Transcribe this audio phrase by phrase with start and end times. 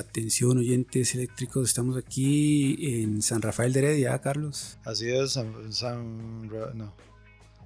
[0.00, 4.78] atención oyentes eléctricos, estamos aquí en San Rafael de Heredia, ¿ah, Carlos.
[4.84, 6.94] Así es, San, San, no,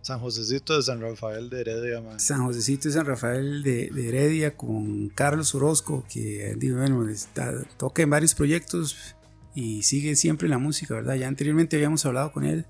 [0.04, 2.00] San Josecito de San Rafael de Heredia.
[2.02, 2.20] Man.
[2.20, 8.10] San Josecito de San Rafael de, Heredia con Carlos Orozco, que bueno, está, toca en
[8.10, 9.16] varios proyectos
[9.54, 11.14] y sigue siempre la música, ¿verdad?
[11.14, 12.66] Ya anteriormente habíamos hablado con él.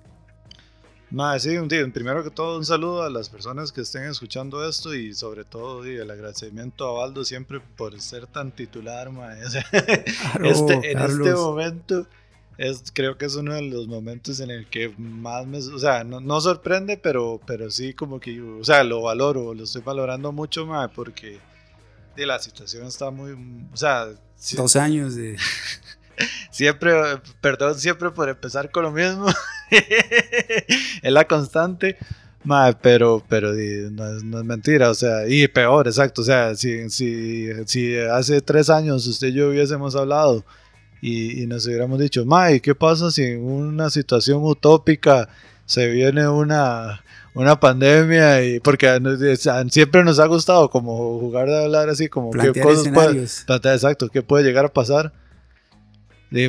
[1.14, 1.56] Más, sí,
[1.92, 5.84] primero que todo un saludo a las personas que estén escuchando esto y sobre todo
[5.84, 9.32] el agradecimiento a Baldo siempre por ser tan titular, ma.
[9.38, 12.08] este, en este momento
[12.58, 16.02] es, creo que es uno de los momentos en el que más me, o sea,
[16.02, 20.66] no, sorprende, pero, pero sí como que, o sea, lo valoro, lo estoy valorando mucho,
[20.66, 21.38] más porque
[22.16, 23.36] de la situación está muy,
[23.72, 24.08] o sea...
[24.56, 25.36] Dos años de...
[26.50, 26.92] siempre,
[27.40, 29.26] perdón siempre por empezar con lo mismo.
[31.02, 31.96] es la constante.
[32.82, 37.96] pero, pero no, es, mentira, o sea, y peor, exacto, o sea, si, si, si
[37.96, 40.44] hace tres años usted y yo hubiésemos hablado
[41.00, 45.28] y, nos hubiéramos dicho, ma, qué pasa si en una situación utópica
[45.66, 47.02] se viene una,
[47.34, 48.42] una pandemia?
[48.42, 48.98] y Porque
[49.70, 54.22] siempre nos ha gustado como jugar de hablar así, como qué cosas puede, exacto, qué
[54.22, 55.12] puede llegar a pasar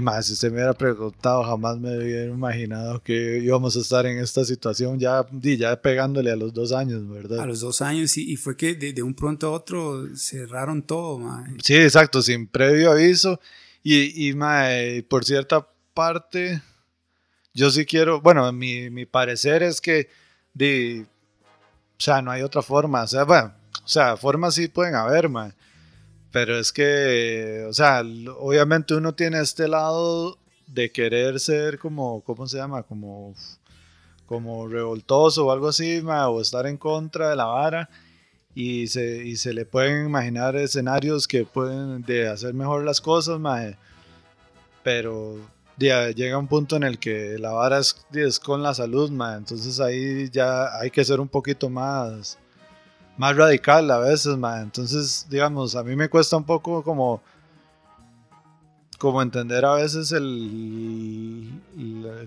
[0.02, 4.18] más, si usted me hubiera preguntado, jamás me hubiera imaginado que íbamos a estar en
[4.18, 7.40] esta situación ya, ya pegándole a los dos años, ¿verdad?
[7.40, 11.20] A los dos años, y, y fue que de, un pronto a otro cerraron todo,
[11.20, 11.54] mae.
[11.64, 13.40] Sí, exacto, sin previo aviso.
[13.84, 16.62] Y, y mae, por cierta parte,
[17.54, 20.10] yo sí quiero, bueno, mi, mi parecer es que,
[20.54, 21.06] de,
[22.00, 25.30] o sea, no hay otra forma, o sea, bueno, o sea, formas sí pueden haber,
[25.30, 25.54] mae
[26.36, 28.02] pero es que, o sea,
[28.40, 30.38] obviamente uno tiene este lado
[30.68, 32.84] de querer ser como, ¿cómo se llama?
[32.84, 33.34] Como,
[34.26, 37.90] como revoltoso o algo así, o estar en contra de la vara.
[38.54, 43.40] Y se, y se le pueden imaginar escenarios que pueden de hacer mejor las cosas,
[44.84, 45.38] pero
[45.78, 50.30] llega un punto en el que la vara es, es con la salud, entonces ahí
[50.32, 52.38] ya hay que ser un poquito más
[53.18, 54.64] más radical a veces, man.
[54.64, 57.22] Entonces, digamos, a mí me cuesta un poco como
[58.98, 61.50] como entender a veces el,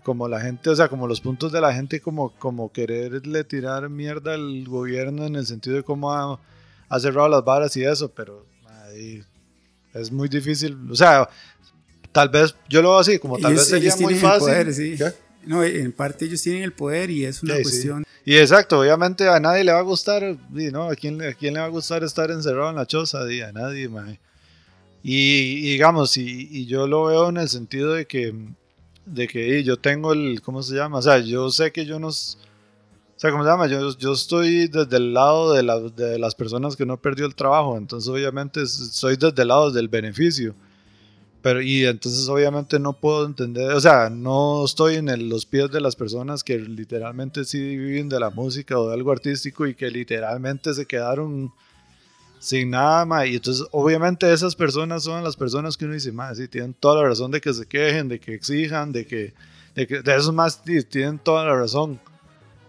[0.03, 3.89] como la gente, o sea, como los puntos de la gente como como quererle tirar
[3.89, 8.47] mierda al gobierno en el sentido de cómo ha, cerrado las varas y eso, pero
[9.95, 11.29] es muy difícil, o sea,
[12.13, 14.99] tal vez yo lo veo así, como tal vez sería muy fácil.
[15.47, 19.41] No, en parte ellos tienen el poder y es una cuestión y exacto, obviamente a
[19.41, 20.91] nadie le va a gustar, ¿no?
[20.91, 23.23] ¿A quién, ¿A quién le va a gustar estar encerrado en la choza?
[23.23, 23.89] A nadie,
[25.03, 28.35] Y, digamos, y, yo lo veo en el sentido de que,
[29.07, 30.99] de que yo tengo el, ¿cómo se llama?
[30.99, 32.09] O sea, yo sé que yo no...
[32.09, 33.67] O sea, ¿cómo se llama?
[33.67, 37.35] Yo, yo estoy desde el lado de, la, de las personas que no perdió el
[37.35, 40.55] trabajo, entonces obviamente soy desde el lado del beneficio.
[41.49, 45.81] Pero, y entonces obviamente no puedo entender, o sea, no estoy en los pies de
[45.81, 49.91] las personas que literalmente sí viven de la música o de algo artístico y que
[49.91, 51.51] literalmente se quedaron
[52.39, 53.29] sin nada más.
[53.29, 57.01] Y entonces obviamente esas personas son las personas que uno dice, más, sí, tienen toda
[57.03, 59.33] la razón de que se quejen, de que exijan, de que,
[59.75, 61.99] de que de esos más tienen toda la razón.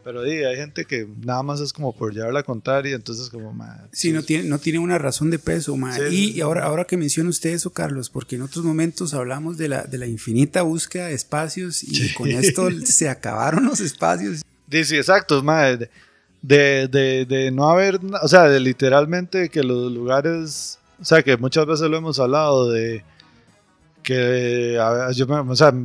[0.03, 3.53] Pero hay gente que nada más es como por llevar la contraria, entonces como...
[3.91, 5.77] sí, no tiene, no tiene una razón de peso.
[6.09, 9.83] y, ahora, ahora que menciona usted eso, Carlos, porque en otros momentos hablamos de la,
[9.83, 14.41] de la infinita búsqueda de espacios y con esto se acabaron los espacios.
[14.71, 15.89] Sí, exacto, madre.
[16.41, 21.35] De, de, de, no haber, o sea, de literalmente que los lugares, o sea, que
[21.35, 23.03] muchas veces lo hemos hablado de
[24.03, 24.79] que
[25.13, 25.27] yo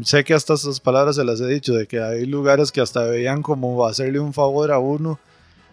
[0.03, 3.05] sé que hasta esas palabras se las he dicho, de que hay lugares que hasta
[3.05, 5.19] veían como hacerle un favor a uno,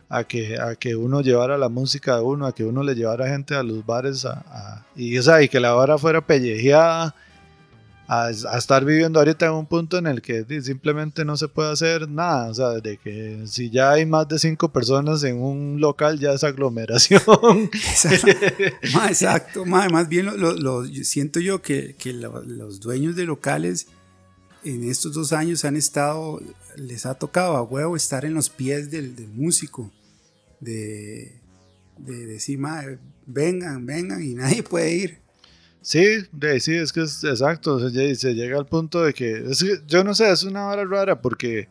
[0.09, 3.27] a que, a que uno llevara la música de uno, a que uno le llevara
[3.29, 7.15] gente a los bares, a, y, o y que la vara fuera pellejeada
[8.13, 12.09] a, estar viviendo ahorita en un punto en el que simplemente no se puede hacer
[12.09, 12.49] nada.
[12.49, 16.33] O sea, de que si ya hay más de cinco personas en un local, ya
[16.33, 17.21] es aglomeración.
[18.83, 23.87] Exacto, más, bien lo, siento yo que, que los dueños de locales
[24.65, 26.41] en estos dos años han estado,
[26.75, 29.89] les ha tocado a huevo estar en los pies del, músico,
[30.59, 31.39] de,
[31.97, 32.59] de decir,
[33.25, 35.21] vengan, vengan y nadie puede ir.
[35.81, 36.03] Sí,
[36.59, 37.79] sí, es que es exacto.
[37.89, 39.43] Se, llega al punto de que,
[39.87, 41.67] yo no sé, es una hora rara porque,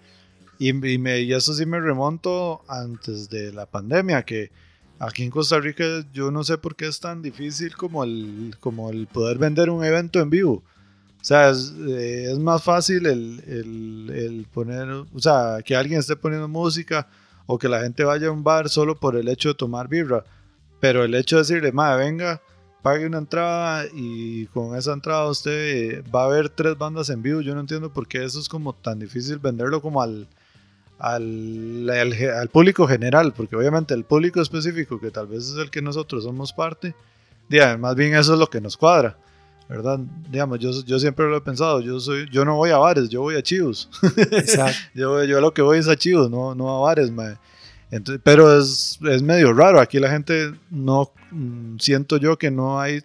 [0.58, 4.50] y, me, y eso sí me remonto antes de la pandemia, que
[4.98, 8.90] aquí en Costa Rica yo no sé por qué es tan difícil como el, como
[8.90, 10.64] el poder vender un evento en vivo.
[11.20, 16.00] O sea, es, eh, es más fácil el, el, el, poner, o sea, que alguien
[16.00, 17.08] esté poniendo música
[17.46, 20.24] o que la gente vaya a un bar solo por el hecho de tomar birra.
[20.80, 22.40] Pero el hecho de decirle, madre, venga,
[22.82, 27.40] pague una entrada y con esa entrada usted va a ver tres bandas en vivo.
[27.40, 30.26] Yo no entiendo por qué eso es como tan difícil venderlo como al,
[30.98, 35.82] al, al, público general, porque obviamente el público específico, que tal vez es el que
[35.82, 36.94] nosotros somos parte,
[37.78, 39.16] más bien eso es lo que nos cuadra.
[39.68, 40.00] ¿verdad?
[40.28, 43.20] Digamos, yo, yo siempre lo he pensado, yo, soy, yo no voy a bares, yo
[43.20, 43.88] voy a chivos.
[44.94, 47.12] yo, yo lo que voy es a chivos, no, no a bares,
[47.90, 52.80] Entonces, pero es, es, medio raro, aquí la gente no, mm, siento yo que no
[52.80, 53.02] hay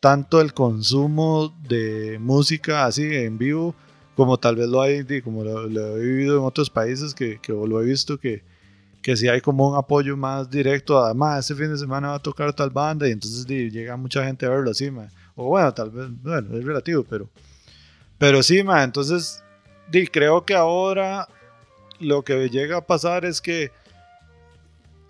[0.00, 3.74] tanto el consumo de música así en vivo
[4.16, 7.80] como tal vez lo hay, como lo, he vivido en otros países que, que lo
[7.80, 8.42] he visto que,
[9.02, 12.18] que si hay como un apoyo más directo, además ese fin de semana va a
[12.18, 14.90] tocar tal banda y entonces llega mucha gente a verlo así,
[15.34, 17.28] o bueno, tal vez, bueno, es relativo, pero,
[18.18, 19.44] pero sí, ma, entonces
[19.92, 21.28] di, creo que ahora
[22.00, 23.70] lo que llega a pasar es que,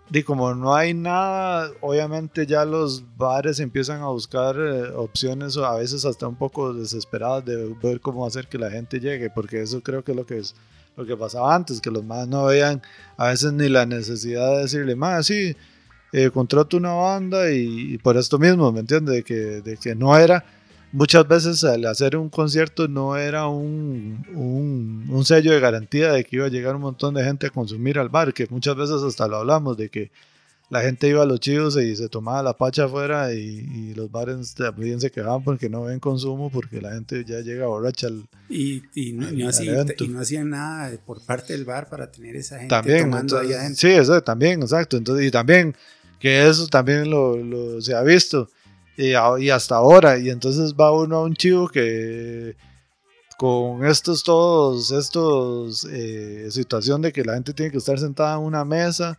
[0.09, 5.75] di, como no hay nada, obviamente ya los bares empiezan a buscar eh, opciones, a
[5.75, 9.81] veces hasta un poco desesperadas de ver cómo hacer que la gente llegue, porque eso
[9.83, 10.55] creo que es lo que es
[10.97, 12.81] lo que pasaba antes, que los más no veían
[13.19, 15.55] a veces ni la necesidad de decirle, más sí,
[16.13, 19.17] eh, contrato una banda y, por esto mismo, ¿me entiendes?
[19.17, 20.45] De que, de que no era,
[20.97, 26.25] muchas veces al hacer un concierto no era un, un, un, sello de garantía de
[26.25, 29.03] que iba a llegar un montón de gente a consumir al bar, que muchas veces
[29.03, 30.11] hasta lo hablamos, de que
[30.71, 34.55] la gente iba a los chivos y se tomaba la pacha afuera y, los bares
[34.55, 38.83] también se quedaban porque no ven consumo porque la gente ya llega borracha al, y,
[38.95, 39.43] y, no, y
[40.09, 43.77] no hacían nada por parte del bar para tener esa gente también, tomando ahí adentro.
[43.77, 44.97] Sí, eso también, exacto.
[44.97, 45.75] Entonces, y también
[46.19, 48.49] que eso también lo, lo se ha visto
[48.97, 50.19] y, y, hasta ahora.
[50.19, 52.57] Y entonces va uno a un chivo que
[53.37, 58.43] con estos todos, estos eh, situación de que la gente tiene que estar sentada en
[58.43, 59.19] una mesa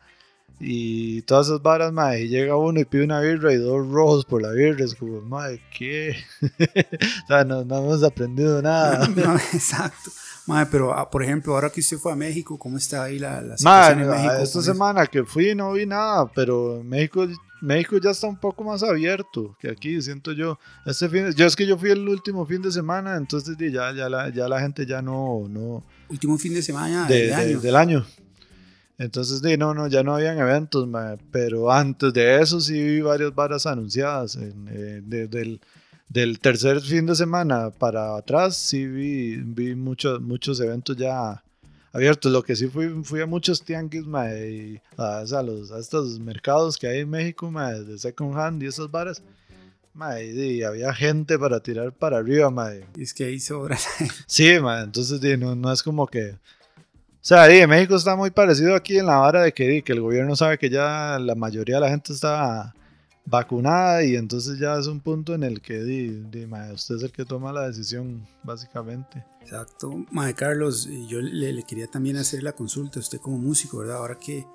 [0.60, 4.26] y todas esas varas, madre, y llega uno y pide una birra y dos rojos
[4.26, 6.16] por la birra, es como, madre, ¿qué?
[6.42, 9.06] o sea, no, no, hemos aprendido nada.
[9.54, 10.10] exacto.
[10.48, 13.42] Madre, pero ah, por ejemplo, ahora que usted fue a México, ¿cómo está ahí la,
[13.42, 14.34] la situación en México?
[14.42, 17.28] Esta semana que fui no vi nada, pero México,
[17.62, 20.60] México ya está un poco más abierto que aquí, siento yo.
[20.86, 24.10] Este fin, yo es que yo fui el último fin de semana, entonces ya, ya,
[24.10, 25.48] la, ya la gente ya no...
[25.50, 27.60] no último fin de semana del año.
[27.60, 28.06] Del año.
[29.00, 30.88] Entonces, de, no, no, ya no habían eventos,
[31.32, 34.36] pero antes de eso sí vi varias varas anunciadas.
[34.36, 35.62] En, eh, del,
[36.10, 41.44] del, tercer fin de semana para atrás sí vi, vi muchos, muchos eventos ya
[41.98, 42.32] abiertos.
[42.32, 46.88] Lo que sí fui, fui a muchos tianguis, y a, los, a estos mercados que
[46.88, 49.22] hay en México, de second hand y esas varas.
[50.22, 52.52] y había gente para tirar para arriba,
[52.96, 53.78] Y es que ahí sobra.
[54.28, 56.36] sí, entonces no, no es como que
[57.20, 60.34] o sea, México está muy parecido aquí en la vara de que, que el gobierno
[60.38, 62.74] sabe que ya la mayoría de la gente está
[63.30, 66.26] vacunada y entonces ya es un punto en el que di,
[66.74, 69.26] usted es el que toma la decisión, básicamente.
[69.42, 70.06] Exacto.
[70.12, 73.98] Mae Carlos, yo le, quería también hacer la consulta, usted como músico, ¿verdad?
[73.98, 74.46] Ahora que,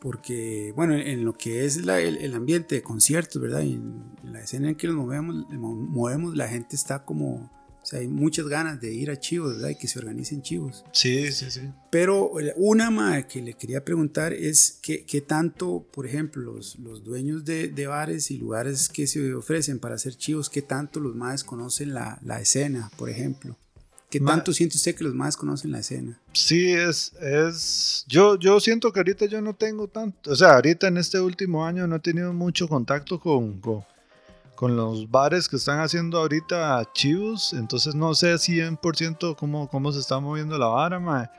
[0.00, 3.62] porque, bueno, en lo que es el, ambiente de conciertos, ¿verdad?
[3.62, 7.50] Y en, la escena en que nos movemos, movemos, la gente está como
[7.84, 9.68] o sea, hay muchas ganas de ir a chivos, ¿verdad?
[9.68, 10.86] Y que se organicen chivos.
[10.92, 11.60] Sí, sí, sí.
[11.90, 17.04] Pero una más que le quería preguntar es qué, qué tanto, por ejemplo, los, los
[17.04, 21.14] dueños de, de, bares y lugares que se ofrecen para hacer chivos, qué tanto los
[21.14, 23.58] más conocen la, la escena, por ejemplo.
[24.08, 26.18] ¿Qué tanto siente usted que los más conocen la escena?
[26.32, 30.88] Sí, es, es, yo, yo siento que ahorita yo no tengo tanto, o sea, ahorita
[30.88, 33.84] en este último año no he tenido mucho contacto con, con
[34.54, 40.00] con los bares que están haciendo ahorita chivos, entonces no sé 100% cómo, cómo se
[40.00, 41.30] está moviendo la vara.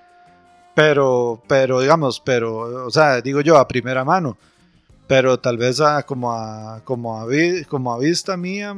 [0.75, 4.38] Pero, pero digamos, pero, o sea, digo yo a primera mano,
[5.07, 7.27] pero tal vez a, como, a, como, a,
[7.69, 8.75] como a vista mía,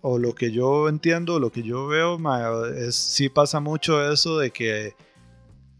[0.00, 4.38] o lo que yo entiendo, lo que yo veo, mae, es, sí pasa mucho eso
[4.38, 4.96] de que,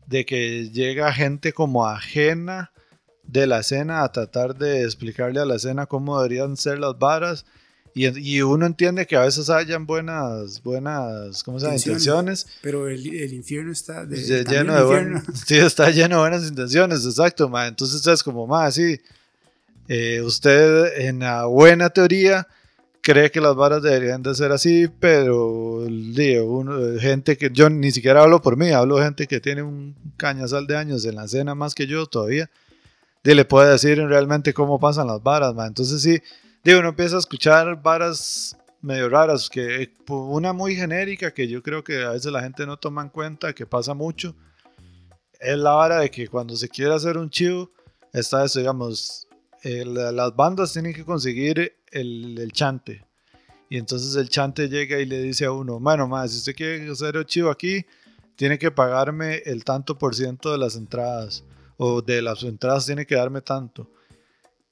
[0.07, 2.72] de que llega gente como ajena
[3.33, 7.47] de la escena a tratar de explicarle a la escena cómo deberían ser las varas.
[7.95, 11.77] Y, y, uno entiende que a veces hayan buenas, buenas, ¿cómo se llama?
[11.77, 12.47] Intenciones.
[12.63, 17.49] Pero el, el infierno está de, lleno de sí, está lleno de buenas intenciones, exacto,
[17.49, 17.67] ma.
[17.67, 18.99] Entonces es como, más sí,
[19.89, 22.47] eh, usted en la buena teoría
[23.03, 27.91] cree que las varas deberían de ser así, pero digo, uno, gente que yo ni
[27.93, 31.25] siquiera hablo por mí, hablo de gente que tiene un cañazal de años en la
[31.25, 32.49] escena más que yo todavía
[33.23, 35.69] de le puede decir realmente cómo pasan las varas, man.
[35.69, 36.21] Entonces sí,
[36.65, 41.85] digo, uno empieza a escuchar varas medio raras, que una muy genérica que yo creo
[41.85, 44.35] que a veces la gente no toma en cuenta, que pasa mucho,
[45.39, 47.71] es la vara de que cuando se quiere hacer un chivo,
[48.13, 49.29] está eso, digamos,
[49.63, 53.05] las bandas tienen que conseguir el, el chante.
[53.71, 56.91] Y entonces el chante llega y le dice a uno, bueno, más, si usted quiere
[56.91, 57.87] hacer el chivo aquí,
[58.35, 61.45] tiene que pagarme el tanto por ciento de las entradas.
[61.77, 63.91] O de las entradas tiene que darme tanto.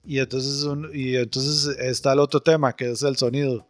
[0.04, 3.66] Y entonces, y entonces está el otro tema, que es el sonido.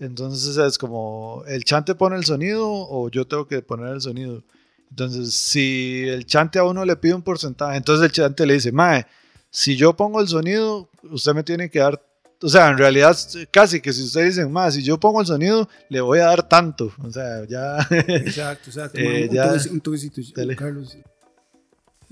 [0.00, 4.42] Entonces es como, ¿el chante pone el sonido o yo tengo que poner el sonido?
[4.90, 8.72] Entonces, si el chante a uno le pide un porcentaje, entonces el chante le dice,
[8.72, 9.06] Mae,
[9.50, 12.00] si yo pongo el sonido, usted me tiene que dar
[12.44, 13.16] o sea, en realidad,
[13.50, 16.46] casi que si ustedes dicen más, si yo pongo el sonido, le voy a dar
[16.46, 16.92] tanto.
[17.02, 17.78] O sea, ya.
[17.90, 18.98] Exacto, exacto.
[19.04, 20.20] Eh, un, ya, un toquecito,
[20.54, 20.94] Carlos.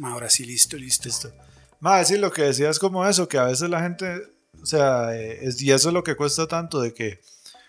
[0.03, 1.09] Ahora sí, listo, listo.
[1.09, 1.33] listo.
[1.81, 4.23] Más, sí, lo que decía es como eso, que a veces la gente.
[4.63, 7.21] O sea, eh, es, y eso es lo que cuesta tanto de que.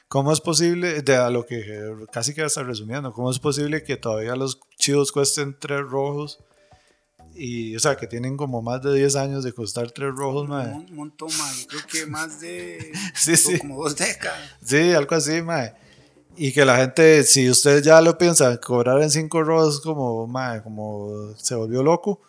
[0.08, 3.98] ¿Cómo es posible, de a lo que casi que está resumiendo, cómo es posible que
[3.98, 6.40] todavía los chivos cuesten tres rojos?
[7.36, 10.68] Y, o sea, que tienen como más de 10 años de costar tres rojos, mae.
[10.68, 11.66] Un montón, mae.
[11.68, 12.92] Creo que más de.
[13.16, 13.58] sí, sí.
[13.58, 14.40] Como dos décadas.
[14.64, 15.74] Sí, algo así, mae.
[16.36, 20.64] Y que la gente, si usted ya lo piensa, cobrar en cinco rojos, como, mae,
[20.64, 22.22] como se volvió loco.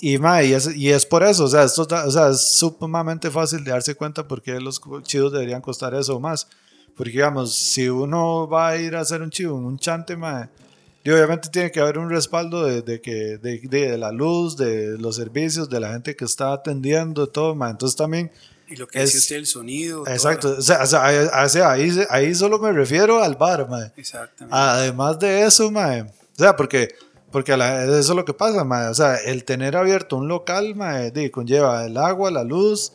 [0.00, 3.30] Y, mae, y, es, y es por eso, o sea, esto, o sea, es sumamente
[3.30, 6.48] fácil de darse cuenta porque los chidos deberían costar eso o más.
[6.96, 10.48] Porque, digamos, si uno va a ir a hacer un chivo, un chante, mae
[11.04, 14.96] y obviamente tiene que haber un respaldo de, de que, de, de, la luz, de
[14.98, 17.70] los servicios, de la gente que está atendiendo, todo, ma.
[17.70, 18.30] Entonces también...
[18.72, 20.06] Y lo que es, usted, el sonido.
[20.06, 20.56] Exacto.
[20.58, 23.92] O sea, o sea, ahí, ahí solo me refiero al bar, ma.
[23.96, 24.56] Exactamente.
[24.56, 26.06] Además de eso, ma.
[26.06, 26.94] O sea, porque,
[27.30, 28.88] porque eso es lo que pasa, ma.
[28.88, 31.00] O sea, el tener abierto un local, ma,
[31.30, 32.92] conlleva el agua, la luz,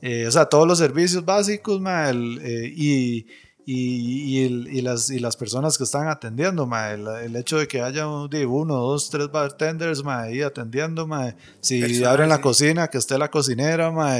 [0.00, 3.26] eh, o sea, todos los servicios básicos, ma, el, eh, y
[3.68, 8.06] y, y, las, y las personas que están atendiendo, ma, el, hecho de que haya
[8.06, 13.28] uno, dos, tres bartenders ma, ahí atendiendo, ma, si abren la cocina, que esté la
[13.28, 14.18] cocinera, ma,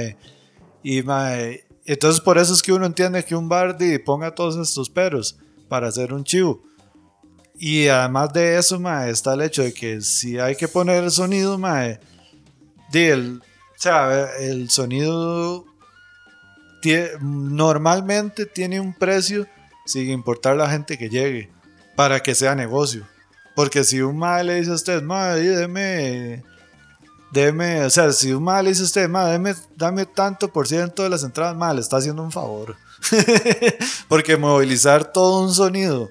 [0.88, 1.32] y ma,
[1.84, 5.36] entonces por eso es que uno entiende que un bar ponga todos estos peros
[5.68, 6.62] para hacer un chivo.
[7.58, 11.10] Y además de eso, ma, está el hecho de que si hay que poner el
[11.10, 11.86] sonido, ma,
[12.92, 15.64] el, o sea, el sonido
[17.20, 19.48] normalmente tiene un precio
[19.86, 21.50] sin importar la gente que llegue
[21.96, 23.08] para que sea negocio.
[23.56, 26.44] Porque si un mal le dice a usted, madre, deme,
[27.36, 31.10] deme, o sea, si un mal le dice usted, madre, dame, tanto por ciento de
[31.10, 32.76] las entradas, mal, le está haciendo un favor.
[34.08, 36.08] Porque movilizar todo un sonido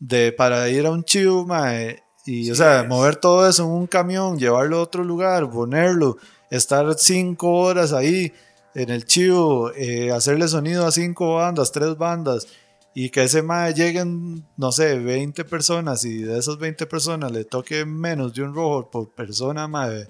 [0.00, 3.86] de, para ir a un chivo, madre, y, o sea, mover todo eso en un
[3.86, 6.18] camión, llevarlo a otro lugar, ponerlo,
[6.50, 8.32] estar cinco horas ahí
[8.74, 12.48] en el chivo, eh, hacerle sonido a cinco bandas, tres bandas,
[12.94, 17.44] y que ese mae lleguen, no sé, 20 personas y de esas 20 personas le
[17.44, 20.08] toque menos de un rojo por persona, mae.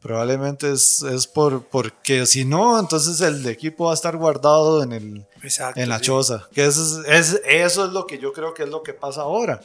[0.00, 4.92] Probablemente es, es por, porque si no, entonces el equipo va a estar guardado en,
[4.92, 5.26] el,
[5.74, 6.48] en la choza.
[6.52, 6.76] Que es,
[7.06, 9.60] es, eso es lo que yo creo que es lo que pasa ahora.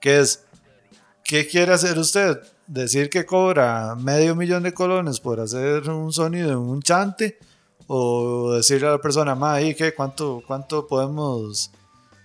[0.00, 0.44] Que es,
[1.22, 2.40] ¿qué quiere hacer usted?
[2.66, 7.38] decir que cobra medio millón de colones por hacer un sonido en un chante
[7.86, 9.94] o decirle a la persona, ma, ¿qué?
[9.94, 11.70] ¿Cuánto, cuánto podemos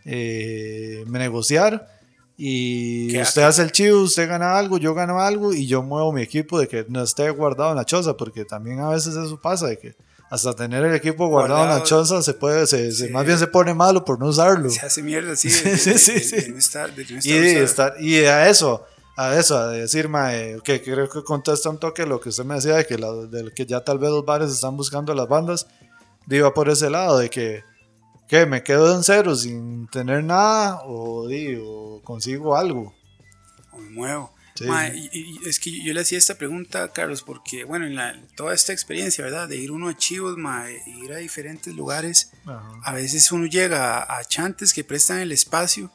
[0.06, 1.91] eh, negociar?
[2.44, 6.24] Y usted hace el chivo, usted gana algo, yo gano algo y yo muevo mi
[6.24, 9.68] equipo de que no esté guardado en la choza, porque también a veces eso pasa,
[9.68, 9.96] de que
[10.28, 13.76] hasta tener el equipo guardado, en la choza se puede, se, más bien se pone
[13.76, 14.72] malo por no usarlo.
[14.72, 15.50] Se hace mierda, sí.
[15.78, 16.56] sí, sí, sí.
[17.26, 21.78] y, estar, y a eso, a eso, a decir, mae, que creo que contesta un
[21.78, 24.26] toque lo que usted me decía de que, la, de que ya tal vez los
[24.26, 25.68] bares están buscando las bandas,
[26.28, 27.64] iba por ese lado, de que,
[28.32, 32.96] que me quedo en cero sin tener nada o, digo, consigo algo.
[33.74, 34.34] O me muevo.
[35.12, 38.72] y, es que yo le hacía esta pregunta, Carlos, porque, bueno, en la, toda esta
[38.72, 39.50] experiencia, ¿verdad?
[39.50, 44.20] De ir uno a chivos, mae, ir a diferentes lugares, a veces uno llega a,
[44.20, 45.92] a, chantes que prestan el espacio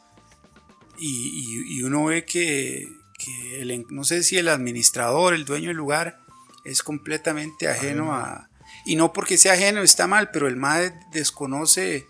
[0.99, 5.79] y, y uno ve que, que el, no sé si el administrador, el dueño del
[5.79, 6.19] lugar,
[6.67, 8.51] es completamente ajeno a...
[8.85, 12.07] Y no porque sea ajeno está mal, pero el MAD desconoce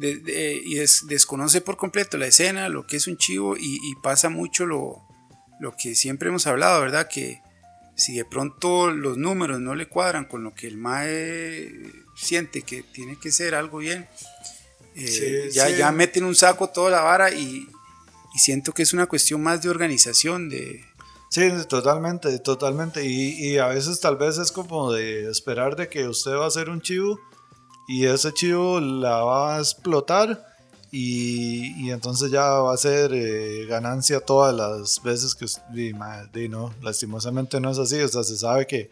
[0.00, 0.76] y
[1.06, 5.02] desconoce por completo la escena, lo que es un chivo y, pasa mucho lo,
[5.60, 7.08] lo, que siempre hemos hablado, ¿verdad?
[7.08, 7.40] Que
[7.94, 11.72] si de pronto los números no le cuadran con lo que el MAE
[12.14, 14.06] siente que tiene que ser algo bien,
[14.94, 17.66] eh, ya, ya meten un saco toda la vara y,
[18.34, 20.84] y siento que es una cuestión más de organización, de...
[21.30, 23.04] Sí, totalmente, totalmente.
[23.04, 26.48] Y, y, a veces tal vez es como de esperar de que usted va a
[26.48, 27.18] hacer un chivo
[27.88, 30.56] y ese chivo la va a explotar
[30.90, 35.46] y, y entonces ya va a ser eh, ganancia todas las veces que...
[35.78, 38.00] Y, no, lastimosamente no es así.
[38.00, 38.90] O sea, se sabe que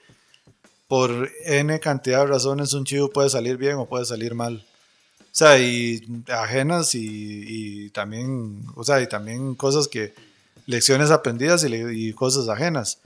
[0.89, 4.65] por N cantidad de razones un chivo puede salir bien o puede salir mal.
[5.21, 10.15] O sea, y ajenas y, también, o sea, y también cosas que,
[10.67, 12.99] lecciones aprendidas y, cosas ajenas.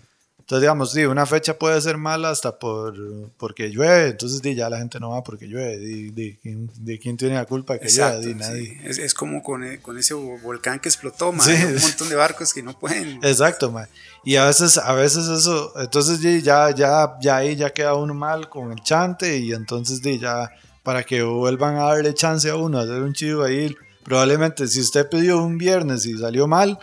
[0.48, 2.96] Entonces, digamos, sí, una fecha puede ser mala hasta por,
[3.36, 5.76] porque llueve, entonces di, ya la gente no va porque llueve.
[5.76, 8.34] Di, ¿De quién tiene la culpa de que llueve?
[8.34, 8.80] nadie.
[8.82, 12.54] Es, es, como con, eh, con, ese volcán que explotó, man, un montón de barcos
[12.54, 13.22] que no pueden.
[13.22, 13.88] Exacto, man.
[14.24, 18.48] Y a veces, a veces eso, entonces ya, ya, ya ahí ya queda uno mal
[18.48, 20.50] con el chante y entonces ya
[20.82, 23.76] para que vuelvan a darle chance a uno a hacer un chivo ahí.
[24.02, 26.78] Probablemente si usted pidió un viernes y salió mal,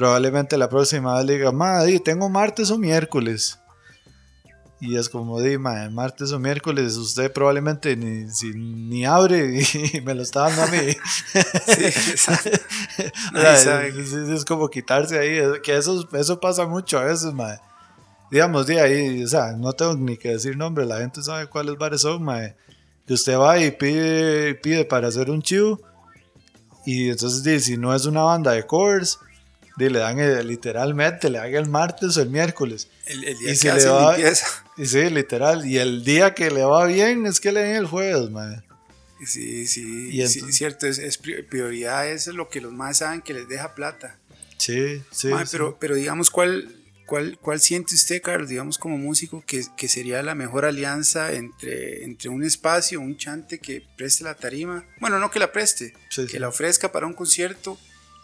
[0.00, 3.58] probablemente la próxima vez le diga, madre, tengo martes o miércoles.
[4.80, 10.22] Y es como, di, martes o miércoles, usted probablemente ni, ni abre y me lo
[10.22, 10.78] está dando a mí.
[14.06, 17.60] sí, es, como quitarse ahí, que eso, eso pasa mucho a veces, madre.
[18.30, 21.76] Digamos, de ahí, o sea, no tengo ni que decir nombre, la gente sabe cuáles
[21.76, 22.56] bares son, madre
[23.14, 25.80] usted va y pide, pide para hacer un chivo
[26.86, 29.18] y entonces dice, si no es una banda de covers,
[29.76, 32.88] le dan literalmente, le dan el martes o el miércoles.
[33.06, 34.16] El, día y que le va,
[34.76, 35.66] Y sí, literal.
[35.66, 38.64] Y el día que le va bien es que le den el jueves, man.
[39.24, 43.48] Sí, sí, sí, cierto, es, prioridad, eso es lo que los más saben que les
[43.48, 44.18] deja plata.
[44.56, 45.30] Sí, sí.
[45.50, 46.74] Pero, pero digamos, ¿cuál,
[47.10, 52.04] ¿Cuál, ¿Cuál, siente usted, Carlos, digamos como músico, que, que, sería la mejor alianza entre,
[52.04, 54.86] entre un espacio, un chante que preste la tarima?
[55.00, 55.92] Bueno, no que la preste,
[56.30, 57.78] que la ofrezca para un concierto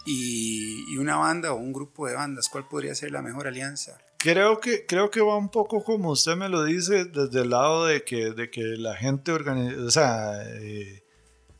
[0.07, 2.49] y, una banda o un grupo de bandas.
[2.49, 3.99] ¿Cuál podría ser la mejor alianza?
[4.17, 7.85] Creo que, creo que va un poco como usted me lo dice, desde el lado
[7.85, 11.03] de que, de que la gente organiza, o sea, eh,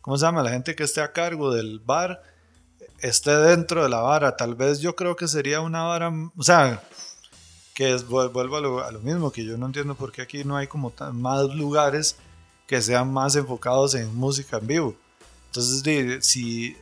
[0.02, 0.42] ¿cómo se llama?
[0.42, 2.24] La gente que esté a cargo del bar
[3.00, 4.36] esté dentro de la vara.
[4.36, 6.82] Tal vez yo creo que sería una vara, o sea,
[7.76, 10.44] que es, vuelvo a lo, a lo, mismo, que yo no entiendo por qué aquí
[10.44, 12.16] no hay como más lugares
[12.66, 14.96] que sean más enfocados en música en vivo.
[15.48, 16.76] Entonces, si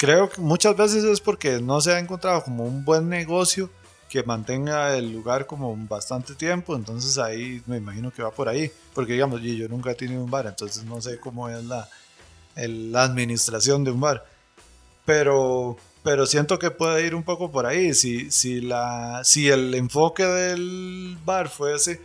[0.00, 3.68] creo que muchas veces es porque no se ha encontrado como un buen negocio
[4.08, 8.72] que mantenga el lugar como bastante tiempo, entonces ahí me imagino que va por ahí,
[8.94, 11.86] porque digamos, yo nunca he tenido un bar, entonces no sé cómo es la,
[12.56, 14.24] la administración de un bar,
[15.04, 17.92] pero pero siento que puede ir un poco por ahí.
[17.92, 22.00] Si, si, la, si el enfoque del bar fuese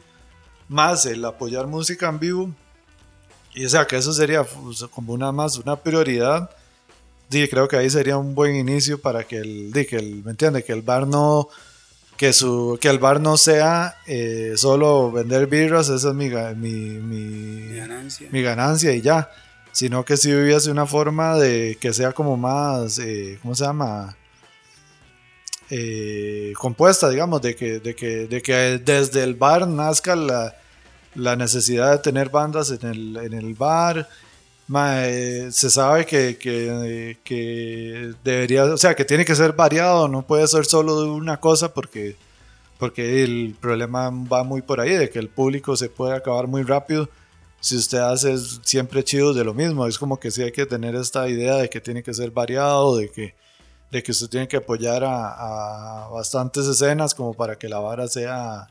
[0.67, 2.51] más el apoyar música en vivo,
[3.53, 6.49] y o sea que eso sería pues, como una más una prioridad,
[7.29, 10.63] sí, creo que ahí sería un buen inicio para que el, que el ¿me entiende?
[10.63, 11.49] Que el bar no
[12.17, 16.71] que su que el bar no sea eh, solo vender birras, esa es mi, mi,
[16.99, 18.29] mi, ganancia.
[18.31, 19.29] mi ganancia y ya
[19.75, 24.15] sino que si viviese una forma de que sea como más, eh, ¿cómo se llama?
[25.69, 30.55] Eh, compuesta, digamos, de que, de, que, de que desde el bar nazca la,
[31.13, 34.07] la necesidad de tener bandas en el, en el bar.
[34.73, 40.47] Eh, se sabe que, que, debería, o sea, que tiene que ser variado, no puede
[40.47, 42.15] ser solo de una cosa porque,
[42.79, 46.63] porque el problema va muy por ahí, de que el público se puede acabar muy
[46.63, 47.09] rápido.
[47.59, 50.95] Si usted hace siempre chido de lo mismo, es como que sí hay que tener
[50.95, 53.35] esta idea de que tiene que ser variado, de que,
[53.91, 58.67] de que usted tiene que apoyar a, bastantes escenas como para que la vara sea,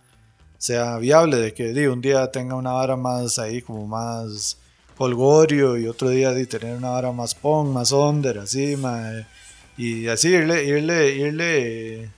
[0.59, 4.59] sea viable, de que un día tenga una vara más ahí como más
[4.99, 8.77] holgorio y otro día de tener una vara más punk, más under, así,
[9.77, 12.11] y así irle, irle, irle,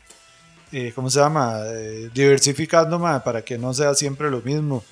[0.72, 1.60] eh, ¿cómo se llama?
[1.66, 4.84] Eh, diversificando para que no sea siempre lo mismo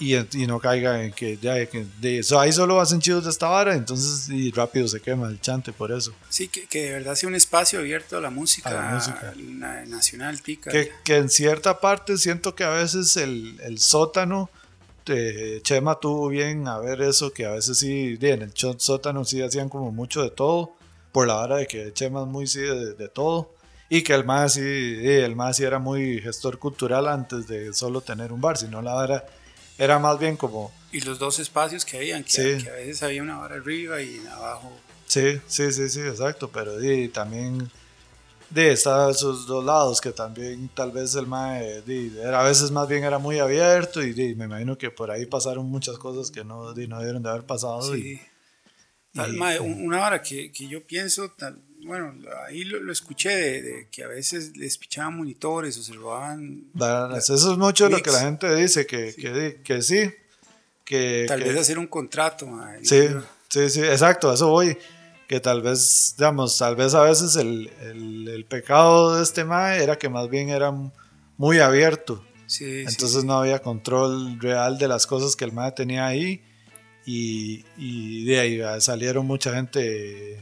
[0.00, 3.30] y, y, no caiga en que ya que de eso ahí solo hacen chidos de
[3.30, 6.92] esta vara entonces y rápido se quema el chante por eso sí que, que de
[6.92, 9.34] verdad sea un espacio abierto a la música, a la música.
[9.86, 14.48] nacional tica que, que, en cierta parte siento que a veces el, el sótano
[15.06, 19.42] de Chema tuvo bien a ver eso que a veces sí en el sótano sí
[19.42, 20.72] hacían como mucho de todo
[21.12, 23.54] por la vara de que Chema es muy sí de, de todo
[23.92, 28.00] y que el más sí, el más sí era muy gestor cultural antes de solo
[28.00, 29.26] tener un bar, sino la vara
[29.76, 30.72] era más bien como...
[30.92, 34.70] Y los dos espacios que habían, que, a veces había una hora arriba y abajo.
[35.06, 37.68] Sí, sí, sí, sí, exacto, pero y, también
[38.50, 41.82] de estar esos dos lados que también tal vez el mae
[42.20, 45.66] era, a veces más bien era muy abierto y, me imagino que por ahí pasaron
[45.66, 47.94] muchas cosas que no, no debieron de haber pasado.
[47.94, 48.20] Sí.
[49.14, 52.12] una hora que, que, yo pienso, tal, bueno,
[52.46, 56.64] ahí lo, escuché de, que a veces les pichaban monitores o se robaban.
[57.16, 60.10] eso es mucho lo que la gente dice, que sí, que, que sí.
[60.84, 62.48] Que, tal vez hacer un contrato.
[62.82, 63.06] sí,
[63.48, 64.76] sí, sí, exacto, eso voy.
[65.30, 69.80] Que tal vez, digamos, tal vez a veces el, el, el pecado de este MAE
[69.80, 70.74] era que más bien era
[71.36, 72.24] muy abierto.
[72.46, 76.42] Sí, Entonces no había control real de las cosas que el MAE tenía ahí.
[77.06, 80.40] Y, y de ahí ah, salieron mucha gente,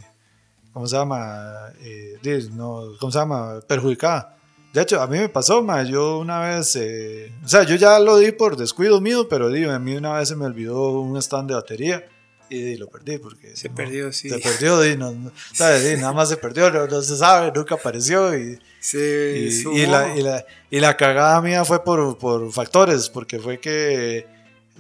[0.73, 1.71] ¿cómo se llama?
[1.83, 3.61] Eh, no, ¿Cómo se llama?
[3.69, 4.39] Perjudicada.
[4.73, 7.99] De hecho, a mí me pasó, ma, yo una vez, eh, o sea, yo ya
[7.99, 11.19] lo di por descuido mío, pero digo, a mí una vez se me olvidó un
[11.19, 12.09] stand de batería
[12.51, 13.57] y, lo perdí porque...
[13.57, 14.29] Se no, perdió, sí.
[14.29, 15.85] Se perdió, di, no, no, ¿sabes?
[15.85, 18.59] Di, nada más se perdió, no, no se sabe, nunca apareció y...
[18.81, 23.39] Sí, Y, y la, y, la, y la cagada mía fue por, por factores, porque
[23.39, 24.27] fue que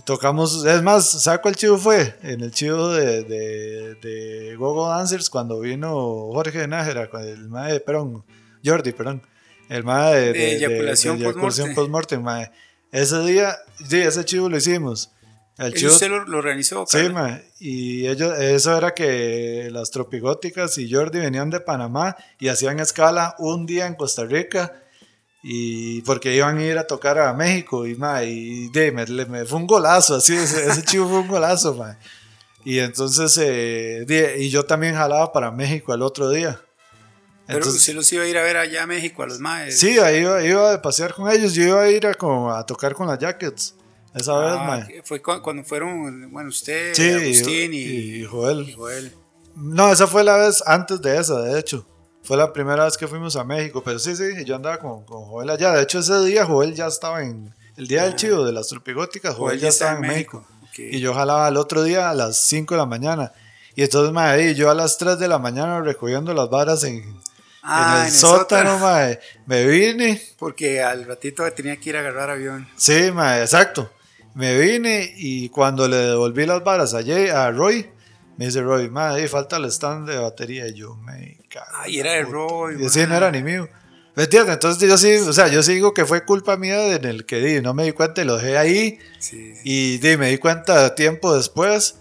[0.05, 2.15] tocamos, es más, ¿sabe cuál chivo fue?
[2.23, 5.91] En el chivo de, de, de Gogo Dancers cuando vino
[6.33, 8.25] Jorge Nájera, con el mae de Perón,
[8.65, 9.23] Jordi, perdón,
[9.69, 12.23] el mae de, De eyaculación eyaculación postmortem.
[12.23, 12.51] mae.
[12.91, 15.11] Ese día, sí, ese chivo lo hicimos.
[15.59, 16.87] El ¿Eso usted lo, lo organizó?
[16.89, 22.47] Sí, ma, y ellos, eso era que las tropigóticas y Jordi venían de Panamá y
[22.49, 24.73] hacían escala un día en Costa Rica
[25.43, 29.45] y porque iban a ir a tocar a México y, ma, y de, me, me-
[29.45, 31.99] fue un golazo, así, ese, ese chivo fue un golazo, ma.
[32.65, 36.61] Y entonces, eh, de- y yo también jalaba para México el otro día.
[37.47, 39.79] Pero Entonces, usted los iba a ir a ver allá a México, a los maes.
[39.79, 42.65] sí, ahí iba, iba a pasear con ellos, yo iba a ir a, como a
[42.67, 43.75] tocar con las Jackets
[44.19, 44.87] esa vez, Ah, ma.
[44.87, 47.77] que Fue cu- cuando fueron, bueno, usted, Sí, Agustín y,
[48.21, 48.69] y Joel.
[48.69, 49.13] y Joel.
[49.57, 51.87] No, esa fue la vez antes de esa, de hecho.
[52.23, 55.25] Fue la primera vez que fuimos a México, pero sí, sí, yo andaba con, con
[55.25, 55.73] Joel allá.
[55.73, 57.55] De hecho, ese día Joel ya estaba en...
[57.77, 60.45] El día del chivo de las tropigóticas, Joel, ya estaba en México.
[60.65, 60.79] Ok.
[60.81, 63.33] Y yo jalaba el otro día a las 5 de la mañana.
[63.77, 67.17] Y entonces, mae, yo a las 3 de la mañana recogiendo las varas en,
[67.63, 69.21] Ah, en el sótano, mae.
[69.47, 72.69] Me vine, Porque al ratito tenía que ir a agarrar avión.
[72.77, 73.91] sí, mae, exacto.
[74.39, 77.87] Me vine y cuando le devolví las varas a, Jay- a Roy,
[78.37, 80.69] me dice Roy, mae, falta el stand de batería.
[80.69, 81.67] Y yo, me cago.
[81.75, 82.33] Ay, era de puta".
[82.33, 83.69] Roy, Y sí, no era ni mío.
[84.15, 84.55] ¿Me entiendes?
[84.55, 87.41] Entonces yo sí, o sea, yo sí digo que fue culpa mía en el que
[87.41, 88.99] di, no me di cuenta y lo dejé ahí.
[89.19, 89.61] Sí, sí.
[89.65, 91.97] Y di, me di cuenta tiempo después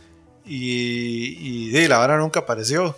[0.45, 2.95] y, y di, la vara nunca apareció.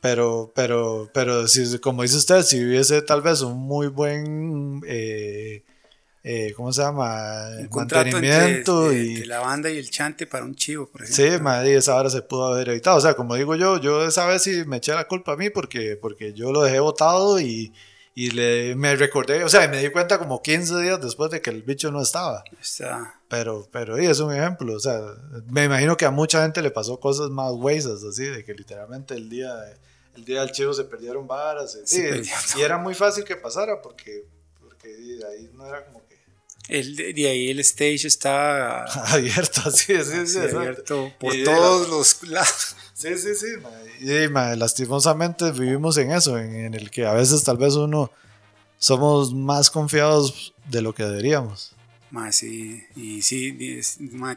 [0.00, 5.62] Pero, pero, pero, si, como dice usted, si hubiese tal vez un muy buen, eh,
[6.26, 7.48] eh, ¿cómo se llama?
[7.50, 9.24] Un entre, Mantenimiento de- y...
[9.26, 11.24] la banda y el chante para un chivo, por ejemplo.
[11.36, 12.96] Sí, madre, esa hora se pudo haber evitado.
[12.96, 15.50] O sea, como digo yo, yo esa vez sí me eché la culpa a mí
[15.50, 17.74] porque, porque yo lo dejé botado y,
[18.14, 21.50] y le, me recordé, o sea, me di cuenta como 15 días después de que
[21.50, 22.42] el bicho no estaba.
[22.58, 25.00] Está, Pero, pero y es un ejemplo, o sea,
[25.48, 29.12] me imagino que a mucha gente le pasó cosas más huesas, así, de que literalmente
[29.14, 29.52] el día,
[30.16, 31.72] el día del chivo se perdieron varas.
[31.72, 34.24] Se sí, y era muy fácil que pasara porque,
[34.60, 34.88] porque
[35.28, 36.03] ahí no era como
[36.68, 40.58] el, de ahí el stage está abierto, así, sí, sí, exacto.
[40.58, 42.76] abierto por Y todos los lados.
[42.94, 43.46] Sí, sí, sí.
[44.00, 48.10] Y ma, lastimosamente vivimos en eso, en, en el que a veces tal vez uno
[48.78, 51.74] somos más confiados de lo que deberíamos.
[52.10, 53.80] Ma, sí, y sí,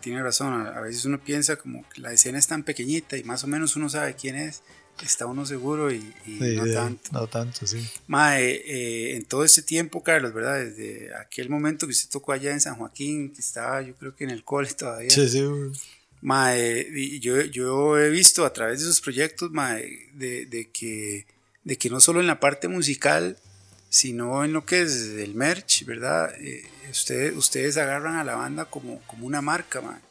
[0.01, 0.53] tiene razón.
[0.53, 3.47] A, a veces uno piensa como que la escena es tan pequeñita y más o
[3.47, 4.63] menos uno sabe quién es,
[5.05, 7.09] está uno seguro y, y Sí, no de- tanto.
[7.11, 7.77] no tanto, sí.
[8.07, 10.63] Ma, eh, eh, en todo este tiempo, Carlos, ¿verdad?
[10.65, 14.23] Desde aquel momento que usted tocó allá en San Joaquín, que estaba yo creo que
[14.23, 15.09] en el cole todavía.
[15.09, 15.43] Sí, sí.
[16.55, 21.25] eh, yo, yo he visto a través de esos proyectos ma, eh, de, de que,
[21.63, 23.37] de que no solo en la parte musical,
[23.89, 26.33] sino en lo que es el merch, ¿verdad?
[26.41, 30.01] Eh, ustedes, ustedes agarran a la banda como, como una marca, ma,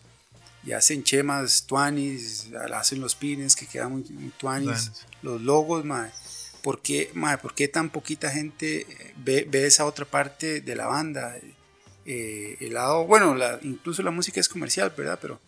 [0.67, 4.91] y hacen chemas, tuanis, hacen los pines que quedan muy, muy tuanis,
[5.23, 6.11] los logos, ma.
[6.63, 10.75] ¿Por qué, ma, ¿Por qué tan poquita gente eh, ve, ve esa otra parte de
[10.75, 11.37] la banda?
[12.05, 15.19] Eh, el lado, bueno, la- incluso la música es comercial, ¿verdad?
[15.23, 15.41] Pero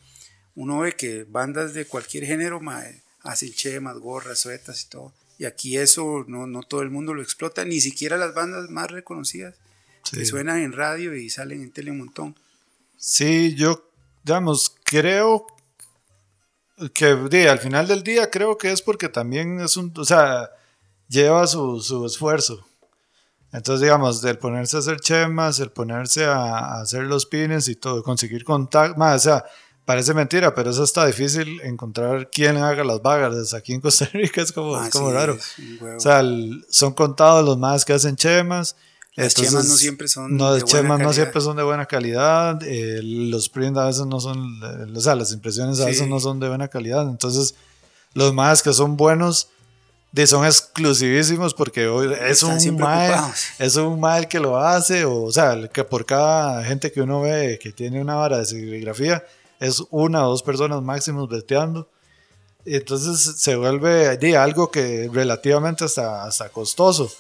[0.55, 2.83] uno ve que bandas de cualquier género ma,
[3.23, 5.13] hacen chemas, gorras, suetas y todo.
[5.39, 8.91] Y aquí eso no, no todo el mundo lo explota, ni siquiera las bandas más
[8.91, 9.55] reconocidas
[10.11, 12.37] que suenan en radio y salen en tele un montón.
[12.97, 13.88] Sí, yo,
[14.29, 15.47] digamos, creo
[16.95, 20.51] que al final del día creo que es porque también es un, o sea,
[21.09, 22.65] lleva su, su esfuerzo.
[23.53, 27.75] Entonces, digamos, del ponerse a hacer chemas, el ponerse a, a hacer los pines y
[27.77, 29.45] todo, conseguir contacto, más, o sea,
[29.87, 33.55] parece mentira, pero eso está difícil encontrar quién haga las vagas.
[33.55, 35.33] Aquí en Costa Rica es como, Ah, es como sí, raro.
[35.35, 35.55] es.
[35.97, 38.77] O sea, el- son contados los más que hacen chemas.
[39.25, 41.13] Las chemas entonces, no siempre son No, las chemas no calidad.
[41.13, 42.61] siempre son de buena calidad.
[42.63, 44.61] eh, los prints a veces no son.
[44.63, 45.91] eh, O sea, las impresiones a Sí.
[45.91, 47.03] veces no son de buena calidad.
[47.09, 47.55] Entonces,
[48.15, 49.49] los más que son buenos.
[50.11, 53.45] de- son exclusivísimos porque hoy es Están un ocupados.
[53.59, 57.03] es un mae el que lo hace o, o sea que por cada gente que
[57.03, 59.23] uno ve que tiene una vara de serigrafía
[59.61, 61.91] es una o dos personas máximos veteando
[62.65, 67.11] entonces se vuelve de algo que relativamente hasta, hasta costoso.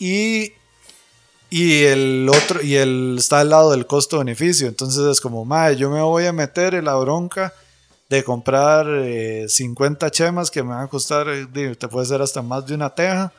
[0.00, 0.52] Y
[1.50, 4.68] Y el otro, y el está al lado del costo-beneficio.
[4.68, 7.52] Entonces es como, madre, yo me voy a meter en la bronca
[8.08, 8.86] de comprar
[9.48, 12.74] 50 eh, chemas que me van a costar, eh, te puede ser hasta más de
[12.74, 13.32] una teja.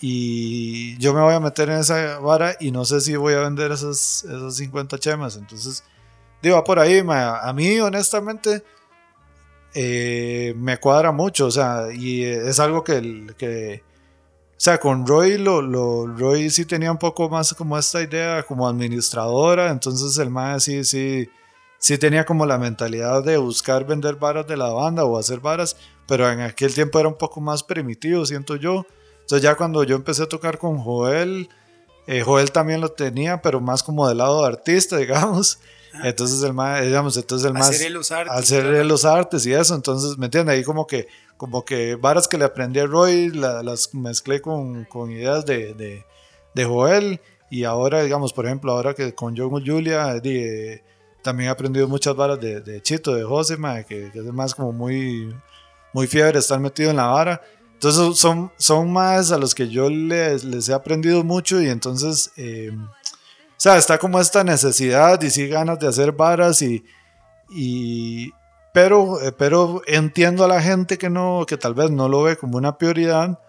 [0.00, 3.40] Y yo me voy a meter en esa vara y no sé si voy a
[3.40, 5.36] vender esas, esas 50 chemas.
[5.36, 5.82] Entonces,
[6.40, 8.62] digo, por ahí, a mí honestamente
[9.74, 13.82] eh, me cuadra mucho, o sea, y es algo que, que
[14.58, 18.42] o sea, con Roy, lo, lo, Roy sí tenía un poco más como esta idea
[18.42, 21.28] como administradora, entonces el mae sí, sí,
[21.78, 25.76] sí tenía como la mentalidad de buscar vender varas de la banda o hacer varas,
[26.08, 28.84] pero en aquel tiempo era un poco más primitivo, siento yo.
[29.20, 31.48] Entonces ya cuando yo empecé a tocar con Joel,
[32.08, 35.60] eh, Joel también lo tenía, pero más como del lado de artista, digamos.
[35.94, 36.08] Ah.
[36.08, 37.68] Entonces el más, digamos, entonces el más...
[37.68, 38.34] Hacer los artes.
[38.36, 40.56] Hacer los artes y eso, entonces, ¿me entiendes?
[40.56, 41.06] Ahí como que
[41.38, 46.04] como que varas que le aprendí a Roy, las mezclé con, con ideas de, de,
[46.54, 47.20] de, Joel.
[47.48, 50.20] Y ahora, digamos, por ejemplo, ahora que con John Julia,
[51.22, 53.56] también he aprendido muchas varas de, de Chito, de José,
[53.88, 55.34] que, que, es más como muy,
[55.94, 57.40] muy fiebre estar metido en la vara.
[57.74, 62.32] Entonces son, son más a los que yo les, les he aprendido mucho y entonces,
[62.36, 66.84] eh, o sea, está como esta necesidad y sí ganas de hacer varas y,
[67.50, 68.32] y,
[68.78, 72.36] pero, eh, pero entiendo a la gente que, no, que tal vez no lo ve
[72.36, 73.40] como una prioridad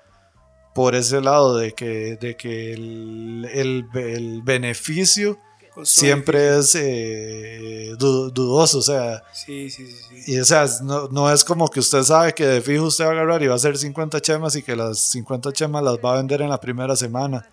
[0.73, 5.37] por ese lado de que, de que el, el, beneficio
[5.83, 11.43] siempre es eh, dudoso, o sea, sí, sí, sí, y o sea, no, no, es
[11.43, 13.77] como que usted sabe que de fijo usted va a agarrar y va a hacer
[13.77, 17.47] 50 chemas y que las 50 chemas las va a vender en la primera semana.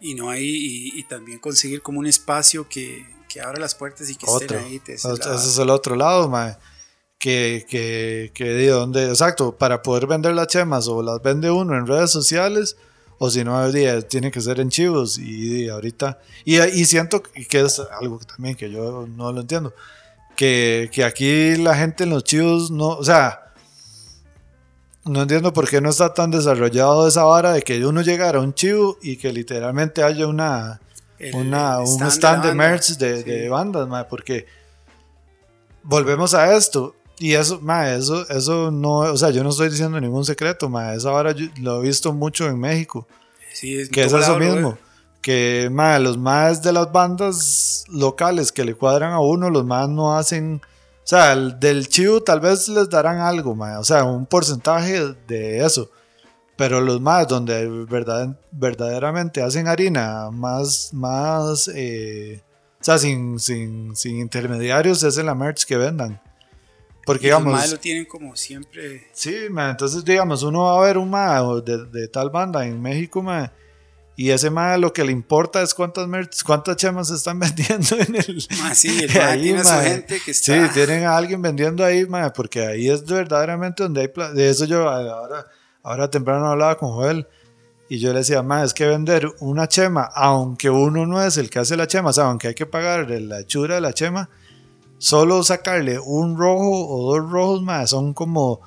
[0.00, 0.46] Y no hay,
[0.94, 4.80] y, también conseguir como un espacio que, que abra las puertas y que estén ahí.
[4.86, 6.56] Ese es el otro lado, mae
[7.18, 11.76] que, que, que de dónde, exacto, para poder vender las chemas o las vende uno
[11.76, 12.76] en redes sociales
[13.18, 13.60] o si no,
[14.08, 18.70] tiene que ser en chivos y, ahorita, y, y, siento que es algo también que
[18.70, 19.74] yo no lo entiendo,
[20.36, 23.52] que, que aquí la gente en los chivos no, o sea,
[25.04, 28.42] no entiendo por qué no está tan desarrollado esa vara de que uno llegara a
[28.42, 30.80] un chivo y que literalmente haya una,
[31.32, 34.46] una un stand de, merch de, de bandas, porque
[35.82, 36.94] volvemos a esto.
[37.20, 40.94] Y eso, ma, eso, eso no, o sea, yo no estoy diciendo ningún secreto, ma,
[40.94, 43.06] eso ahora lo he visto mucho en México.
[43.52, 44.78] Sí, es que es eso mismo.
[45.20, 49.88] Que, ma, los más de las bandas locales que le cuadran a uno, los más
[49.88, 54.24] no hacen, o sea, del chivo tal vez les darán algo, ma, o sea, un
[54.26, 55.90] porcentaje de eso.
[56.56, 62.42] Pero los más donde verdad, verdaderamente hacen harina, más, más, eh,
[62.80, 66.20] o sea, sin, sin, sin intermediarios, es en la merch que vendan.
[67.08, 67.58] Porque digamos.
[67.58, 69.08] Los lo tienen como siempre.
[69.14, 73.22] Sí, entonces digamos, uno va a ver un ma de, de, tal banda en México,
[73.22, 73.50] ma,
[74.14, 76.06] y ese ma lo que le importa es cuántas
[76.44, 78.46] cuántas chemas se están vendiendo en el.
[78.60, 80.68] Ma, sí, el ahí, tiene su gente que está.
[80.68, 84.34] Sí, tienen a alguien vendiendo ahí, ma, porque ahí es verdaderamente donde hay.
[84.34, 85.46] De eso yo ahora,
[85.82, 87.26] ahora temprano hablaba con Joel.
[87.88, 91.48] Y yo le decía, ma, es que vender una chema, aunque uno no es el
[91.48, 94.28] que hace la chema, o sea, aunque hay que pagar la hechura de la chema,
[94.98, 98.60] solo sacarle un rojo o dos rojos más son como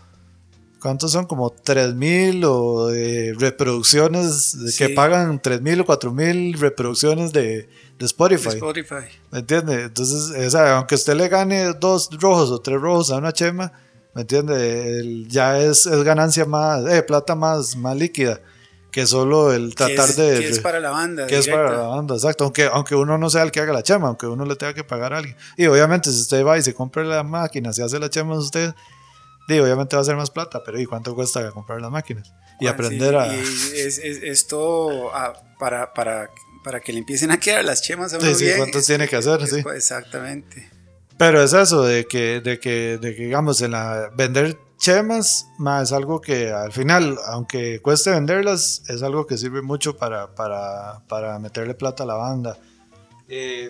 [0.82, 1.26] ¿cuántos son?
[1.26, 8.50] como 3000 o de reproducciones que pagan 3000 o 4000 reproducciones de, de Spotify.
[8.50, 9.06] Spotify.
[9.32, 9.84] ¿Me entiende?
[9.84, 13.72] Entonces, aunque usted le gane dos rojos o tres rojos a una chema,
[14.14, 15.26] ¿me entiende?
[15.28, 18.42] ya es, es ganancia más, eh, plata más, más líquida
[18.92, 20.40] que solo el tratar de...
[20.40, 21.26] Que es para la banda.
[21.28, 22.44] Que es para la banda, exacto.
[22.44, 24.84] Aunque, aunque uno no sea el que haga la chama, aunque uno le tenga que
[24.84, 25.36] pagar a alguien.
[25.58, 28.74] Y obviamente si usted va y se compra la máquina, se hace la chama usted,
[29.48, 32.34] digo, obviamente va a ser más plata, pero ¿y cuánto cuesta comprar las máquinas?
[32.60, 33.34] Y aprender a...
[33.34, 35.12] Y es, es, esto
[35.58, 36.30] para, para,
[36.64, 39.16] para que le empiecen a quedar las chemas a uno sí, sí, ¿cuántos tiene que
[39.16, 39.48] hacer?
[39.48, 39.64] sí.
[39.74, 40.70] Exactamente.
[41.18, 45.90] Pero es eso, de que, de que, de que digamos, en la, vender chemas, más
[45.90, 51.04] es algo que al final, aunque cueste venderlas, es algo que sirve mucho para, para,
[51.08, 52.58] para meterle plata a la banda.
[53.30, 53.70] Eh,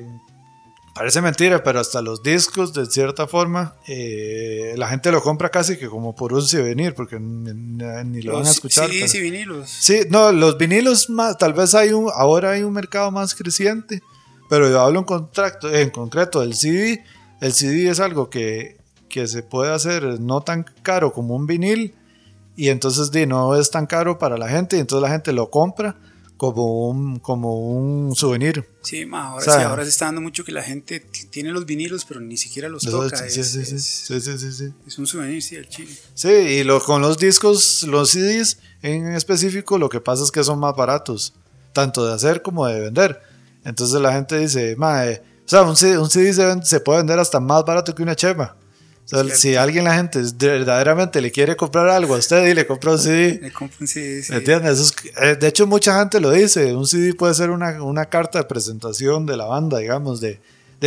[0.95, 5.77] parece mentira, pero hasta los discos, de cierta forma, eh, la gente lo compra casi
[5.77, 8.89] que como por un souvenir, porque ni, lo van a escuchar.
[8.89, 9.69] Sí, sí, vinilos.
[9.69, 14.01] Sí, no, los vinilos, más, tal vez hay un, ahora hay un mercado más creciente,
[14.49, 17.03] pero yo hablo en, en concreto del CD.
[17.41, 18.80] El CD es algo que
[19.11, 21.93] que se puede hacer no tan caro como un vinil
[22.55, 25.49] y entonces di, no es tan caro para la gente y entonces la gente lo
[25.49, 25.95] compra
[26.37, 28.67] como un, como un souvenir.
[28.81, 32.19] Sí, ahora, sí, ahora se está dando mucho que la gente tiene los vinilos pero
[32.19, 33.15] ni siquiera los toca.
[33.15, 35.95] Sí, sí, sí, sí, Es un souvenir, sí, el chile.
[36.15, 40.43] Sí, y lo, con los discos, los CDs en específico, lo que pasa es que
[40.43, 41.33] son más baratos.
[41.73, 43.21] tanto de hacer como de vender.
[43.63, 47.19] Entonces la gente dice, mae, o sea, un CD, un CD se, se, puede vender
[47.19, 48.55] hasta más barato que una chema.
[49.33, 52.99] Si alguien, la gente verdaderamente le quiere comprar algo a usted y le compra un
[52.99, 53.39] CD.
[53.41, 54.33] Le compra un CD, sí.
[54.33, 54.93] ¿Entiendes?
[55.21, 56.73] Eh, de hecho, mucha gente lo dice.
[56.75, 60.39] Un CD puede ser una, una carta de presentación de la banda, digamos, de,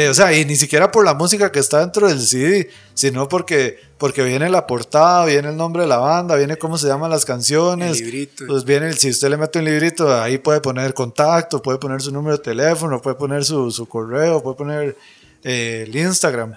[0.08, 3.78] o sea, y ni siquiera por la música que está dentro del CD, sino porque,
[3.96, 7.24] porque viene la portada, viene el nombre de la banda, viene cómo se llaman las
[7.24, 8.00] canciones.
[8.00, 8.44] El librito.
[8.48, 12.10] Pues viene, si usted le mete un librito, ahí puede poner contacto, puede poner su
[12.10, 14.96] número de teléfono, puede poner su, su correo, puede poner
[15.44, 16.54] eh, el Instagram.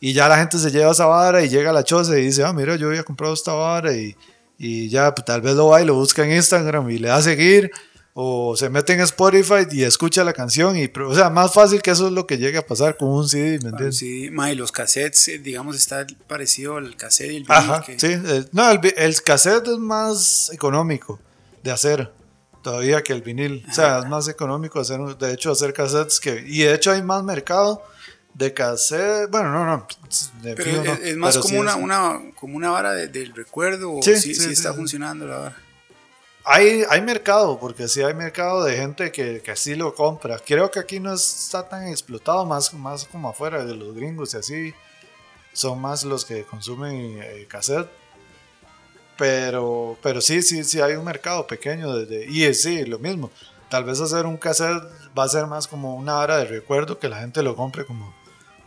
[0.00, 2.42] Y ya la gente se lleva esa vara y llega a la choza y dice,
[2.42, 4.16] ah, mira, yo había comprado esta vara y,
[4.58, 7.16] y ya pues, tal vez lo va y lo busca en Instagram y le da
[7.16, 7.70] a seguir
[8.12, 11.90] o se mete en Spotify y escucha la canción y o sea más fácil que
[11.90, 13.98] eso es lo que llega a pasar con un CD ¿me entiendes?
[13.98, 18.08] sí y los cassettes eh, digamos está parecido al cassette y el vinil Ajá, sí
[18.08, 21.20] eh, no el, el, cassette es más económico
[21.62, 22.12] de hacer
[22.62, 26.44] todavía que el vinil o sea es más económico hacer de hecho hacer cassettes que
[26.46, 27.82] y de hecho hay más mercado
[28.34, 29.86] de cassette bueno no no
[30.42, 34.72] pero es, más como una, una como una vara del recuerdo o sí, sí, está
[34.72, 35.56] funcionando la vara
[36.44, 40.38] hay, hay mercado, porque sí hay mercado de gente que, que así lo compra.
[40.38, 44.38] Creo que aquí no está tan explotado, más, más como afuera de los gringos y
[44.38, 44.74] así.
[45.52, 47.88] Son más los que consumen eh, cassette.
[49.18, 51.94] Pero, pero sí, sí, sí hay un mercado pequeño.
[51.94, 53.30] Desde, y sí, lo mismo.
[53.68, 54.82] Tal vez hacer un cassette
[55.16, 58.14] va a ser más como una hora de recuerdo que la gente lo compre como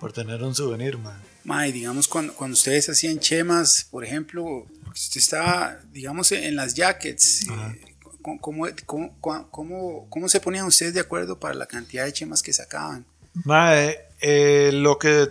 [0.03, 1.17] por tener un souvenir, man.
[1.45, 7.47] May, digamos, cuando, cuando ustedes hacían chemas, por ejemplo, usted estaba, digamos, en las jackets.
[7.47, 12.51] Eh, ¿Cómo, cómo, cómo, se ponían ustedes de acuerdo para la cantidad de chemas que
[12.51, 13.05] sacaban?
[13.45, 15.29] Mae, eh, lo que,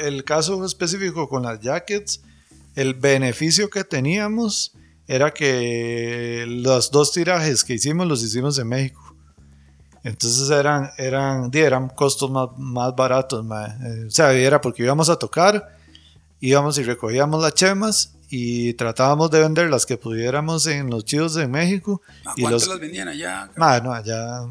[0.00, 2.22] el caso específico con las jackets,
[2.74, 4.72] el beneficio que teníamos
[5.06, 9.05] era que los dos tirajes que hicimos los hicimos en México.
[10.06, 13.44] Entonces eran, eran, eran costos más, más baratos.
[13.44, 15.76] Eh, o sea, era porque íbamos a tocar,
[16.38, 21.34] íbamos y recogíamos las chemas y tratábamos de vender las que pudiéramos en los chivos
[21.34, 22.02] de México.
[22.24, 23.50] ¿A y cuánto las vendían allá?
[23.56, 24.42] Ah, no, allá.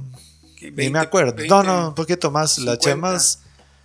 [0.62, 1.42] ni me acuerdo.
[1.48, 2.58] no, no, un poquito más.
[2.58, 3.40] Las chemas.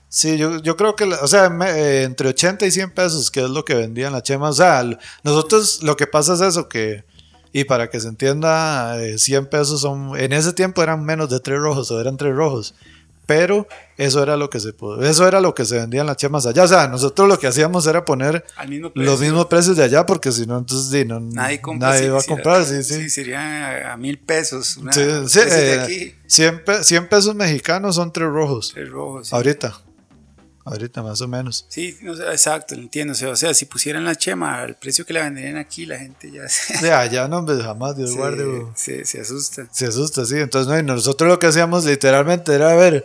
[0.08, 3.48] Sí, yo, yo creo que, o sea, eh, entre 80 y 100 pesos, que es
[3.48, 4.50] lo que vendían las chemas.
[4.50, 4.84] O sea,
[5.22, 7.04] nosotros lo que pasa es eso, que,
[7.52, 11.40] y para que se entienda, 100 eh, pesos son, en ese tiempo eran menos de
[11.40, 12.74] 3 rojos, o eran 3 rojos
[13.30, 16.64] pero eso era lo que se eso era lo que se vendían las chemas allá.
[16.64, 18.44] O sea, nosotros lo que hacíamos era poner
[18.94, 22.64] los mismos precios de allá, porque si no, entonces no, nadie, nadie iba a comprar.
[22.64, 23.02] Sí, sí.
[23.02, 24.78] sí sería a mil pesos.
[24.78, 28.72] Una, sí, sí, eh, 100, pesos mexicanos son tres rojos.
[28.74, 29.32] Tres rojos.
[29.32, 29.80] Ahorita.
[30.64, 31.64] Ahorita más o menos.
[31.68, 33.14] Sí, no, exacto, entiendo.
[33.14, 36.48] O sea, si pusieran la chema al precio que la venderían aquí, la gente ya
[36.48, 36.78] se...
[36.84, 38.66] De allá no, jamás, Dios guarde.
[38.74, 39.66] Se, se, asusta.
[39.72, 40.36] Se asusta, sí.
[40.36, 43.04] Entonces, no, nosotros lo que hacíamos literalmente era ver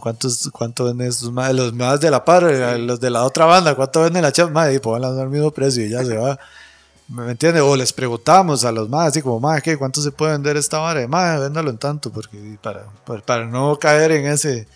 [0.00, 1.54] ¿cuántos, ¿Cuánto venden estos más?
[1.54, 4.72] Los más de la par, los de la otra banda, ¿cuánto venden la chama?
[4.72, 6.38] Y pongan al mismo precio y ya se va.
[7.08, 7.62] ¿Me entiendes?
[7.62, 9.76] O les preguntamos a los más, así como, más, ¿qué?
[9.76, 11.06] ¿Cuánto se puede vender esta vara?
[11.06, 12.86] Más, véndalo en tanto, porque para,
[13.24, 14.66] para, no caer en ese.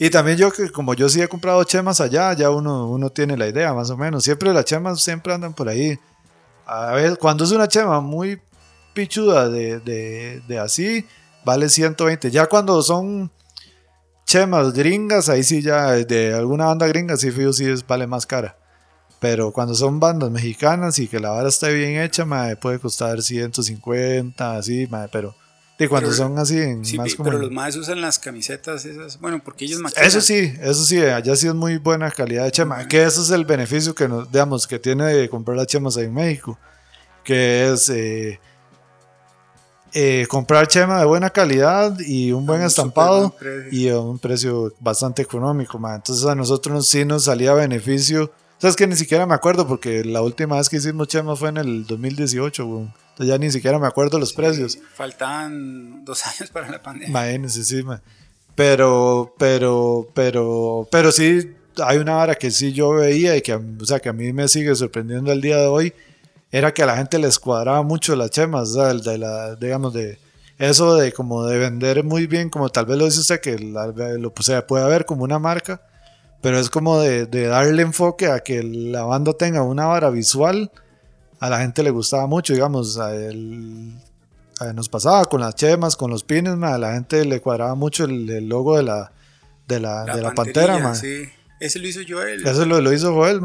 [0.00, 3.36] Y también yo, que como yo sí he comprado chemas allá, ya uno, uno tiene
[3.36, 4.24] la idea, más o menos.
[4.24, 5.98] Siempre las chemas siempre andan por ahí.
[6.64, 8.40] A ver, cuando es una chema muy
[8.94, 11.06] pichuda de, de, de así,
[11.44, 12.30] vale 120.
[12.30, 13.30] Ya cuando son
[14.24, 18.24] chemas gringas, ahí sí ya, de alguna banda gringa, sí fío, sí es, vale más
[18.24, 18.56] cara.
[19.24, 22.26] Pero cuando son bandas mexicanas y que la vara esté bien hecha,
[22.60, 25.34] puede costar 150, así, pero...
[25.78, 29.18] De cuando son así en sí, más como Pero los más usan las camisetas esas,
[29.18, 30.06] bueno, porque ellos maquilan.
[30.06, 33.30] Eso sí, eso sí, allá sí es muy buena calidad de chema, que eso es
[33.30, 36.58] el beneficio que nos, digamos, que tiene de comprar las chemas ahí en México,
[37.24, 37.88] que es...
[37.88, 38.38] Eh,
[39.94, 43.34] eh, comprar chema de buena calidad y un buen estampado
[43.70, 45.78] y a un precio bastante económico.
[45.78, 48.30] Entonces a nosotros sí nos salía beneficio.
[48.58, 51.58] Sabes que ni siquiera me acuerdo porque la última vez que hicimos chema fue en
[51.58, 52.62] el 2018.
[52.62, 54.78] Entonces ya ni siquiera me acuerdo los precios.
[54.94, 57.08] Faltaban dos años para la pandemia.
[57.08, 57.84] Imagínense, sí,
[58.54, 63.84] Pero, pero, pero, pero sí hay una vara que sí yo veía y que, o
[63.84, 65.92] sea, que a mí me sigue sorprendiendo el día de hoy
[66.50, 70.18] era que a la gente les cuadraba mucho las chemas, de la, digamos, de
[70.56, 74.32] eso de como de vender muy bien, como tal vez lo dice usted, que lo
[74.40, 75.82] se puede ver como una marca,
[76.44, 80.70] pero es como de, darle enfoque a que la banda tenga una vara visual,
[81.40, 83.14] a la gente le gustaba mucho, digamos, a
[84.74, 88.46] nos pasaba con las chemas, con los pines, a la gente le cuadraba mucho el,
[88.46, 89.10] logo de la,
[89.66, 90.94] de la, de la pantera.
[90.94, 91.24] Sí.
[91.60, 92.46] Ese lo hizo Joel.
[92.46, 93.40] Ese lo, lo hizo Joel,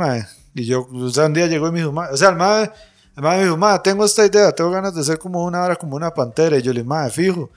[0.54, 2.70] Y yo, o sea, un día llegó y me dijo, o sea, el mae
[3.16, 5.96] Además me dijo, ma, tengo esta idea, tengo ganas de ser como una hora, como
[5.96, 6.58] una pantera.
[6.58, 7.50] Y yo le dije, ma, fijo.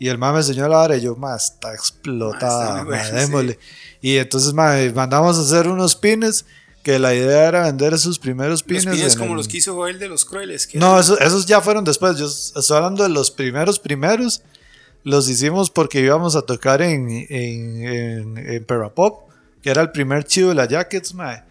[0.00, 2.90] Y el mae me enseñó la vara y yo, ma, está explotada, Ma, está muy
[2.96, 3.58] ma, bueno, démosle.
[4.00, 6.44] Y entonces, ma, mandamos a hacer unos pines,
[6.82, 8.86] que la idea era vender esos primeros Los pines.
[8.86, 10.66] pines en como el- los que hizo Joel de los Crueles.
[10.66, 12.16] que No, eran- esos, esos ya fueron después.
[12.18, 14.42] Yo estoy hablando de los primeros primeros.
[15.04, 19.28] Los hicimos porque íbamos a tocar en, en, en, en Perapop,
[19.62, 21.42] que era el primer chivo de la Jackets, mae.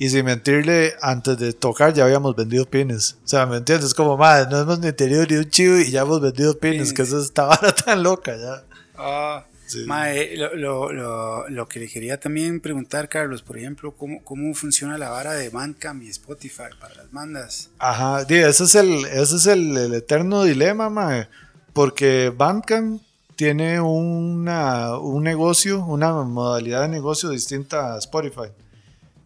[0.00, 3.18] Y sin mentirle, antes de tocar ya habíamos vendido pines.
[3.22, 3.92] O sea, ¿me entiendes?
[3.94, 6.92] Como, madre, no hemos ni tenido ni un chivo y ya hemos vendido pines, Pines.
[6.94, 8.64] que eso esta vara tan loca ya.
[8.96, 9.84] Ah, Sí.
[9.86, 14.52] mae, lo, lo, lo, lo que le quería también preguntar, Carlos, por ejemplo, ¿cómo, cómo
[14.52, 17.70] funciona la vara de Bandcamp y Spotify para las bandas?
[17.78, 21.28] Ajá, di, ese es el, ese es el, el eterno dilema, mae,
[21.72, 23.00] porque Bandcamp
[23.36, 28.48] tiene una, un negocio, una modalidad de negocio distinta a Spotify.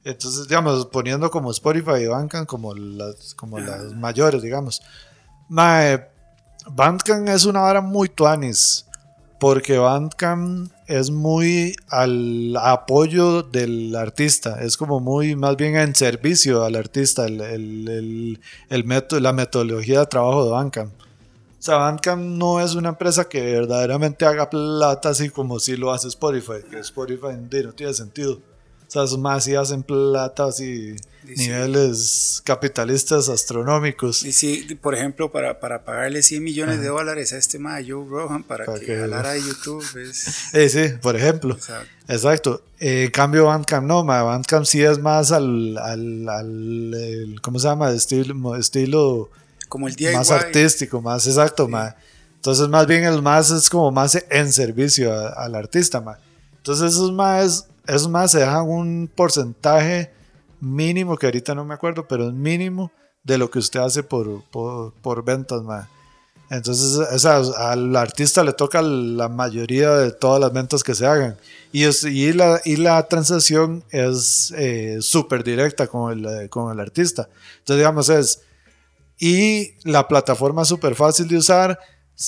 [0.05, 4.83] Entonces, digamos, poniendo como Spotify y Bandcamp como las, como las mayores, digamos.
[5.49, 6.07] Mae,
[6.71, 8.87] Bandcamp es una vara muy tuanis,
[9.41, 16.65] porque Bandcamp es muy al apoyo del artista, es como muy más bien en servicio
[16.65, 20.93] al artista, el, el- el- el método, la metodología de trabajo de Bandcamp.
[21.01, 25.93] O sea, Bandcamp no es una empresa que verdaderamente haga plata así como si lo
[25.93, 27.29] hace Spotify, que Spotify
[27.65, 28.39] no tiene sentido.
[28.95, 30.95] Sea, esos más sí hacen plata así,
[31.27, 31.49] Sí.
[31.49, 34.23] niveles capitalistas astronómicos.
[34.25, 38.07] Y si, por ejemplo, para, para pagarle 100 millones de dólares a este mae Joe
[38.09, 41.55] Rogan para, Para que, que- hablara de YouTube, es, Eh, sí, por ejemplo.
[41.55, 42.63] o sea, Exacto.
[42.79, 47.59] Eh, en cambio, Bandcamp no, ma, Bandcamp sí es más al, al, al- el- ¿cómo
[47.59, 47.91] se llama?
[47.91, 49.31] Estilo, estilo
[49.69, 50.13] como el DIY.
[50.15, 51.97] más artístico, más exacto, ma.
[52.37, 56.19] Entonces, más bien el más es como más en servicio a- al artista, ma.
[56.65, 60.11] Entonces, esos más, esos más se dejan un porcentaje
[60.61, 62.91] mínimo, que ahorita no me acuerdo, pero es mínimo
[63.23, 65.91] de lo que usted hace por, ventas, ma.
[66.49, 71.05] Entonces, o sea, al artista le toca la mayoría de todas las ventas que se
[71.05, 71.37] hagan.
[71.71, 77.29] Y la transacción es eh, súper directa con el, eh, con el artista.
[77.59, 78.41] Entonces, digamos, es.
[79.19, 81.79] Y la plataforma es súper fácil de usar.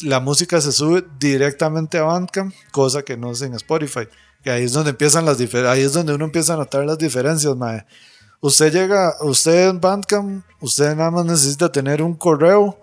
[0.02, 4.06] La música se sube directamente a Bandcamp, cosa que no es en Spotify.
[4.48, 7.84] Ahí es donde empiezan las ahí es donde uno empieza a notar las diferencias, mae.
[8.40, 12.78] Usted llega, usted en Bandcamp, usted nada más necesita tener un correo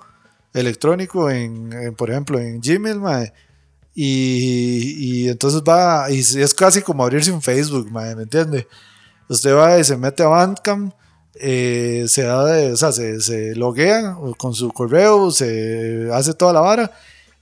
[0.53, 3.33] electrónico en, por ejemplo, en Gmail, mae.
[3.95, 8.67] Y, y entonces va, y es casi como abrirse un Facebook, mae, ¿me entiende?
[9.29, 10.93] Usted va y se mete a Bandcamp,
[11.35, 16.61] eh, se da o sea, se, se loguea con su correo, se hace toda la
[16.61, 16.91] vara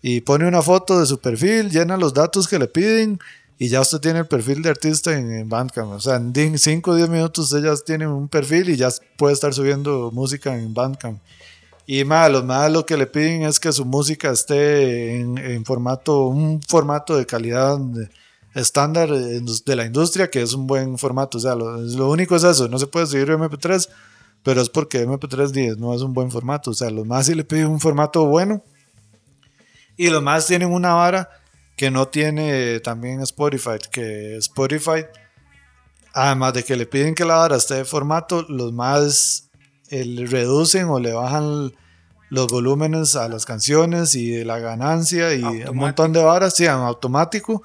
[0.02, 3.20] y pone una foto de su perfil, llena los datos que le piden
[3.62, 5.92] y ya usted tiene el perfil de artista en, en Bandcamp.
[5.92, 9.36] O sea, en 5 o 10 minutos usted ya tiene un perfil y ya puede
[9.36, 11.22] estar subiendo música en Bandcamp.
[11.86, 15.64] Y más, los más lo que le piden es que su música esté en, en
[15.64, 17.78] formato, un formato de calidad
[18.56, 21.38] estándar de la industria, que es un buen formato.
[21.38, 23.90] O sea, lo, lo único es eso, no se puede subir MP3,
[24.42, 26.72] pero es porque MP3 10 no es un buen formato.
[26.72, 28.64] O sea, los más sí le piden un formato bueno.
[29.98, 31.30] Y los más tienen una vara
[31.82, 35.04] que no tiene también Spotify, que Spotify,
[36.14, 39.50] además de que le piden que la vara esté de formato, los más
[39.90, 41.74] eh, le reducen o le bajan
[42.30, 45.74] los volúmenes a las canciones y de la ganancia y un Automático.
[45.74, 47.64] montón de varas, sí, en automático.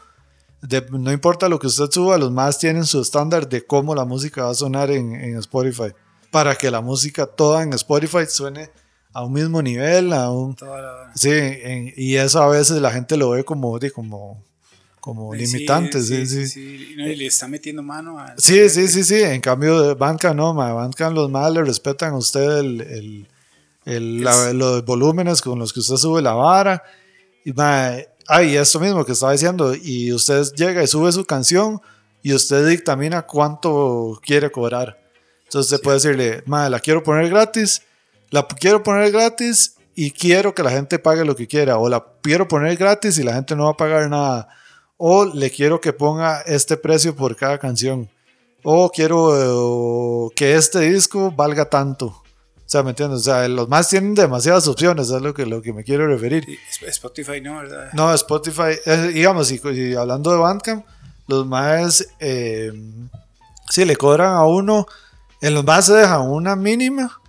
[0.62, 4.06] De- no importa lo que usted suba, los más tienen su estándar de cómo la
[4.06, 5.92] música va a sonar en, en Spotify.
[6.30, 8.70] Para que la música toda en Spotify suene
[9.16, 10.56] a un mismo nivel, a un...
[10.60, 14.42] la- Sí, en- y eso a veces la gente lo ve como, de, como,
[15.00, 16.46] como Sí, limitante, sí, sí.
[16.46, 16.90] sí.
[16.92, 18.34] Y no, y le está metiendo mano a.
[18.36, 19.22] Sí, sí, sí, sí.
[19.22, 20.72] En cambio, de Bandcamp no, ma.
[20.72, 23.26] Bandcamp los más le respetan a usted el, el-
[23.86, 26.82] el- la- los volúmenes con los que usted sube la vara.
[27.44, 27.92] Y, ma,
[28.28, 29.74] ah, y esto mismo que estaba diciendo.
[29.74, 31.80] Y usted llega y sube su canción
[32.22, 34.98] y usted dictamina cuánto quiere cobrar.
[35.44, 37.82] Entonces usted puede decirle, ma, la quiero poner gratis,
[38.30, 41.78] la quiero poner gratis y quiero que la gente pague lo que quiera.
[41.78, 44.48] O la quiero poner gratis y la gente no va a pagar nada.
[44.98, 48.10] O le quiero que ponga este precio por cada canción.
[48.62, 52.06] O quiero eh, que este disco valga tanto.
[52.06, 53.20] O sea, ¿me entiendes?
[53.20, 56.44] O sea, los más tienen demasiadas opciones, es lo que, lo que me quiero referir.
[56.84, 57.90] Spotify no, ¿verdad?
[57.92, 60.84] No, Spotify, eh, digamos, y, y hablando de Bandcamp,
[61.28, 62.72] los más, eh,
[63.70, 64.86] sí, le cobran a uno,
[65.40, 67.20] en los más se dejan una mínima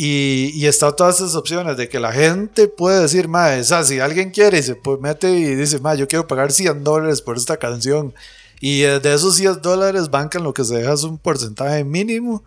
[0.00, 3.82] y, y está todas esas opciones de que la gente puede decir, más, o sea,
[3.82, 7.20] si alguien quiere y se pues, mete y dice, más, yo quiero pagar 100 dólares
[7.20, 8.14] por esta canción
[8.60, 12.44] y de esos 100 dólares Bandcamp lo que se deja es un porcentaje mínimo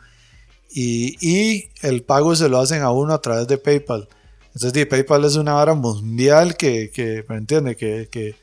[0.70, 4.08] y, y el pago se lo hacen a uno a través de PayPal.
[4.56, 7.76] Entonces, PayPal es una vara mundial que, que ¿me entiende?
[7.76, 8.36] Que, que,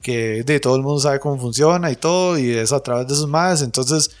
[0.00, 3.16] que de, todo el mundo sabe cómo funciona y todo, y es a través de
[3.16, 3.62] sus madres.
[3.62, 4.12] Entonces,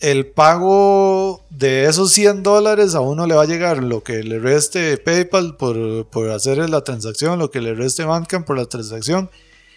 [0.00, 4.38] el pago de esos 100 dólares a uno le va a llegar lo que le
[4.38, 9.30] reste PayPal por, por hacer la transacción, lo que le reste Bandcamp por la transacción,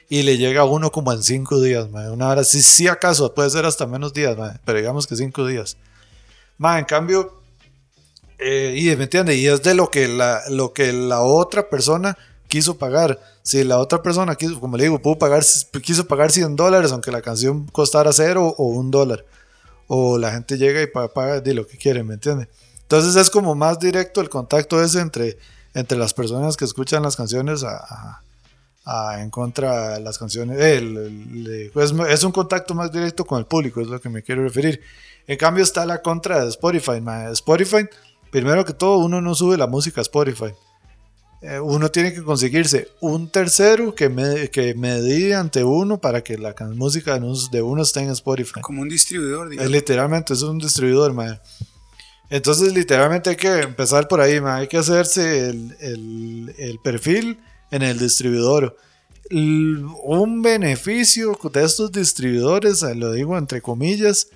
[0.09, 1.87] y le llega a uno como en 5 días.
[2.11, 5.77] Una hora, si, si acaso, puede ser hasta menos días, pero digamos que 5 días.
[6.59, 7.41] en cambio,
[8.39, 12.17] eh, y me entiende, y es de lo que, la, lo que la otra persona
[12.47, 13.19] quiso pagar.
[13.43, 15.43] Si la otra persona quiso, como le digo, pudo pagar,
[15.81, 19.23] quiso pagar 100 dólares, aunque la canción costara cero o un dólar
[19.91, 22.47] o la gente llega y paga, de lo que quiere, ¿me entiende?
[22.83, 25.37] Entonces es como más directo el contacto ese entre,
[25.73, 28.21] entre las personas que escuchan las canciones a,
[28.85, 30.57] a, en contra de las canciones.
[31.73, 34.79] Pues, es un contacto más directo con el público, es lo que me quiero referir.
[35.25, 37.01] En cambio está la contra de Spotify.
[37.31, 37.87] Spotify,
[38.29, 40.53] primero que todo, uno no sube la música a Spotify.
[41.41, 46.37] Eh, uno tiene que conseguirse un tercero que, me, que medie ante uno para que
[46.37, 48.59] la música de uno esté en Spotify.
[48.61, 49.71] Como un distribuidor, digamos.
[49.71, 51.39] literalmente, es un distribuidor, man.
[52.29, 54.59] Entonces, literalmente hay que empezar por ahí, man.
[54.59, 57.39] Hay que hacerse el, el, el perfil
[57.71, 58.75] en el distribuidor.
[59.31, 64.27] un beneficio de estos distribuidores, lo digo entre comillas,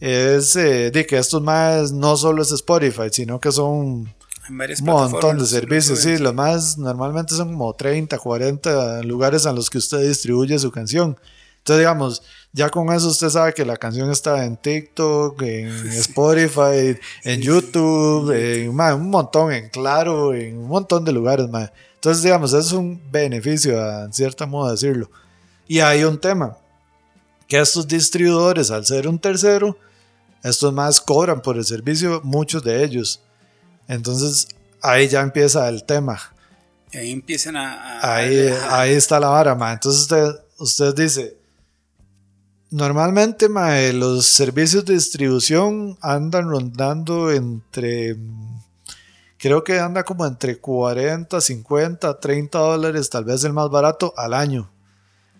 [0.00, 4.12] es eh, de que estos más no solo es Spotify, sino que son
[4.48, 9.70] un montón de servicios, sí, los más normalmente son como 30, 40 lugares a los
[9.70, 11.16] que usted distribuye su canción.
[11.58, 12.22] Entonces, digamos,
[12.52, 18.30] ya con eso usted sabe que la canción está en TikTok, en Spotify, en YouTube,
[18.30, 21.48] en un montón, en Claro, en un montón de lugares.
[21.48, 25.10] más Entonces, digamos, eso es un beneficio, en cierta modo decirlo.
[25.66, 26.56] Y hay un tema,
[27.48, 29.76] que estos distribuidores, al ser un tercero,
[30.44, 33.20] estos más cobran por el servicio, muchos de ellos.
[33.88, 34.48] Entonces
[34.82, 36.18] ahí ya empieza el tema.
[36.92, 38.14] ahí empiezan a...
[38.14, 39.72] ahí, ahí está la vara, ma.
[39.72, 41.36] Entonces usted, usted dice,
[42.70, 48.16] normalmente ma, los servicios de distribución andan rondando entre...
[49.38, 54.32] Creo que anda como entre 40, 50, 30 dólares, tal vez el más barato, al
[54.32, 54.70] año,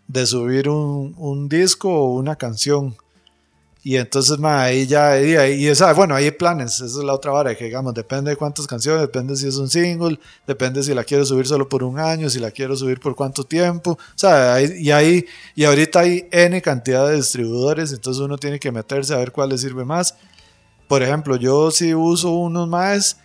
[0.06, 2.94] de subir un, un disco o una canción.
[3.88, 7.54] Y entonces, ahí ya, y, y esa, bueno, hay planes, esa es la otra vara,
[7.54, 11.24] que digamos, depende de cuántas canciones, depende si es un single, depende si la quiero
[11.24, 14.90] subir solo por un año, si la quiero subir por cuánto tiempo, o sea, y
[14.90, 15.24] ahí,
[15.54, 19.50] y ahorita hay N cantidad de distribuidores, entonces uno tiene que meterse a ver cuál
[19.50, 20.16] le sirve más.
[20.88, 23.18] Por ejemplo, yo sí uso unos más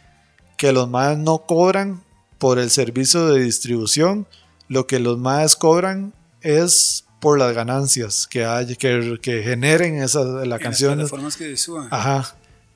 [0.58, 2.04] que los más no cobran
[2.38, 4.28] por el servicio de distribución,
[4.68, 10.24] lo que los más cobran es por las ganancias que hay, que, que generen esa,
[10.24, 10.98] la canción.
[10.98, 11.88] Las plataformas que suban.
[11.92, 12.36] Ajá.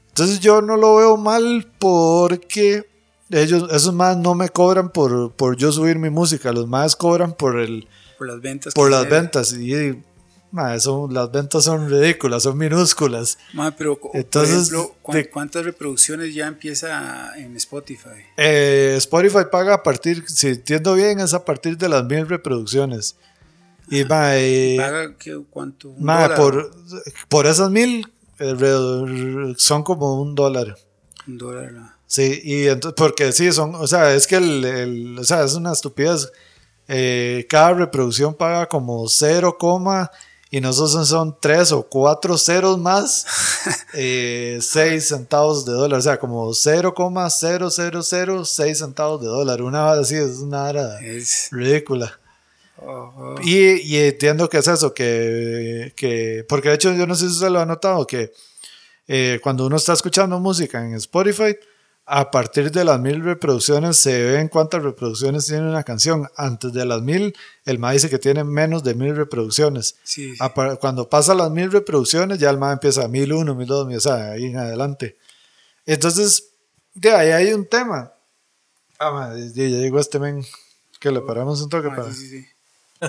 [0.10, 2.88] Entonces yo no lo veo mal porque
[3.32, 7.34] ellos, esos más no me cobran por, por yo subir mi música, los más cobran
[7.34, 7.88] por el...
[8.20, 8.74] Por las ventas.
[8.76, 9.52] Por las ventas.
[9.54, 10.02] Y,
[10.78, 13.39] son, las ventas son ridículas, son minúsculas.
[13.78, 18.24] pero, Entonces, por ejemplo, ¿cuántas reproducciones ya empieza en Spotify?
[18.38, 23.16] Eh, Spotify paga a partir, si entiendo bien, es a partir de las mil reproducciones.
[23.90, 25.16] Y va, eh, ¿Paga
[25.50, 25.94] cuánto?
[26.36, 26.72] por,
[27.30, 30.78] por esas mil eh, son como un dólar.
[31.28, 31.74] Un dólar.
[32.08, 35.72] Sí, y entonces, porque sí, son, o sea, es que el, o sea, es una
[35.72, 36.32] estupidez.
[36.88, 39.58] Eh, cada reproducción paga como 0,
[40.52, 43.26] y nosotros son 3 o 4 ceros más,
[43.94, 49.64] 6 centavos de dólar, o sea, como 0,0006 centavos de dólar.
[49.64, 51.00] Una así es una hora
[51.52, 52.20] ridícula.
[53.44, 57.50] Y, entiendo que es eso, que, que, porque de hecho yo no sé si usted
[57.50, 58.32] lo ha notado, que
[59.08, 61.56] eh, cuando uno está escuchando música en Spotify,
[62.08, 66.30] a partir de las mil reproducciones se ven cuántas reproducciones tiene una canción.
[66.38, 69.96] Antes de las mil, el MA dice que tiene menos de mil reproducciones.
[70.80, 74.00] Cuando pasa las mil reproducciones, ya el MA empieza a mil uno, mil dos, o
[74.00, 75.18] sea, ahí en adelante.
[75.88, 76.52] Entonces,
[76.94, 78.14] de ahí hay un tema.
[79.00, 80.46] Ah, ya llegó este men
[81.00, 82.04] que le paramos un toque para.
[82.04, 82.55] Oh.
[83.00, 83.08] Que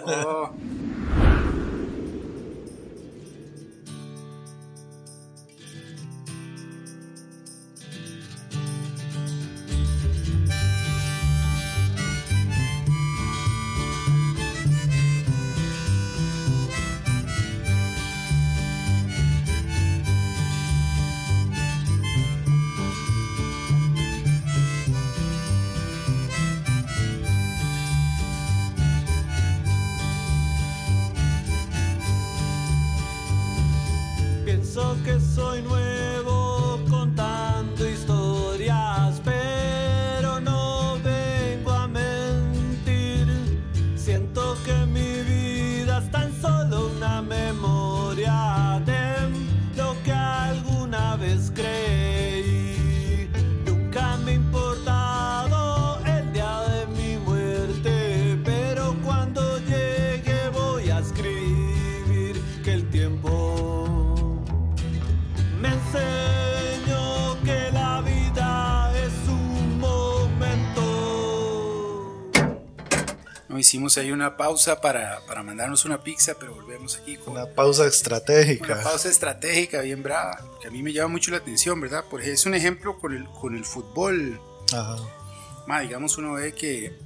[73.77, 77.87] hicimos ahí una pausa para, para, mandarnos una pizza, pero volvemos aquí con una pausa
[77.87, 78.73] estratégica.
[78.73, 82.03] Una pausa estratégica bien brava, que a mí me llama mucho la atención, ¿verdad?
[82.09, 84.41] Porque es un ejemplo con el, con el fútbol.
[84.73, 85.81] Ajá.
[85.83, 86.97] digamos, uno ve que,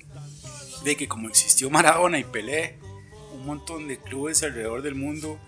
[0.84, 2.78] ve que como existió Maradona y Pelé,
[3.34, 5.38] un montón de clubes alrededor del mundo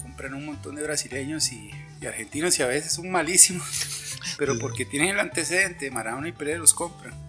[0.00, 4.86] compran un montón de brasileños y, y argentinos y a veces son malísimos, pero porque
[4.86, 7.27] tienen el antecedente, Maradona y Pelé los compran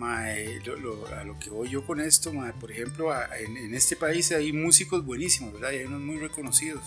[0.00, 5.52] a lo que voy yo con esto, por ejemplo, en, este país hay músicos buenísimos,
[5.54, 5.72] ¿verdad?
[5.72, 6.82] Y hay unos muy reconocidos.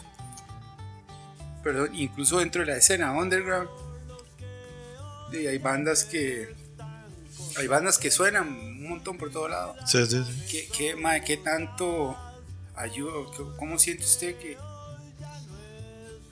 [1.63, 3.69] Perdón, incluso dentro de la escena underground,
[5.31, 6.53] hay bandas que
[7.57, 9.75] hay bandas que suenan un montón por todo lado.
[9.85, 10.45] Sí, sí, sí.
[10.49, 12.17] ¿Qué, qué, qué tanto
[12.75, 13.13] ayuda?
[13.57, 14.57] ¿Cómo siente usted que,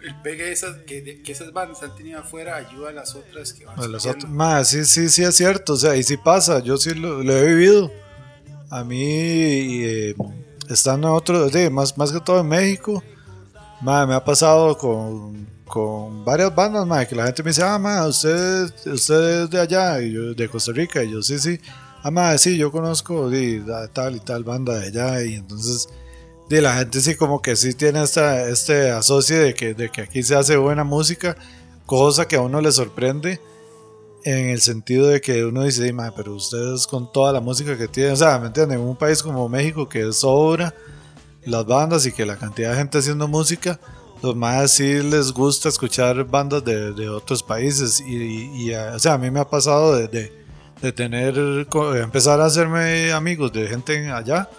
[0.03, 3.65] el pegue esas, que, que, esas bandas han tenido afuera ayuda a las otras que
[3.65, 6.59] van a las otras, más, sí, sí, sí es cierto, o sea, y sí pasa,
[6.59, 7.91] yo sí lo, he vivido.
[8.69, 10.15] A mí, eh,
[10.67, 13.03] estando en otro, más, más que todo en México,
[13.81, 17.79] ma, me ha pasado con, con varias bandas, ma, que la gente me dice, ah,
[17.79, 21.59] ma, usted, usted es de allá, y yo de Costa Rica, y yo sí, sí,
[22.01, 25.87] ah, ma, sí, yo conozco de, tal y tal banda de allá, y entonces
[26.49, 30.01] de la gente sí como que sí tiene esta, este asocio de que, de que
[30.01, 31.37] aquí se hace buena música,
[31.85, 33.39] cosa que a uno le sorprende
[34.25, 38.13] en el sentido de que uno dice, pero ustedes con toda la música que tienen,
[38.13, 38.79] o sea, ¿me entienden?
[38.79, 40.73] En un país como México que es sobra
[41.45, 43.79] las bandas y que la cantidad de gente haciendo música,
[44.21, 49.13] los más sí les gusta escuchar bandas de, de otros países y, y, o sea,
[49.13, 50.31] a mí me ha pasado de, de,
[50.81, 51.37] de tener,
[52.01, 54.49] empezar a hacerme amigos de gente allá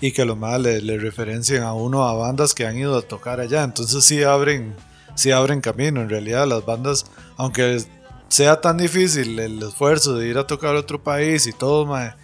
[0.00, 3.02] y que lo más le, le, referencien a uno a bandas que han ido a
[3.02, 3.62] tocar allá.
[3.64, 4.74] Entonces sí abren,
[5.14, 6.00] sí abren camino.
[6.00, 7.84] En realidad las bandas, aunque
[8.28, 12.14] sea tan difícil el esfuerzo de ir a tocar a otro país y todo, mae,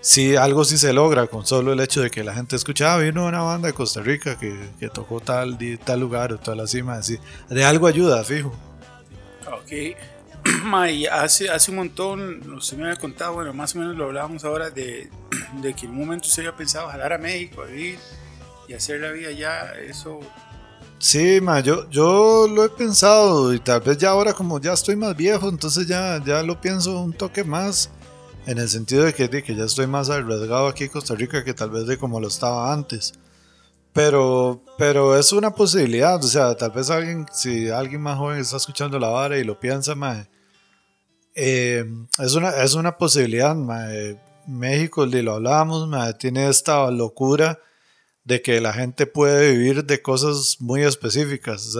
[0.00, 2.98] sí, algo sí se logra con solo el hecho de que la gente escuchaba, ah,
[2.98, 6.82] vino una banda de Costa Rica que, que tocó tal, tal lugar o tal así,
[6.82, 8.52] mae, sí, de algo ayuda, fijo.
[9.46, 9.96] Ok.
[11.10, 14.70] hace, hace un montón, usted me había contado, bueno, más o menos lo hablábamos ahora
[14.70, 15.10] de,
[15.54, 17.98] de que en un momento se había pensado jalar a México a vivir
[18.68, 20.20] y hacer la vida allá, eso...
[20.98, 24.96] Sí, ma, yo, yo lo he pensado y tal vez ya ahora como ya estoy
[24.96, 27.90] más viejo, entonces ya, ya lo pienso un toque más
[28.46, 31.44] en el sentido de que, de que ya estoy más arriesgado aquí en Costa Rica
[31.44, 33.14] que tal vez de como lo estaba antes.
[33.92, 38.56] Pero, pero es una posibilidad, o sea, tal vez alguien, si alguien más joven está
[38.56, 40.26] escuchando la vara y lo piensa, ma,
[41.34, 41.84] eh,
[42.18, 43.54] es, una, es una posibilidad,
[44.48, 45.88] México, lo hablábamos,
[46.18, 47.60] tiene esta locura
[48.24, 51.76] de que la gente puede vivir de cosas muy específicas.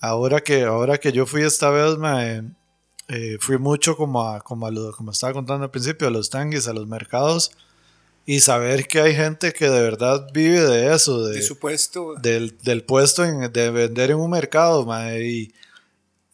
[0.00, 1.96] ahora, que, ahora que yo fui esta vez,
[3.08, 6.30] eh, fui mucho como, a, como, a lo, como estaba contando al principio, a los
[6.30, 7.52] tanguis, a los mercados,
[8.24, 12.14] y saber que hay gente que de verdad vive de eso, de, su puesto.
[12.16, 14.86] Del, del puesto de vender en un mercado,
[15.18, 15.52] y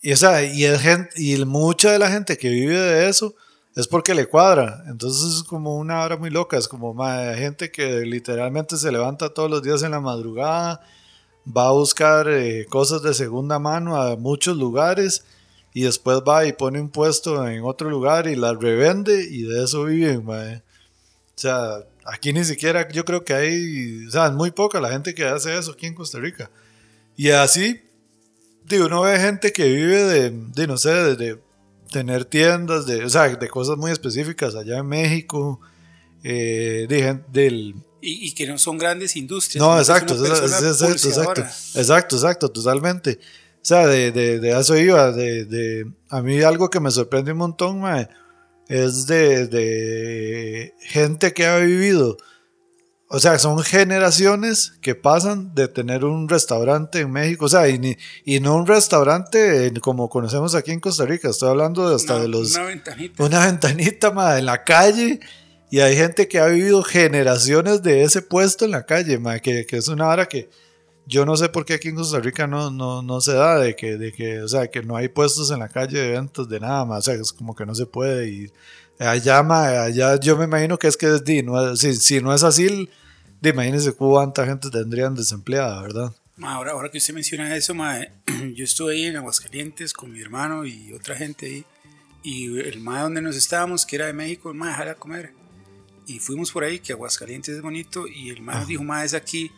[0.03, 3.37] y, o sea, y, gente, y mucha de la gente que vive de eso
[3.75, 4.85] es porque le cuadra.
[4.89, 6.57] Entonces es como una hora muy loca.
[6.57, 6.95] Es como
[7.35, 10.81] gente que literalmente se levanta todos los días en la madrugada,
[11.47, 15.25] va a buscar eh, cosas de segunda mano a muchos lugares
[15.75, 19.65] y después va y pone un puesto en otro lugar y las revende y de
[19.65, 20.29] eso viven.
[20.29, 20.63] O
[21.35, 25.15] sea, aquí ni siquiera yo creo que hay, o sea, es muy poca la gente
[25.15, 26.51] que hace eso aquí en Costa Rica.
[27.17, 27.81] Y así
[28.65, 31.39] digo, uno ve gente que vive de, de no sé, de,
[31.93, 35.61] tener tiendas, de, o sea, de cosas muy específicas allá en México,
[36.25, 36.87] eh,
[37.31, 37.77] del...
[38.05, 39.65] Y, que no son grandes industrias.
[39.65, 41.41] No, exacto, exacto, exacto,
[41.79, 43.21] exacto, exacto, totalmente.
[43.57, 47.31] O sea, de, de, de eso iba, de, de, a mí algo que me sorprende
[47.31, 47.83] un montón,
[48.67, 52.17] es de, de gente que ha vivido
[53.15, 57.99] o sea, son generaciones que pasan de tener un restaurante en México, o sea, y,
[58.25, 62.29] y no un restaurante como conocemos aquí en Costa Rica, estoy hablando de hasta de
[62.29, 62.55] los...
[62.55, 63.23] Una ventanita.
[63.23, 65.21] Una ventanita, en la calle,
[65.71, 69.67] y hay gente que ha vivido generaciones de ese puesto en la calle, ma, que,
[69.67, 70.49] que, es una hora que
[71.05, 73.77] yo no sé por qué aquí en Costa Rica no, no, no se da, de
[73.77, 76.61] que, de que, o sea, que no hay puestos en la calle de eventos de
[76.61, 78.51] nada más, o sea, es como que no se puede, y
[78.99, 79.41] allá,
[79.85, 81.19] allá yo me imagino que es que
[81.77, 82.89] si, si no es así
[83.43, 86.15] de imagínense cuánta gente tendrían desempleada, ¿verdad?
[86.43, 87.75] ahora, ahora que usted menciona eso,
[88.55, 91.65] yo estuve ahí en Aguascalientes con mi hermano y otra gente ahí.
[92.23, 95.33] Y el ma donde nos estábamos, que era de México, el ma dejara comer.
[96.07, 98.07] Y fuimos por ahí, que Aguascalientes es bonito.
[98.07, 99.51] Y el ma dijo, ma es aquí.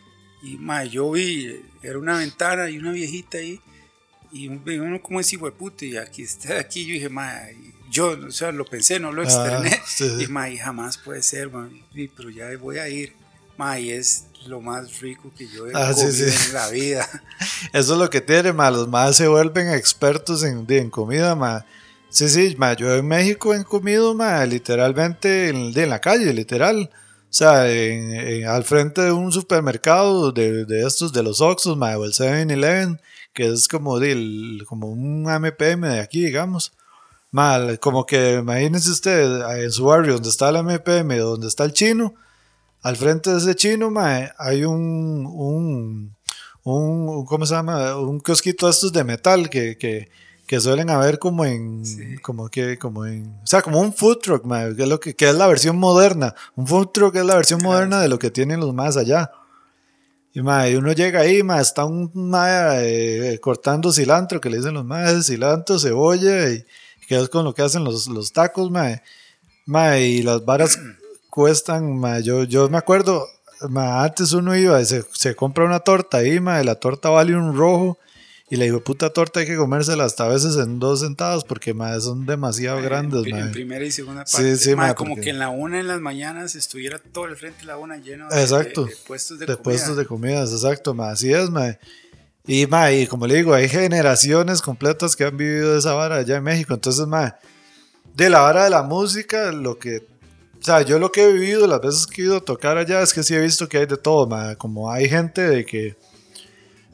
[0.42, 3.60] Y ma yo vi, era una ventana y una viejita ahí.
[4.32, 7.34] y uno como es hijo de puta, y aquí está, aquí yo dije, ma,
[7.90, 9.80] yo, o sea, lo pensé, no lo externé,
[10.20, 11.70] y ma, y jamás puede ser, ma,
[12.16, 13.14] pero ya voy a ir,
[13.56, 17.08] ma, y es lo más rico que yo he ah, comido en la vida.
[17.72, 21.64] Eso es lo que tiene, ma, los más se vuelven expertos en, en comida, ma.
[22.08, 26.90] Sí, sí, ma, yo en México he comido, ma, literalmente en, en la calle, literal.
[27.34, 32.04] O sea, al frente de un supermercado de, de estos, de los Oxxos, ma, o
[32.04, 33.00] el 7-Eleven,
[33.32, 36.72] que es como, de, como un AMPM de aquí, digamos.
[37.32, 41.72] Mal, como que imagínense usted en su barrio donde está el AMPM, donde está el
[41.72, 42.14] chino,
[42.84, 43.90] al frente de ese chino,
[44.38, 46.14] hay un, un,
[46.64, 47.96] un, ¿cómo se llama?
[47.96, 50.10] Un kiosquito de estos de metal que, que,
[50.46, 51.82] que suelen haber como en,
[52.20, 55.30] como que, como en, o sea, como un food truck, que es lo que, que
[55.30, 56.34] es la versión moderna.
[56.56, 59.30] Un food truck es la versión moderna de lo que tienen los más allá.
[60.34, 64.84] Y, uno llega ahí, ma, está un ma, eh, cortando cilantro, que le dicen los
[64.84, 66.66] más, cilantro, cebolla, y,
[67.08, 69.00] que es con lo que hacen los, los tacos, ma,
[69.64, 70.78] ma, y las varas
[71.34, 73.26] cuestan, ma, yo, yo me acuerdo,
[73.68, 77.08] ma, antes uno iba, y se, se compra una torta ahí, ma, y la torta
[77.08, 77.98] vale un rojo,
[78.48, 81.74] y la digo, puta torta hay que comérsela hasta a veces en dos centavos porque
[81.98, 83.26] son demasiado grandes.
[83.26, 84.56] En, en primera y segunda parte.
[84.56, 87.66] Sí, sí, como que en la una en las mañanas estuviera todo el frente de
[87.66, 90.52] la una lleno de, exacto, de, puestos de, de puestos de comidas.
[90.52, 91.50] Exacto, así es.
[92.46, 96.36] Y, ma, y como le digo, hay generaciones completas que han vivido esa vara allá
[96.36, 96.74] en México.
[96.74, 97.06] Entonces,
[98.14, 100.13] de la vara de la música, lo que
[100.64, 103.02] o sea, yo lo que he vivido las veces que he ido a tocar allá
[103.02, 104.56] es que sí he visto que hay de todo, ma.
[104.56, 105.94] como hay gente de que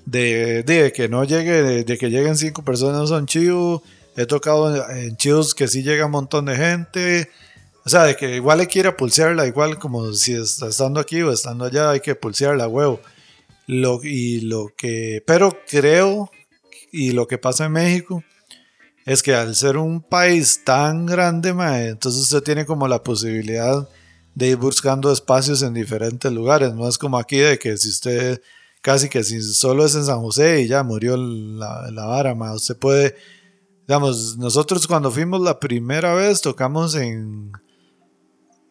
[0.05, 3.83] de, que no llegue, de, que lleguen cinco personas son chivos.
[4.17, 7.31] He tocado en chivos que sí llega un montón de gente.
[7.85, 11.31] O sea, de que igual le quiere pulsearla, igual como si está estando aquí o
[11.31, 13.01] estando allá, hay que pulsearla, huevo.
[13.69, 16.29] Lo, y lo que, pero creo,
[16.91, 18.25] y lo que pasa en México,
[19.05, 21.51] es que al ser un país tan grande,
[21.89, 23.89] entonces usted tiene como la posibilidad
[24.35, 26.75] de ir buscando espacios en diferentes lugares.
[26.75, 28.41] No es como aquí de que si usted
[28.81, 32.55] casi que si solo es en San José y ya murió la, la vara, ma.
[32.55, 33.17] Usted puede,
[33.87, 37.53] digamos, nosotros cuando fuimos la primera vez tocamos en,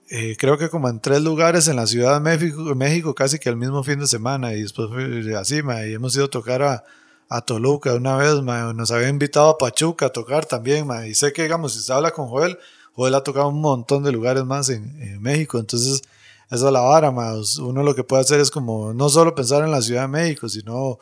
[0.10, 3.50] eh, creo que como en tres lugares en la Ciudad de México, México, casi que
[3.50, 4.90] el mismo fin de semana y después
[5.38, 6.84] así, ma, y hemos ido a tocar a,
[7.30, 11.32] a Toluca una vez, ma, nos había invitado a Pachuca a tocar también, y sé
[11.32, 12.58] que, digamos, si se habla con Joel,
[12.94, 16.02] Joel ha tocado un montón de lugares más en, en México, entonces
[16.52, 17.60] esa es la vara, más.
[17.60, 20.50] Uno lo que puede hacer es como no solo pensar en la Ciudad de México,
[20.50, 20.98] sino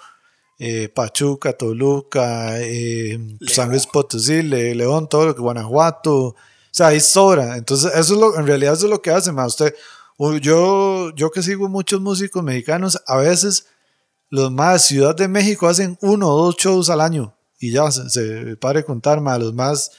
[0.59, 3.17] eh, Pachuca, Toluca, eh,
[3.47, 6.15] San Luis Potosí, León, todo lo que Guanajuato.
[6.15, 6.35] O
[6.71, 7.55] sea, ahí sobra.
[7.55, 9.31] Entonces, eso es lo, en realidad eso es lo que hace.
[9.31, 9.73] Usted,
[10.41, 13.67] yo, yo que sigo muchos músicos mexicanos, a veces
[14.29, 18.09] los más Ciudad de México hacen uno o dos shows al año y ya se,
[18.09, 19.39] se pare contar, más.
[19.39, 19.91] Los más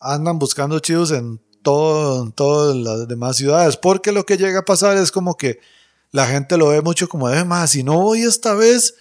[0.00, 4.64] andan buscando chivos en todo, en todas las demás ciudades, porque lo que llega a
[4.64, 5.60] pasar es como que
[6.10, 8.94] la gente lo ve mucho como de más, si no voy esta vez,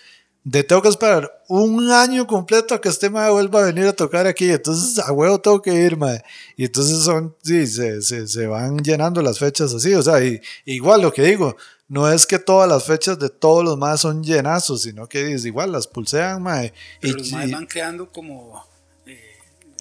[0.43, 3.93] de tengo que esperar un año completo a que este mae vuelva a venir a
[3.93, 6.23] tocar aquí, entonces a huevo tengo que ir, mae.
[6.55, 10.41] Y entonces son, sí, se, se, se van llenando las fechas así, o sea, y,
[10.65, 11.55] igual lo que digo,
[11.87, 15.45] no es que todas las fechas de todos los más son llenazos, sino que es
[15.45, 16.73] igual, las pulsean, mae.
[17.01, 18.65] y, los más van creando como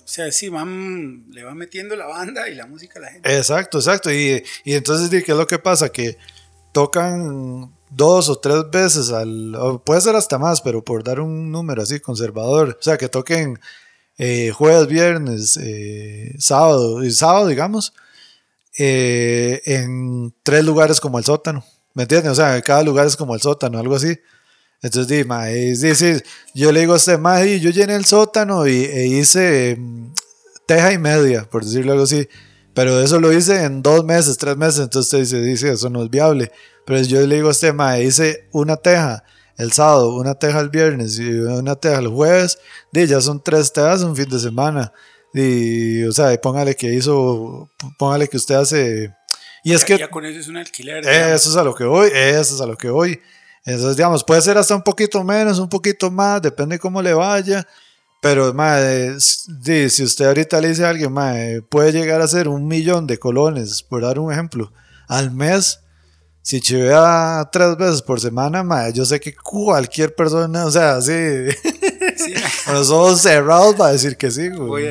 [0.07, 3.36] o sea, sí, van, le van metiendo la banda y la música a la gente.
[3.36, 4.12] Exacto, exacto.
[4.12, 5.88] Y, y entonces, ¿qué es lo que pasa?
[5.88, 6.16] Que
[6.70, 11.82] tocan dos o tres veces al, puede ser hasta más, pero por dar un número
[11.82, 13.59] así conservador, o sea, que toquen
[14.16, 17.92] eh, jueves, viernes, eh, sábado, y sábado, digamos,
[18.78, 21.64] eh, en tres lugares como el sótano,
[21.97, 22.32] ¿me entiendes?
[22.32, 24.20] O sea, cada lugar es como el sótano, algo así.
[24.82, 25.80] Entonces, di, ma, es,
[26.55, 30.12] yo le digo a este ma, yo llené el sótano y, e hice mm,
[30.66, 32.28] teja y media, por decirlo algo así.
[32.74, 34.80] Pero eso lo hice en dos meses, tres meses.
[34.80, 36.53] Entonces usted dice, dice, eso no es viable.
[36.84, 39.24] Pero yo le digo a este ma, hice una teja
[39.57, 42.59] el sábado, una teja el viernes y una teja el jueves.
[42.92, 44.92] Di, ya son tres tejas un fin de semana.
[45.32, 49.14] Y, o sea, póngale que hizo, póngale que usted hace...
[49.66, 49.98] Y es que...
[49.98, 51.04] Ya con eso es un alquiler.
[51.04, 53.20] Eso es a lo que voy, eso es a lo que voy.
[53.64, 57.66] Entonces, digamos, puede ser hasta un poquito menos, un poquito más, depende cómo le vaya.
[58.22, 62.68] Pero, madre, si usted ahorita le dice a alguien, madre, puede llegar a ser un
[62.68, 64.72] millón de colones, por dar un ejemplo,
[65.08, 65.80] al mes.
[66.42, 71.12] Si chivea tres veces por semana, madre, yo sé que cualquier persona, o sea, sí,
[72.66, 74.48] con los ojos cerrados va a decir que sí.
[74.48, 74.84] Voy,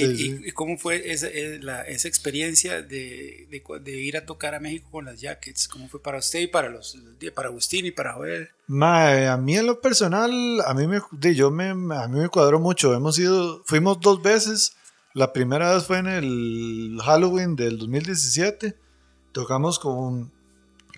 [0.00, 3.46] ¿y, cómo fue esa, eh, esa experiencia de,
[3.80, 5.68] de, ir a tocar a México con las Jackets?
[5.68, 6.96] ¿Cómo fue para usted y para, los,
[7.34, 8.48] para Agustín y para Joel?
[8.68, 11.00] a mí en lo personal, a mí me,
[11.34, 12.94] yo me, a mí me cuadró mucho.
[12.94, 14.76] Hemos ido, fuimos dos veces.
[15.14, 18.76] La primera vez fue en el Halloween del 2017.
[19.32, 20.32] Tocamos con,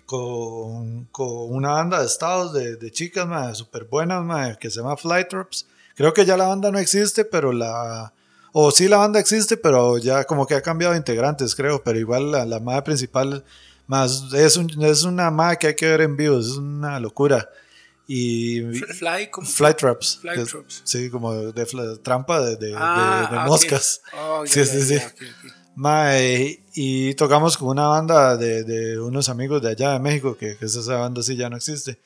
[0.05, 5.67] con, con una banda de estados de, de chicas súper buenas que se llama Flytrops.
[5.95, 8.13] Creo que ya la banda no existe, pero la
[8.51, 11.83] o sí la banda existe, pero ya como que ha cambiado de integrantes, creo.
[11.83, 13.43] Pero igual la, la madre principal
[13.87, 17.49] más es, un, es una madre que hay que ver en vivo, es una locura.
[18.07, 18.61] Y
[18.97, 20.17] fly, fly traps.
[20.21, 20.81] Fly traps.
[20.83, 21.65] Sí, como de,
[22.01, 24.01] trampa de, de, ah, moscas.
[24.17, 24.99] Oh, sí, sí, sí.
[25.75, 30.57] Mae, y tocamos con una banda de, de, unos amigos de allá de México, que,
[30.57, 31.99] que esa banda sí ya no existe.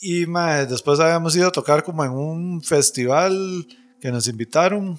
[0.00, 3.66] Y mae, después habíamos ido a tocar como en un festival
[4.00, 4.98] que nos invitaron,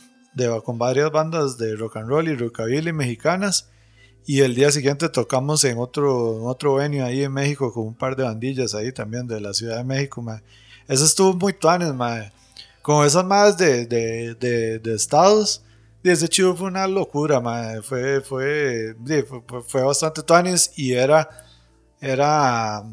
[0.63, 3.69] con varias bandas de rock and roll y rockabilly mexicanas.
[4.27, 8.15] Y el día siguiente tocamos en otro, otro venue ahí en México con un par
[8.15, 10.23] de bandillas ahí también de la Ciudad de México.
[10.87, 12.31] Eso estuvo muy tuanes, mae.
[12.81, 15.63] Con esas más de, de, de, de, estados.
[16.03, 17.81] Y ese chivo fue una locura, mae.
[17.83, 18.95] Fue, fue,
[19.27, 21.29] fue, fue, bastante tuanes y era,
[22.01, 22.83] era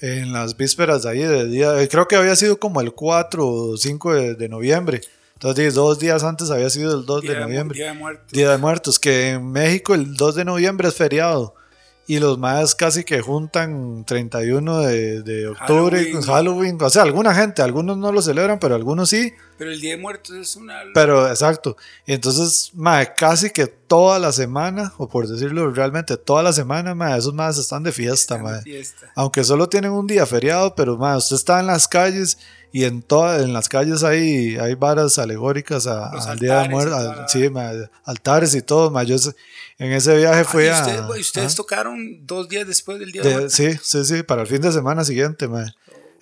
[0.00, 1.88] en las vísperas de ahí de día.
[1.88, 5.00] Creo que había sido como el 4 o 5 de noviembre.
[5.36, 7.76] Entonces, dos días antes había sido el 2 de noviembre.
[7.76, 8.32] Día de Muertos.
[8.32, 11.54] Día de Muertos, que en México el 2 de noviembre es feriado.
[12.06, 16.22] Y los más casi que juntan 31 de, de octubre, Halloween.
[16.22, 16.78] Halloween.
[16.80, 19.34] O sea, alguna gente, algunos no lo celebran, pero algunos sí.
[19.58, 20.82] Pero el Día de Muertos es una...
[20.92, 21.76] Pero exacto.
[22.06, 26.94] Y entonces, mae, casi que toda la semana, o por decirlo realmente toda la semana,
[26.94, 28.62] mae, esos más están de fiesta, mae.
[29.14, 32.38] Aunque solo tienen un día feriado, pero mae, usted está en las calles
[32.72, 37.48] y en todas en las calles hay, hay varas alegóricas al Día de Muertos, sí,
[38.04, 39.06] altares y todo, mae.
[39.06, 39.16] Yo
[39.78, 41.08] en ese viaje fui a...
[41.16, 43.52] ¿y ustedes tocaron dos días después del Día de, Muertos?
[43.52, 45.72] Sí, sí, sí, para el fin de semana siguiente, mae.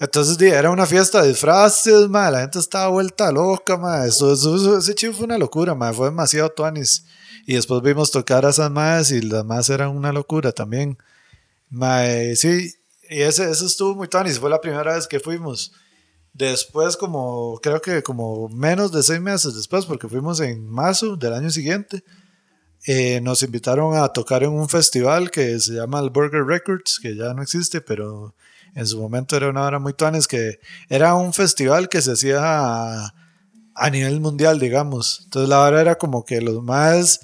[0.01, 4.07] Entonces era una fiesta de disfraces, ma, la gente estaba vuelta loca, ma.
[4.07, 4.32] Eso,
[4.78, 5.92] ese chivo fue una locura, ma.
[5.92, 7.05] fue demasiado tuanis.
[7.47, 10.99] Y después vimos tocar a esas madres y las más eran una locura también.
[11.70, 12.03] Ma,
[12.36, 12.72] sí,
[13.09, 15.72] y ese, eso estuvo muy tuanis, fue la primera vez que fuimos.
[16.32, 21.34] Después, como creo que como menos de seis meses después, porque fuimos en marzo del
[21.34, 22.03] año siguiente,
[22.86, 27.14] eh, nos invitaron a tocar en un festival que se llama el Burger Records, que
[27.16, 28.34] ya no existe, pero
[28.75, 30.59] en su momento era una hora muy tuanes que
[30.89, 35.20] era un festival que se hacía a, nivel mundial, digamos.
[35.25, 37.20] Entonces la hora era como que los más...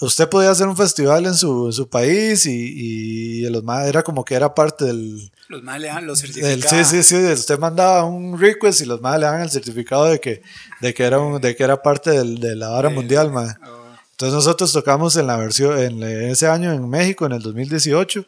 [0.00, 4.24] Usted podía hacer un festival en su, su país y, y, los más era como
[4.24, 5.30] que era parte del...
[5.48, 6.68] Los más le dan los certificados.
[6.68, 7.32] sí, sí, sí.
[7.32, 10.42] Usted mandaba un request y los más le dan el certificado de que,
[10.80, 13.84] de que, era, un, de que era parte del, de la hora mundial, oh.
[14.10, 18.24] Entonces nosotros tocamos en la versión, en ese año en México, en el 2018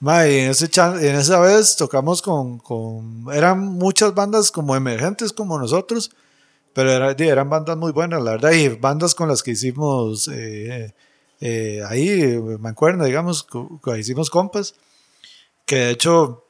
[0.00, 6.10] en, ese en esa vez tocamos con, con, Eran muchas bandas como emergentes como nosotros,
[6.72, 10.92] pero eran bandas muy buenas, la verdad, y bandas con las que hicimos eh,
[11.40, 13.46] eh, ahí, me acuerdo, digamos,
[13.82, 14.74] que hicimos compas,
[15.64, 16.44] que de hecho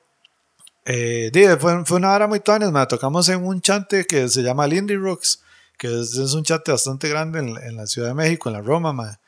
[0.87, 1.31] eh,
[1.61, 4.97] fue, fue, una hora muy tuanes, me tocamos en un chante que se llama Lindy
[4.97, 5.43] Rocks,
[5.79, 8.93] que es, un chante bastante grande en, en, la Ciudad de México, en la Roma,
[8.93, 9.19] man.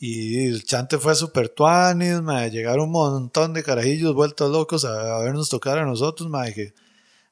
[0.00, 2.20] Y el chante fue súper tuanis,
[2.52, 6.72] llegaron un montón de carajillos vueltos locos a, vernos tocar a nosotros, ma, que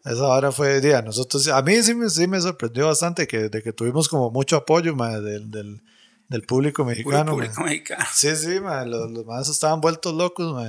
[0.04, 1.00] esa hora fue día.
[1.00, 4.56] Nosotros, a mí sí me, sí me sorprendió bastante que, de que tuvimos como mucho
[4.56, 5.80] apoyo del, del,
[6.28, 7.32] del, público mexicano.
[7.32, 8.04] Público mexicano.
[8.12, 10.68] Sí, sí, los, los más estaban vueltos locos,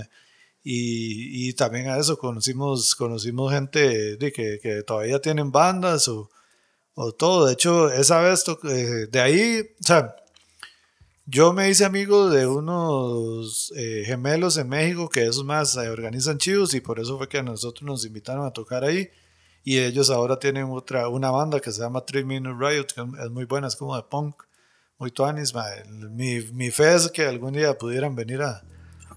[0.63, 6.29] Y, y, también a eso conocimos, conocimos gente de que, que todavía tienen bandas o,
[6.93, 7.47] o todo.
[7.47, 10.15] De hecho, esa vez, eh, de ahí, o sea,
[11.29, 16.37] yo me hice amigo de unos eh, gemelos en México que esos más eh, organizan
[16.37, 19.09] chivos y por eso fue que a nosotros nos invitaron a tocar ahí.
[19.65, 23.29] Y ellos ahora tienen otra, una banda que se llama Three Minute Riot, que es
[23.29, 24.41] muy buena, es como de punk,
[24.97, 25.53] muy tuanis.
[25.91, 28.63] Mi, mi fe es que algún día pudieran venir a,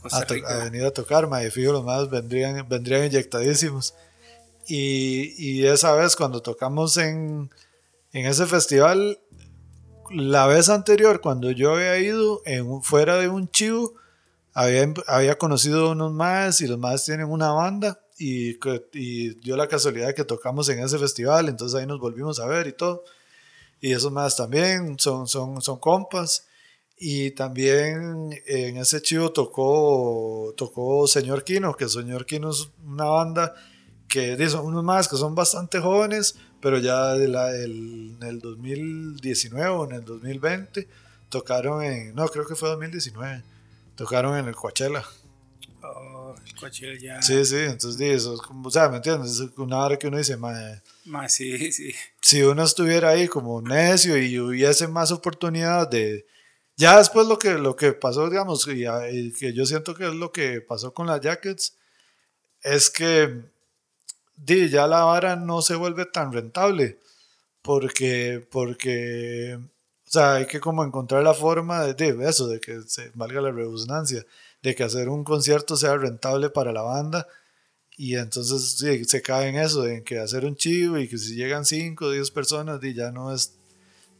[0.02, 3.94] a, venir a tocar, ma, y fijo, los más vendrían, vendrían inyectadísimos.
[4.66, 7.48] Y, y esa vez cuando tocamos en,
[8.12, 9.20] en ese festival,
[10.10, 13.94] la vez anterior, cuando yo había ido en, fuera de un chivo,
[14.52, 18.58] había, había conocido unos más y los más tienen una banda y,
[18.92, 22.66] y dio la casualidad que tocamos en ese festival, entonces ahí nos volvimos a ver
[22.66, 23.04] y todo.
[23.80, 26.46] Y esos más también son, son, son compas.
[26.98, 33.54] Y también en ese chivo tocó, tocó Señor Kino, que Señor Kino es una banda
[34.06, 38.40] que son unos más que son bastante jóvenes, pero ya de la, el, en el
[38.40, 40.86] 2019 o en el 2020
[41.28, 43.42] tocaron en, no, creo que fue 2019,
[43.96, 45.02] tocaron en el Coachella.
[45.82, 47.22] Oh, el Coachella ya.
[47.22, 49.40] Sí, sí, entonces eso es como, o sea, ¿me entiendes?
[49.40, 51.94] Es una hora que uno dice, mae, Más sí, sí.
[52.20, 56.26] si uno estuviera ahí como necio y hubiese más oportunidad de...
[56.76, 60.14] Ya después lo que, lo que pasó, digamos, y, y que yo siento que es
[60.14, 61.76] lo que pasó con las Jackets,
[62.62, 63.42] es que
[64.70, 66.98] ya la vara no se vuelve tan rentable
[67.62, 72.82] porque, porque, o sea, hay que como encontrar la forma de, de eso, de que
[72.82, 74.24] se valga la redundancia,
[74.62, 77.26] de que hacer un concierto sea rentable para la banda
[77.96, 81.34] y entonces sí, se cae en eso, en que hacer un chivo y que si
[81.36, 83.54] llegan 5 o 10 personas di, ya no es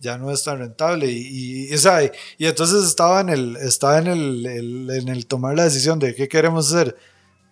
[0.01, 1.19] ya no es tan rentable y,
[1.69, 1.77] y, y,
[2.39, 6.15] y entonces estaba en el estaba en el, el- en el tomar la decisión de
[6.15, 6.97] qué queremos hacer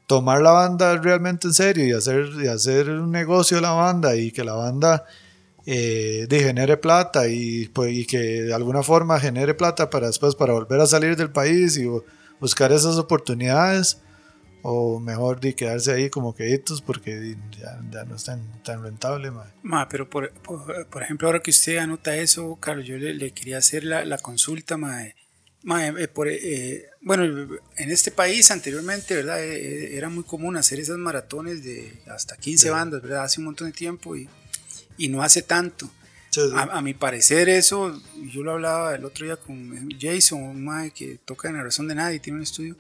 [0.09, 4.17] tomar la banda realmente en serio y hacer, y hacer un negocio de la banda
[4.17, 5.05] y que la banda
[5.67, 10.55] eh, genere plata y, pues, y que de alguna forma genere plata para después para
[10.55, 12.03] volver a salir del país y bu-
[12.41, 14.01] buscar esas oportunidades
[14.63, 19.31] o mejor de quedarse ahí como queditos porque ya, ya no es tan, tan rentable.
[19.31, 19.49] mae.
[19.63, 23.85] Ma, pero por, por, ejemplo, ahora que usted anota eso, Carlos, yo le, quería hacer
[23.85, 25.03] la, la consulta, ma, ma,
[26.15, 27.25] por, eh, bueno,
[27.77, 29.43] en este país anteriormente, ¿verdad?
[29.43, 32.71] Eh, eh, era muy común hacer esas maratones de hasta 15 Sí.
[32.71, 33.25] bandas, ¿verdad?
[33.25, 34.29] Hace un montón de tiempo y,
[34.97, 35.91] y no hace tanto.
[36.31, 36.51] Sí, sí.
[36.55, 38.01] A, a mi parecer eso,
[38.33, 41.89] yo lo hablaba el otro día con Jason, un mae que toca en la razón
[41.89, 42.77] de nadie, tiene un estudio,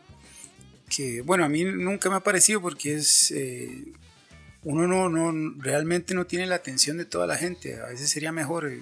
[0.95, 3.85] que bueno, a mí nunca me ha parecido porque es, eh,
[4.65, 8.33] uno no, no, realmente no tiene la atención de toda la gente, a veces sería
[8.33, 8.81] mejor eh,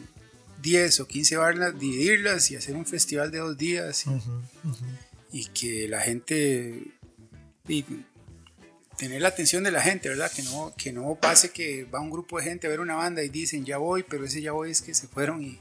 [0.62, 4.04] 10 o 15 barras, dividirlas y hacer un festival de dos días
[5.32, 6.82] y, que la gente,
[7.68, 7.84] y
[8.96, 10.30] tener la atención de la gente, ¿verdad?
[10.32, 13.22] Que no, que no pase que va un grupo de gente a ver una banda
[13.22, 15.60] y dicen ya voy, pero ese ya voy es que se fueron y,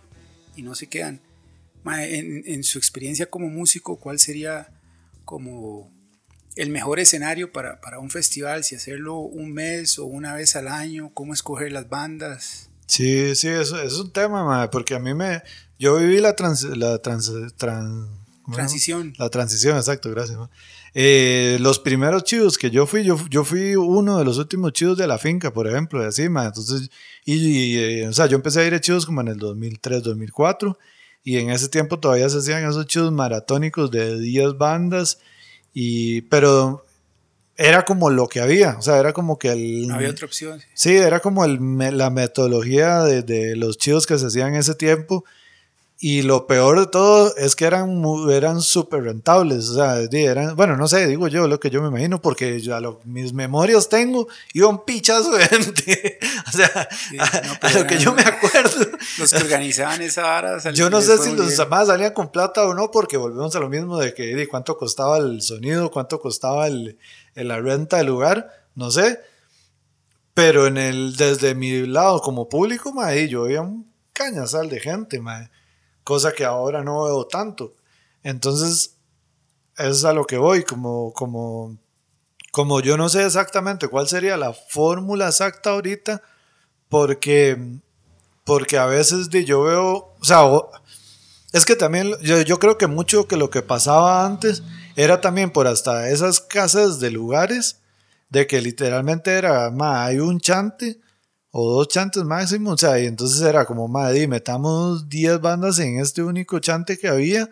[0.56, 1.22] y no se quedan.
[1.86, 4.70] En, en su experiencia como músico, ¿cuál sería
[5.24, 5.94] como
[6.56, 8.64] el mejor escenario para, para un festival?
[8.64, 12.72] Si hacerlo un mes o una vez al año, cómo escoger las bandas.
[12.88, 15.42] Sí, sí, eso, eso es un tema, mae, porque a mí me...
[15.80, 16.64] Yo viví la trans...
[16.64, 18.56] La trans, tran- ¿cómo se llama?
[18.56, 19.14] Transición.
[19.18, 20.38] La transición, exacto, gracias.
[20.38, 20.50] ma.
[20.94, 24.98] Eh, los primeros chivos que yo fui, yo, yo fui uno de los últimos chivos
[24.98, 26.46] de la finca, por ejemplo, y así, ma.
[26.46, 26.90] Entonces,
[27.26, 30.04] y, y, eh, o sea, yo empecé a ir a chivos como en el 2003,
[30.04, 30.78] 2004,
[31.24, 35.20] y en ese tiempo todavía se hacían esos chivos maratónicos de 10 bandas,
[35.74, 36.86] y, pero
[37.58, 39.88] era como lo que había, o sea, era como que el...
[39.88, 40.62] No había otra opción.
[40.74, 41.60] Sí, era como el,
[41.98, 45.24] la metodología de, de los chivos que se hacían en ese tiempo.
[45.98, 49.70] Y lo peor de todo es que eran eran súper rentables.
[49.70, 52.76] O sea, eran, bueno, no sé, digo yo lo que yo me imagino, porque yo
[52.76, 56.20] a lo- mis memorias tengo, iba un pichazo de gente.
[56.48, 58.86] O sea, Sí, a, no, a lo que yo me acuerdo.
[59.18, 60.60] Los que organizaban esa vara.
[60.60, 61.70] sal- Yo no sé si los bien.
[61.70, 64.78] más salían con plata o no, porque volvemos a lo mismo de que di, cuánto
[64.78, 66.98] costaba el sonido, cuánto costaba el,
[67.36, 69.20] la renta del lugar, no sé.
[70.34, 75.20] Pero en el, desde mi lado como público, mae, yo veía un cañazal de gente,
[75.22, 75.50] mae,
[76.06, 77.74] cosa que ahora no veo tanto.
[78.24, 78.96] Entonces,
[79.78, 81.78] es a lo que voy, como, como,
[82.52, 86.22] como yo no sé exactamente cuál sería la fórmula exacta ahorita,
[86.88, 87.80] porque,
[88.46, 90.46] porque a veces di, yo veo, o sea,
[91.52, 94.64] es que también yo, yo creo que mucho que lo que pasaba antes
[94.96, 97.82] era también por hasta esas casas de lugares,
[98.30, 101.00] de que literalmente era, ma, hay un chante
[101.58, 105.80] o dos chantes máximo, o sea, y entonces era como, ma, di, metamos 10 bandas
[105.80, 107.50] en este único chante que había.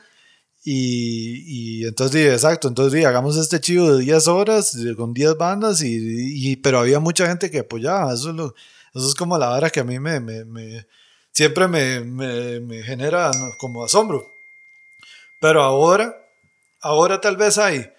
[0.66, 5.38] Y, y entonces, di, exacto, entonces di, hagamos este chivo de 10 horas con 10
[5.38, 5.98] bandas, y,
[6.52, 8.56] y- pero había mucha gente que apoyaba, eso es, lo,
[8.96, 10.86] eso es como la vara que a mí me, me- me-
[11.32, 14.34] siempre me, me- me genera como asombro.
[15.40, 16.16] Pero ahora,
[16.82, 17.90] ahora tal vez hay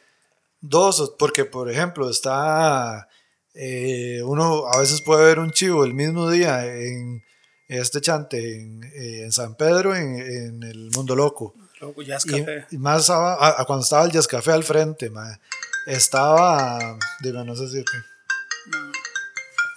[0.60, 3.08] dos, porque por ejemplo está,
[3.54, 7.22] eh, uno a veces puede ver un chivo el mismo día en
[7.68, 11.54] este chante en, eh, en San Pedro, en, en el Mundo Loco.
[11.80, 12.66] Luego Jazz Café.
[12.70, 15.38] y más aba- a- a cuando estaba el Jazz Café al frente, mae.
[15.86, 17.84] estaba, dime, no sé si...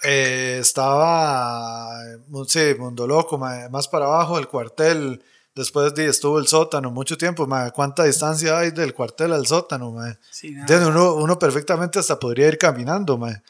[0.04, 2.00] Eh, estaba,
[2.46, 5.22] sí, Mundo Loco, mae, más para abajo, el cuartel,
[5.54, 9.90] después de, estuvo el sótano mucho tiempo, mae, ¿cuánta distancia hay del cuartel al sótano?
[9.90, 10.16] mae?
[10.30, 10.54] Sí.
[10.86, 13.42] Uno, uno perfectamente hasta podría ir caminando, mae.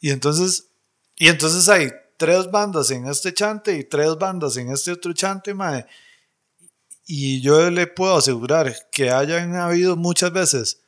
[0.00, 0.68] Y entonces,
[1.16, 5.54] y entonces hay tres bandas en este chante y tres bandas en este otro chante,
[5.54, 5.86] mae.
[7.06, 10.80] Y yo le puedo asegurar que hayan habido muchas veces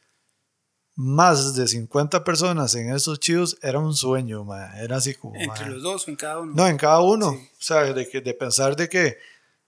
[0.95, 4.85] más de 50 personas en esos chivos, era un sueño, mae.
[4.85, 5.35] Era así como...
[5.37, 5.71] Entre mae.
[5.71, 6.53] los dos en cada uno.
[6.55, 7.31] No, en cada uno.
[7.31, 7.39] Sí.
[7.39, 9.19] O sea, de, que, de pensar de que,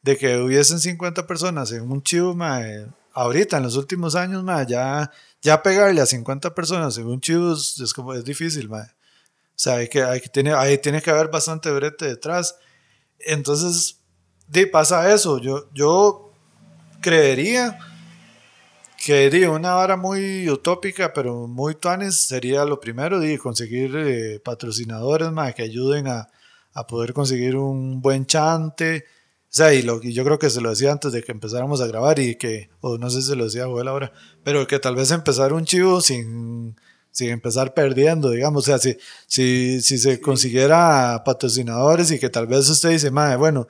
[0.02, 4.66] de que hubiesen 50 personas en un chivo, mae, ahorita, en los últimos años, mae,
[4.66, 8.86] ya, ya pegarle a 50 personas en un chivo es, como, es difícil, mae.
[9.54, 12.56] O sea, hay que, hay que tiene, ahí tiene que haber bastante brete detrás.
[13.20, 14.00] Entonces,
[14.48, 15.38] de, pasa eso.
[15.38, 16.32] Yo, yo
[17.00, 17.78] creería
[19.04, 24.40] que di, una vara muy utópica, pero muy tuanes, sería lo primero, de conseguir eh,
[24.40, 26.28] patrocinadores más que ayuden a,
[26.72, 29.04] a, poder conseguir un buen chante.
[29.44, 31.80] O sea, y, lo, y yo creo que se lo decía antes de que empezáramos
[31.80, 34.80] a grabar y que, o no sé si se lo decía Joel ahora, pero que
[34.80, 36.76] tal vez empezar un chivo sin,
[37.14, 38.64] sin empezar perdiendo, digamos.
[38.64, 38.96] O sea, si,
[39.26, 43.68] si, si se consiguiera patrocinadores y que tal vez usted dice, madre, bueno,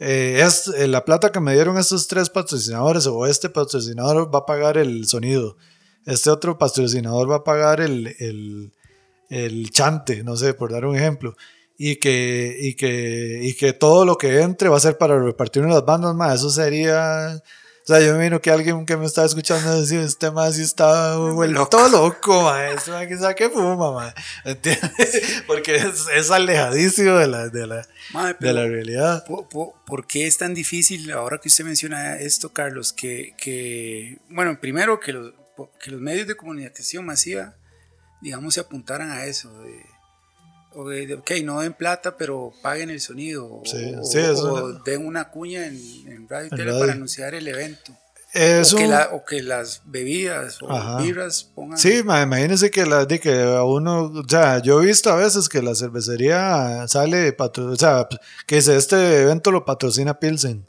[0.00, 4.40] eh, es, eh, la plata que me dieron estos tres patrocinadores o este patrocinador va
[4.40, 5.56] a pagar el sonido,
[6.06, 8.72] este otro patrocinador va a pagar el, el,
[9.30, 11.36] el chante, no sé, por dar un ejemplo.
[11.78, 15.62] Y que, y, que, y que todo lo que entre va a ser para repartir
[15.62, 17.40] en las bandas, más eso sería
[17.82, 20.62] o sea, yo me imagino que alguien que me estaba escuchando decir, este más sí
[20.62, 22.68] está vuelto loco, ma.
[22.70, 22.92] Este
[23.34, 24.14] que fuma, ma.
[24.44, 25.42] ¿Entiendes?
[25.48, 27.88] Porque es, es, alejadísimo de la, de la,
[28.38, 29.24] de la realidad.
[29.26, 35.00] ¿por, qué es tan difícil, ahora que usted menciona esto, Carlos, que, que bueno, primero
[35.00, 35.34] que los,
[35.80, 37.56] que los medios de comunicación masiva,
[38.20, 39.91] digamos, se apuntaran a eso, de,
[40.74, 43.46] ok, no den plata, pero paguen el sonido.
[43.46, 47.92] o, den una cuña en, radio y tele para anunciar el evento.
[47.92, 51.78] o, que o, que las bebidas o birras pongan.
[51.78, 55.48] Sí, imagínense que, la, de que a uno, o sea, yo he visto a veces
[55.48, 58.08] que la cervecería sale, o sea,
[58.46, 60.66] que dice, este evento lo patrocina Pilsen.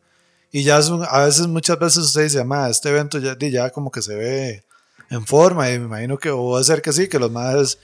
[0.56, 4.16] Y ya a veces, muchas veces usted dice, este evento ya, ya como que se
[4.16, 4.64] ve
[5.10, 5.72] en forma.
[5.72, 7.80] Y me imagino que, o va a ser que sí, que los más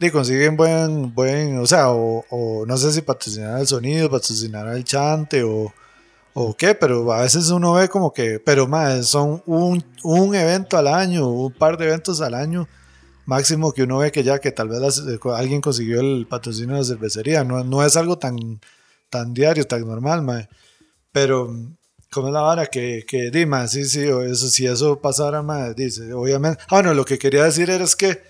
[0.00, 4.82] y consiguen buen, buen, o sea, o, no sé si patrocinar el sonido, patrocinar el
[4.82, 5.72] chante o,
[6.32, 10.78] o qué, pero a veces uno ve como que, pero más, son un, un evento
[10.78, 12.66] al año, un par de eventos al año
[13.26, 15.02] máximo que uno ve que ya que tal vez
[15.36, 18.60] alguien consiguió el patrocinio de la cervecería, no, no es algo tan,
[19.10, 20.48] tan diario, tan normal, mae.
[21.12, 21.54] pero
[22.10, 26.12] como es la vara que, que di, sí, sí, eso, si eso pasara, mae, dice,
[26.14, 28.29] obviamente, ah, no, lo que quería decir era es que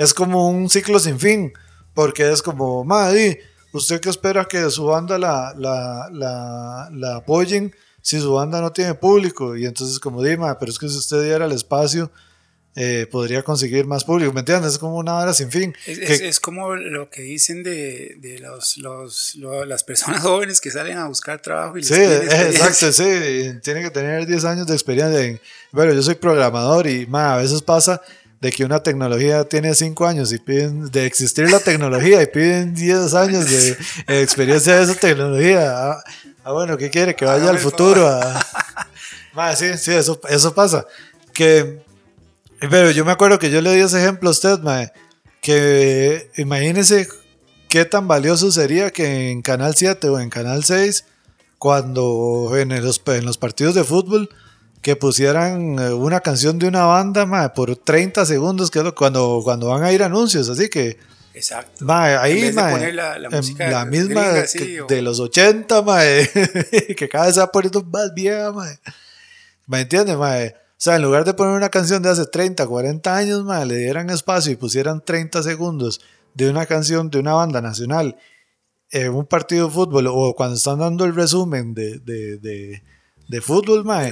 [0.00, 1.52] es como un ciclo sin fin,
[1.92, 3.42] porque es como, madre,
[3.74, 8.72] ¿usted qué espera que su banda la, la, la, la apoyen si su banda no
[8.72, 9.58] tiene público?
[9.58, 12.10] Y entonces como Dima, pero es que si usted diera el espacio,
[12.76, 14.72] eh, podría conseguir más público, ¿me entiendes?
[14.72, 15.74] Es como una hora sin fin.
[15.84, 19.36] Es, es, como lo que dicen de, de los, los,
[19.66, 23.90] las personas jóvenes que salen a buscar trabajo y les Sí, exacto, sí, tienen que
[23.90, 25.38] tener 10 años de experiencia.
[25.72, 28.00] bueno, yo soy programador y ma, a veces pasa
[28.40, 32.74] de que una tecnología tiene 5 años y piden de existir la tecnología y piden
[32.74, 35.72] 10 años de, experiencia de esa tecnología.
[35.76, 36.02] Ah,
[36.44, 37.14] ah, bueno, ¿qué quiere?
[37.14, 38.08] Que vaya al futuro.
[38.08, 39.56] A...
[39.56, 40.86] sí, sí, eso, eso pasa.
[41.34, 41.82] Que,
[42.58, 44.90] pero yo me acuerdo que yo le di ese ejemplo a usted, mae,
[45.42, 47.08] que imagínese
[47.68, 51.04] qué tan valioso sería que en Canal 7 o en Canal 6,
[51.58, 54.30] cuando en los, en los partidos de fútbol,
[54.82, 59.68] que pusieran eh, una canción de una banda por 30 segundos, que es cuando, cuando
[59.68, 60.98] van a ir anuncios, así que...
[61.32, 61.84] Exacto.
[61.88, 64.32] ahí, la, la, misma
[64.88, 65.84] de los 80,
[66.96, 68.52] que cada vez se va poniendo más vieja,
[69.66, 73.44] ¿Me entiendes, O sea, en lugar de poner una canción de hace 30, 40 años,
[73.66, 76.00] le dieran espacio y pusieran 30 segundos
[76.34, 78.16] de una canción de una banda nacional
[78.90, 82.82] en un partido de fútbol o cuando están dando el resumen de, de de
[83.40, 84.10] fútbol, mae.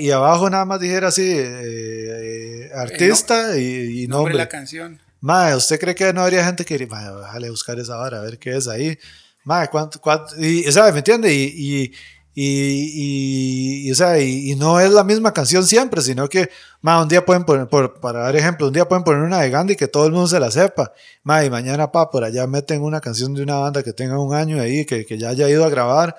[0.00, 4.34] y abajo nada más dijera así, eh, eh, artista y, y, nombre.
[4.34, 5.00] la canción.
[5.20, 8.22] Mae, ¿usted cree que no habría gente que diría, mae, déjale buscar esa vara, a
[8.22, 8.98] ver qué es ahí?
[9.44, 10.34] Mae, ¿cuánto, cuánto?
[10.44, 10.92] Y, ¿sabes?
[10.92, 11.32] ¿Me entiende?
[11.32, 11.92] Y,
[12.34, 16.50] y, y, o sea, y, no es la misma canción siempre, sino que,
[16.80, 19.50] mae, un día pueden poner, por, para dar ejemplo, un día pueden poner una de
[19.50, 20.92] Gandhi que todo el mundo se la sepa.
[21.22, 24.34] Mae, y mañana, pa, por allá meten una canción de una banda que tenga un
[24.34, 26.16] año ahí, que, que ya haya ido a grabar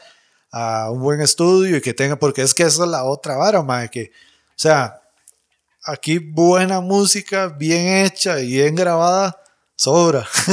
[0.51, 3.61] a un buen estudio y que tenga, porque es que esa es la otra vara,
[3.61, 4.11] mae, que,
[4.49, 5.01] o sea,
[5.83, 9.41] aquí buena música, bien hecha y bien grabada,
[9.75, 10.27] sobra.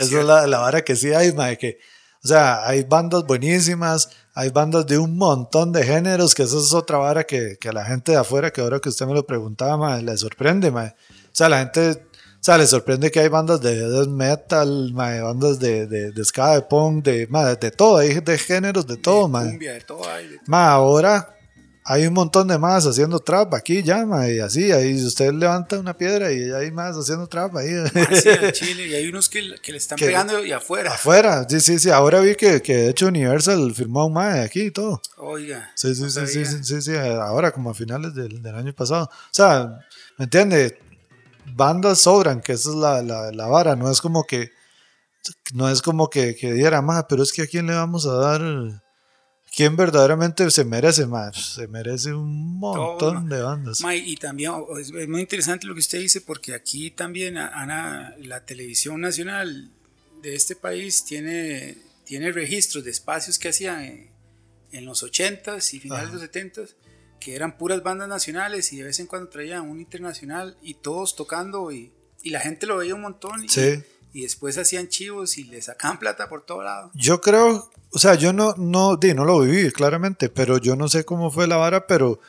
[0.00, 1.78] Esa es la, la, vara que sí hay, mae, que,
[2.22, 6.72] o sea, hay bandas buenísimas, hay bandas de un montón de géneros, que esa es
[6.72, 9.26] otra vara que, que a la gente de afuera, que ahora que usted me lo
[9.26, 10.88] preguntaba, mae, le sorprende, mae.
[10.88, 12.06] O sea, la gente
[12.44, 16.62] sea, le sorprende que hay bandas de death metal, bandas de, de, de ska, de
[16.62, 17.26] punk, de,
[17.60, 20.02] de todo, hay de géneros, de todo, de de todo
[20.52, 21.34] ahora,
[21.86, 25.78] hay un montón de más haciendo trap aquí ya, ma, y así, ahí usted levanta
[25.78, 27.68] una piedra y hay más haciendo trap ahí.
[28.14, 30.94] sí, en Chile, y hay unos que, que le están pegando y afuera.
[30.94, 34.62] Afuera, sí, sí, sí, ahora vi que, que de hecho Universal firmó un mae aquí
[34.62, 35.02] y todo.
[35.18, 35.72] Oiga.
[35.74, 39.04] Sí, sí, sí, sí, sí, sí, ahora como a finales del, del, año pasado.
[39.04, 39.78] O sea,
[40.16, 40.78] ¿me entiende?
[41.46, 44.52] Bandas sobran, que esa es la, la, la vara, no es como que,
[45.52, 48.14] no es como que, que diera más, pero es que a quién le vamos a
[48.14, 48.82] dar
[49.54, 51.54] quién verdaderamente se merece más.
[51.54, 53.80] Se merece un montón de bandas.
[53.94, 59.00] y también es muy interesante lo que usted dice, porque aquí también, Ana, la televisión
[59.00, 59.70] nacional
[60.22, 64.10] de este país tiene, tiene registros de espacios que hacían
[64.72, 66.74] en, los 80s y finales de los 70s,
[67.20, 71.16] que eran puras bandas nacionales y de vez en cuando traían un internacional y todos
[71.16, 71.92] tocando y,
[72.22, 73.44] y la gente lo veía un montón.
[73.44, 73.82] Y, sí
[74.14, 76.90] y después hacían chivos y le sacaban plata por todo lado.
[76.94, 80.88] Yo creo, o sea, yo no, no, di, no lo viví claramente, pero yo no
[80.88, 82.20] sé cómo fue la vara, pero, o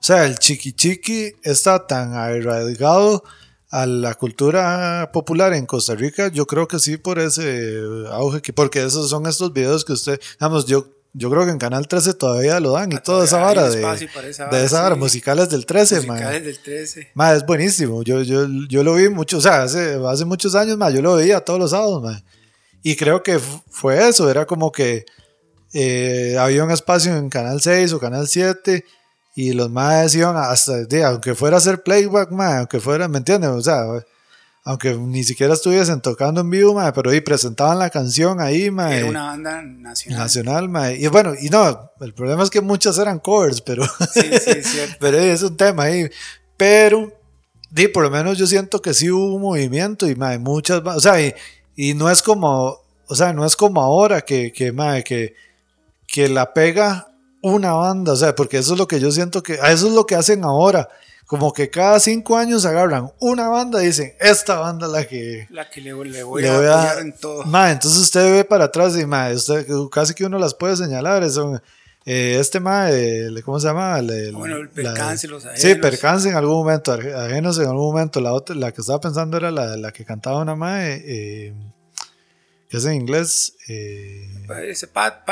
[0.00, 3.24] sea, el chiqui chiqui está tan arraigado
[3.70, 7.80] a la cultura popular en Costa Rica, yo creo que sí por ese
[8.12, 11.58] auge, que, porque esos son estos videos que usted, digamos, yo yo creo que en
[11.58, 13.80] Canal 13 todavía lo dan y toda esa vara de,
[14.28, 17.12] esa de esa vara, musicales del 13, musicales del 13.
[17.36, 18.02] es buenísimo.
[18.02, 21.14] Yo, yo, yo lo vi mucho, o sea, hace, hace muchos años, más yo lo
[21.14, 22.22] veía todos los sábados, man.
[22.82, 25.06] Y creo que fue eso, era como que
[25.72, 28.84] eh, había un espacio en Canal 6 o Canal 7
[29.36, 33.50] y los más iban hasta, aunque fuera a hacer playback, man, aunque fuera, ¿me entiendes?
[33.50, 33.84] O sea,
[34.66, 38.98] aunque ni siquiera estuviesen tocando en vivo, pero ahí presentaban la canción ahí, mae.
[38.98, 40.18] Era una banda nacional.
[40.18, 40.96] Nacional, mae.
[40.96, 43.84] Y bueno, y no, el problema es que muchas eran covers, pero.
[44.14, 44.96] Sí, sí, cierto.
[44.98, 46.08] pero es un tema ahí.
[46.56, 47.12] Pero,
[47.70, 50.80] di, por lo menos yo siento que sí hubo un movimiento y, mae, muchas.
[50.82, 51.34] O sea, y,
[51.76, 52.78] y, no es como.
[53.06, 55.34] O sea, no es como ahora que, que, mae, que,
[56.06, 57.08] que la pega
[57.42, 59.54] una banda, o sea, porque eso es lo que yo siento que.
[59.54, 60.88] Eso es lo que hacen ahora
[61.26, 65.46] como que cada cinco años agarran una banda y dicen, esta banda es la que...
[65.50, 67.44] La que le, voy, a apoyar en todo.
[67.44, 71.28] Ma, entonces usted ve para atrás y ma, usted, casi que uno las puede señalar.
[71.30, 71.62] Son,
[72.04, 72.88] eh, este ma,
[73.42, 74.02] ¿cómo se llama?
[74.32, 75.60] bueno, el percance, los ajenos.
[75.60, 78.20] Sí, percance en algún momento, ajenos en algún momento.
[78.20, 81.54] La, otra, la que estaba pensando era la, la que cantaba una ma, eh,
[82.68, 83.54] que es en inglés.
[83.66, 84.28] Eh,
[84.68, 85.24] Ese Pat,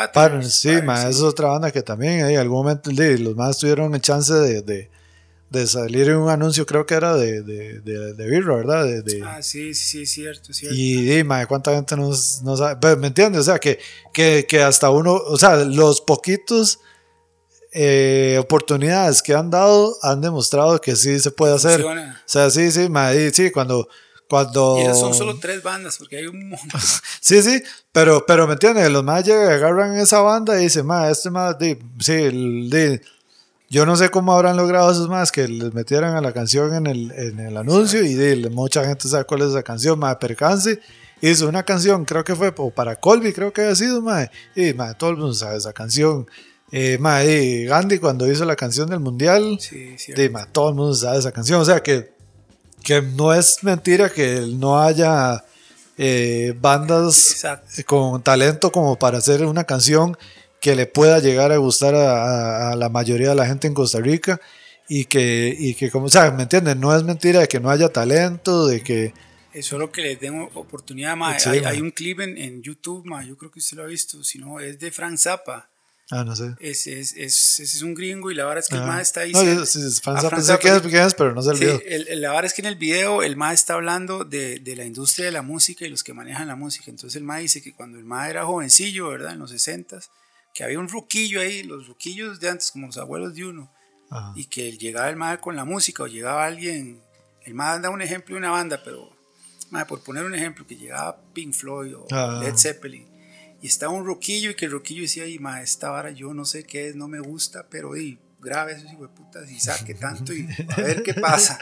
[0.45, 4.33] sí, ma, es otra banda que también en algún momento los más tuvieron el chance
[4.33, 5.02] de de
[5.67, 8.85] salir en un anuncio, creo que era de, de, de, de Birra, ¿verdad?
[8.85, 10.77] De, ah, sí, sí, sí, cierto, cierto.
[10.77, 12.11] Y dime, ¿cuánta gente no,
[12.43, 12.77] no sabe?
[12.81, 13.43] Pues, ¿Me entiendes?
[13.43, 13.79] O sea, que,
[14.13, 16.81] que, que, hasta uno, o sea, los poquitos
[17.73, 21.85] eh, oportunidades que han dado han demostrado que sí se puede hacer.
[21.85, 21.95] O
[22.27, 23.89] sea, sí, sí, ma, sí, cuando...
[24.29, 24.79] Cuando...
[24.81, 26.81] Y son solo tres bandas, porque hay un montón.
[27.21, 27.63] sí, sí,
[27.93, 31.57] pero, pero me entiendes, los más llegan, agarran esa banda y dicen, ma, este más,
[32.01, 32.31] sí,
[33.73, 36.87] yo no sé cómo habrán logrado esos más que les metieran a la canción en
[36.87, 40.79] el, en el anuncio y de, mucha gente sabe cuál es esa canción, más percance.
[41.23, 44.05] Hizo una canción, creo que fue para Colby, creo que había sido.
[44.55, 46.27] Y todo el mundo sabe esa canción.
[46.71, 49.97] Eh, madre, Gandhi cuando hizo la canción del mundial, sí,
[50.53, 51.59] todo el mundo sabe esa canción.
[51.59, 52.13] O sea que,
[52.85, 55.45] que no es mentira que no haya
[55.97, 57.43] eh, bandas
[57.87, 60.15] con talento como para hacer una canción
[60.63, 64.41] que le pueda llegar a gustar a, la mayoría de la gente en Costa Rica
[64.89, 66.79] y que, y que como, o sea, ¿me entienden?
[66.79, 69.13] No es mentira de que no haya talento, de que...
[69.53, 73.51] Es solo que les den oportunidad, más hay, un clip en, YouTube, ma, yo creo
[73.51, 75.69] que usted lo ha visto, si no, es de Frank Zappa.
[76.11, 76.55] Ah, no sé.
[76.61, 78.87] Es, es, es, es un gringo y la verdad es que el ah.
[78.87, 79.33] ma está ahí.
[79.33, 81.81] No, sí, Frank Zappa sé que es, pero no sé el video.
[82.17, 85.27] la verdad es que en el video el ma está hablando de, de, la industria
[85.27, 86.85] de la música y los que manejan la música.
[86.89, 89.33] Entonces el ma dice que cuando el ma era jovencillo, ¿verdad?
[89.33, 90.09] En los 60s,
[90.53, 93.73] que había un ruquillo ahí, los ruquillos de antes, como los abuelos de uno,
[94.35, 97.01] y que llegaba el madre con la música o llegaba alguien,
[97.45, 99.17] el madre da un ejemplo de una banda, pero
[99.71, 102.07] madre, por poner un ejemplo, que llegaba Pink Floyd o
[102.41, 103.09] Led Zeppelin,
[103.63, 106.45] y estaba un ruquillo y que el ruquillo decía, y madre, esta vara yo no
[106.45, 110.47] sé qué es, no me gusta, pero y grave esos putas y saque tanto y
[110.69, 111.59] a ver qué pasa.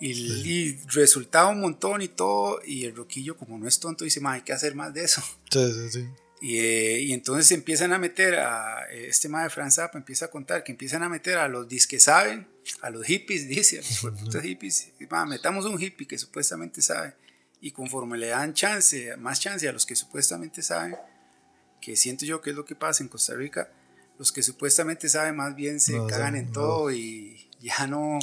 [0.00, 4.32] Y, resultaba un montón y todo, y el roquillo, como no es tonto, dice, ma,
[4.32, 5.22] hay que hacer más de eso.
[5.48, 6.08] Sí, sí, sí.
[6.42, 10.28] Y, eh, y, entonces empiezan a meter a este tema de Franz Zappa, empieza a
[10.28, 12.48] contar que empiezan a meter a los dis que saben,
[12.80, 14.88] a los hippies, dice, a los putos hippies,
[15.28, 17.14] metamos un hippie que supuestamente sabe.
[17.60, 20.96] Y conforme le dan chance, más chance a los que supuestamente saben,
[21.80, 23.70] que siento yo que es lo que pasa en Costa Rica,
[24.18, 28.18] los que supuestamente saben más bien se cagan en todo y ya no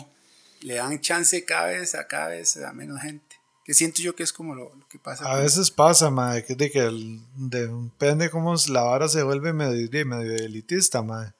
[0.59, 3.28] le dan chance cada vez a cada vez a menos gente
[3.69, 5.31] que siento yo que es como lo, que pasa.
[5.31, 9.87] A veces pasa, madre, que, de que el, depende cómo la vara se vuelve medio,
[10.07, 11.33] medio elitista, madre.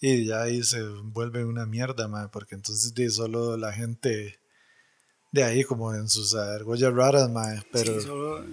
[0.00, 4.38] Y ya ahí se vuelve una mierda, mae, porque entonces de solo la gente
[5.32, 8.00] de ahí como en sus argollas raras, mae, pero...
[8.00, 8.44] Sí, solo-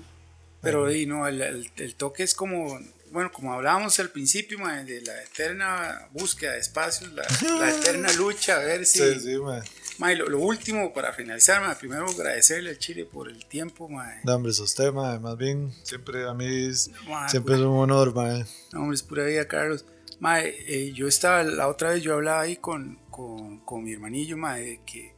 [0.61, 2.79] pero y no, el, el- el toque es como,
[3.11, 7.27] bueno, como hablábamos al principio, mae, de la eterna búsqueda de espacios, la,
[7.59, 8.97] la eterna lucha, a ver si...
[8.97, 9.61] Sí, sí, mae.
[9.99, 14.21] Mae, lo, lo último para finalizar, mae, primero agradecerle al Chile por el tiempo, mae.
[14.23, 18.15] No, hombre, usted, mae, más bien, siempre a mí es- Mae, siempre es un honor,
[18.15, 18.45] mae.
[18.71, 19.85] No, hombre, es pura vida, Carlos.
[20.19, 24.37] Mae, eh, yo estaba, la otra vez yo hablaba ahí con, con, con mi hermanillo,
[24.37, 25.13] mae, de que,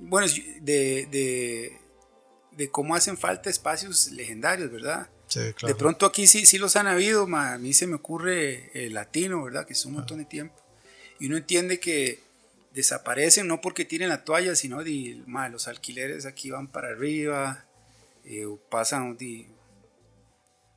[0.00, 0.26] bueno,
[0.60, 1.78] de, de,
[2.52, 5.08] de cómo hacen falta espacios legendarios, ¿verdad?
[5.28, 5.76] Sí, De claro.
[5.76, 7.54] pronto aquí sí, sí los han habido, mae.
[7.54, 9.66] a mí se me ocurre el latino, ¿verdad?
[9.66, 10.54] Que es un montón de tiempo.
[11.20, 12.25] Y uno entiende que
[12.76, 17.64] desaparecen no porque tiren la toalla, sino de, mae, los alquileres aquí van para arriba,
[18.24, 19.48] eh, pasan, di-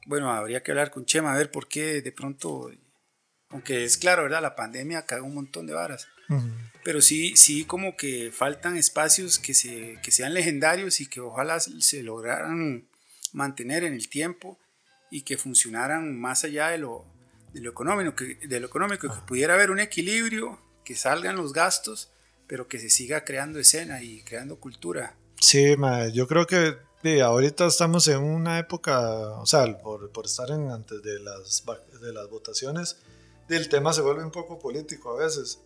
[0.05, 2.71] bueno, habría que hablar con Chema a ver por qué de pronto,
[3.49, 4.41] aunque es claro, ¿verdad?
[4.41, 6.07] La pandemia cagó un montón de varas.
[6.83, 11.59] Pero sí, sí como que faltan espacios que, se, que sean legendarios y que ojalá
[11.59, 12.87] se lograran
[13.33, 14.57] mantener en el tiempo
[15.11, 17.05] y que funcionaran más allá de lo,
[17.53, 21.53] de lo económico, que, de lo económico, que pudiera haber un equilibrio, que salgan los
[21.53, 22.11] gastos,
[22.47, 25.15] pero que se siga creando escena y creando cultura.
[25.39, 30.25] Sí, mae, yo creo que sí, ahorita estamos en una época, o sea, por, por
[30.25, 31.63] estar en, antes de las,
[32.01, 32.97] de las votaciones,
[33.49, 35.59] el tema se vuelve un poco político a veces.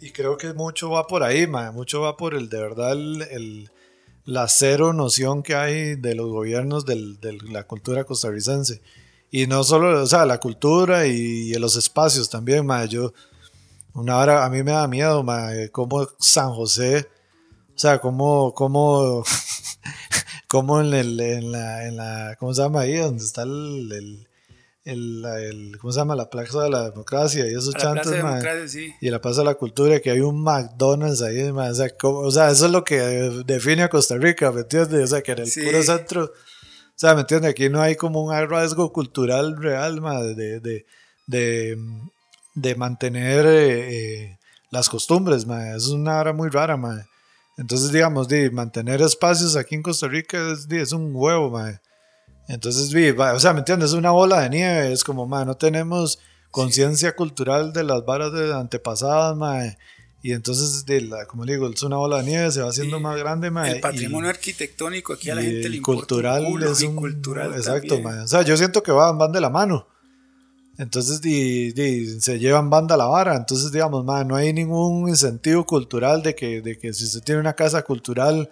[0.00, 3.22] Y creo que mucho va por ahí, mae, mucho va por el de verdad el,
[3.22, 3.70] el-
[4.26, 6.96] la cero noción que hay de los gobiernos de
[7.50, 8.80] la cultura costarricense.
[9.30, 12.88] Y no solo, o sea, la cultura y, los espacios también, mae.
[12.88, 13.12] Yo,
[13.94, 17.08] una hora a mí me da miedo, mae, como San José,
[17.74, 19.24] o sea, como, como,
[20.48, 22.96] como en, el, en, la, en la, ¿cómo se llama ahí?
[22.96, 24.28] Donde está el, el,
[24.84, 26.14] el, el- ¿cómo se llama?
[26.14, 28.92] La Plaza de la Democracia y esos chantes, de sí.
[29.00, 32.18] Y la Plaza de la Cultura, que hay un McDonald's ahí, mae, o, sea, como-
[32.20, 32.98] o sea, eso es lo que
[33.46, 35.04] define a Costa Rica, ¿me entiendes?
[35.04, 35.62] O sea, que en el Sí.
[35.64, 36.30] puro centro, o
[36.96, 37.50] sea, ¿me entiendes?
[37.50, 40.86] Aquí no hay como un rasgo cultural real, mae, de, de,
[41.26, 41.78] de,
[42.54, 44.38] de mantener eh, eh,
[44.70, 45.76] las costumbres, mae.
[45.76, 47.04] Es una hora muy rara, mae.
[47.56, 51.80] Entonces, digamos, de mantener espacios aquí en Costa Rica es, es un huevo, mae.
[52.48, 53.90] Entonces, o sea, ¿me entiendes?
[53.90, 56.18] Es una bola de nieve, es como, mae, no tenemos
[56.50, 59.78] conciencia cultural de las varas de antepasadas, mae.
[60.22, 62.96] Y entonces, de la, como le digo, es una bola de nieve, se va haciendo
[62.98, 63.02] Sí.
[63.02, 63.72] más grande, mae.
[63.72, 66.82] El y- patrimonio arquitectónico aquí a la y gente le importa un cultural culo, es
[66.82, 68.20] y un cultural exacto mae.
[68.20, 69.86] o sea yo siento que van, van de la mano
[70.78, 76.34] entonces se llevan banda a la vara entonces digamos no hay ningún incentivo cultural de
[76.34, 78.50] que, de que si usted tiene una casa cultural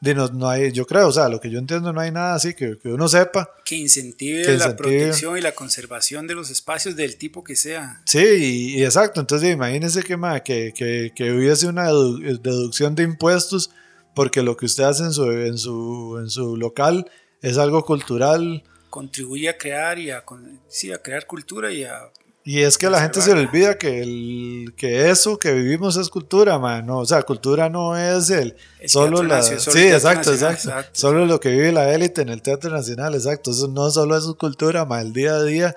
[0.00, 2.34] de no, no hay yo creo o sea lo que yo entiendo no hay nada
[2.34, 6.50] así que, que uno sepa que incentive Que la protección y la conservación de los
[6.50, 8.02] espacios del tipo que sea.
[8.04, 9.20] Sí, y, y exacto.
[9.20, 13.70] Entonces, imagínese que, que, que, que hubiese una dedu- deducción de impuestos
[14.14, 17.10] porque lo que usted hace en su, en su, en su local
[17.40, 18.62] es algo cultural.
[18.94, 20.22] Contribuye a crear y a,
[20.68, 22.12] sí, a crear cultura y a...
[22.44, 25.96] Y es que a la gente se le olvida que, el, que eso que vivimos
[25.96, 26.86] es cultura, man.
[26.86, 29.38] No, o sea, cultura no es el, El solo la.
[29.38, 30.90] Nacional, solo sí, exacto, Nacional, exacto, exacto.
[30.92, 33.50] Solo lo que vive la élite en el Teatro Nacional, exacto.
[33.50, 35.08] Eso no solo es cultura, man.
[35.08, 35.76] El día a día.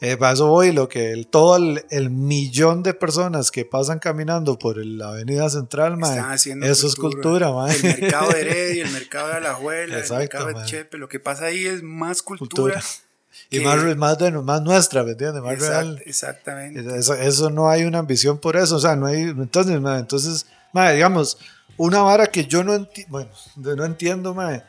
[0.00, 4.00] Eh, para eso voy, lo que el, todo el, el millón de personas que pasan
[4.00, 7.70] caminando por el- la avenida central, haciendo eso es cultura, man.
[7.70, 10.66] El mercado de Heredia, el mercado de Alajuela, Exacto, el mercado de man.
[10.66, 10.98] Chepe.
[10.98, 12.48] Lo que pasa ahí es más cultura.
[12.74, 12.82] Cultura.
[13.50, 15.42] Y que- más, más, de- más nuestra, ¿me entiendes?
[15.42, 16.02] Más Exact- real.
[16.06, 16.98] exactamente.
[16.98, 20.46] Eso, eso no hay una ambición por eso, o sea, no hay, entonces, mae, entonces,
[20.72, 21.38] mae, digamos,
[21.76, 24.62] una vara que yo no entiendo, bueno, de- no entiendo, mae,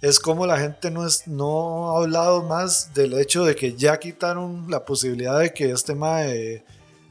[0.00, 3.98] es como la gente no, es, no ha hablado más del hecho de que ya
[3.98, 6.64] quitaron la posibilidad de que este mae,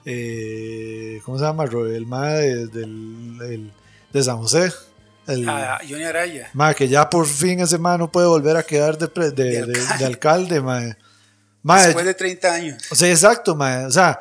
[0.05, 1.65] eh, ¿cómo se llama?
[1.65, 3.73] El mae de, del- el-
[4.13, 4.71] de San José,
[5.27, 6.49] el, Ah, Johnny Araya.
[6.53, 9.43] mae, que ya por fin ese mae no puede volver a quedar de, de, De
[9.43, 9.97] de- alcalde.
[9.99, 10.97] de alcalde, mae.
[11.63, 12.83] Mae, Después de 30 años.
[12.89, 13.85] o sea, exacto, mae.
[13.85, 14.19] O sea,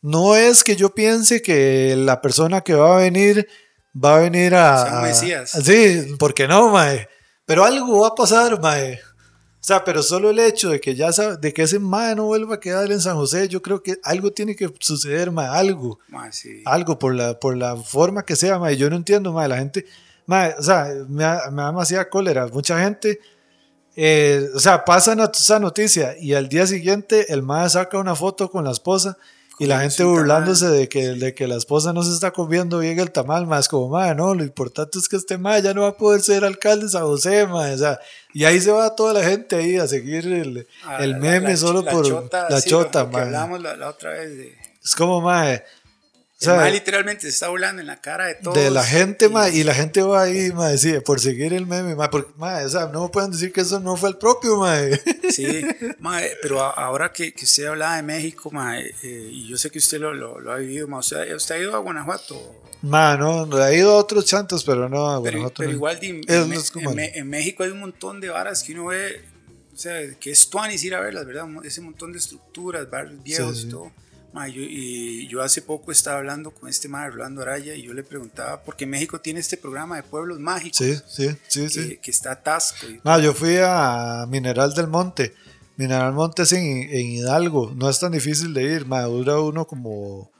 [0.00, 3.46] no es que yo piense que la persona que va a venir
[3.94, 5.00] va a venir a.
[5.00, 5.50] A- mesías.
[5.50, 7.06] sí, porque no, mae.
[7.52, 8.94] Pero algo va a pasar, mae.
[8.94, 12.24] O sea, pero solo el hecho de que ya sabe- de que ese mae no
[12.24, 15.46] vuelva a quedar en San José, yo creo que algo tiene que suceder, mae.
[15.48, 15.98] Algo.
[16.08, 16.62] Ma, sí.
[16.64, 18.76] Algo por la, por la forma que sea, mae.
[18.76, 19.48] Yo no entiendo, mae.
[19.48, 19.84] La gente.
[20.26, 22.46] Mae, o sea, me me da demasiada cólera.
[22.48, 23.20] Mucha gente.
[23.94, 28.50] eh, o sea, pasa esa noticia y al día siguiente el mae saca una foto
[28.50, 29.18] con la esposa
[29.58, 30.78] y la gente burlándose tamal.
[30.80, 33.88] de que, de que la esposa no se está comiendo bien el tamal, más como,
[33.90, 36.86] mae, no, lo importante es que este mae ya no va a poder ser alcalde
[36.86, 38.00] de San José, mae, o sea,
[38.32, 41.50] y ahí se va toda la gente ahí a seguir el, el Ah, la- meme
[41.50, 43.22] la- solo la por chota, la sí, chota, mae.
[43.22, 44.56] hablamos la, otra vez de...
[44.84, 45.62] Es como, mae,
[46.42, 48.56] O sea, literalmente se está burlando en la cara de todos.
[48.56, 51.94] De la gente, y, y la gente va ahí, ma, decide, por seguir el meme,
[51.94, 54.56] ma, porque, ma, o sea, no me pueden decir que eso no fue el propio,
[54.56, 54.76] ma.
[55.30, 55.64] Sí,
[55.98, 59.78] ma, pero ahora que, que, usted hablaba de México, ma, eh, y yo sé que
[59.78, 62.60] usted lo, lo, ha vivido, ma, ¿usted, ¿usted ha ido a Guanajuato?
[62.82, 65.54] Ma, no, ha ido a otros chantos, pero no a Guanajuato.
[65.58, 69.22] Pero, igual, en, en, México hay un montón de varas que uno ve,
[69.72, 71.46] o sea, que es tuanis ir a verlas, ¿verdad?
[71.64, 73.92] Ese montón de estructuras, barrios viejos y todo
[74.48, 78.62] y yo hace poco estaba hablando con este madre, Rolando Araya, y yo le preguntaba,
[78.62, 80.78] porque México tiene este programa de pueblos mágicos.
[80.78, 81.60] Sí, sí, sí.
[81.62, 81.98] Que, sí.
[82.02, 82.86] que está atasco.
[83.20, 85.34] yo fui a Mineral del Monte.
[85.76, 89.66] Mineral del Monte es en, Hidalgo, no es tan difícil de ir, ma, dura uno
[89.66, 90.30] como,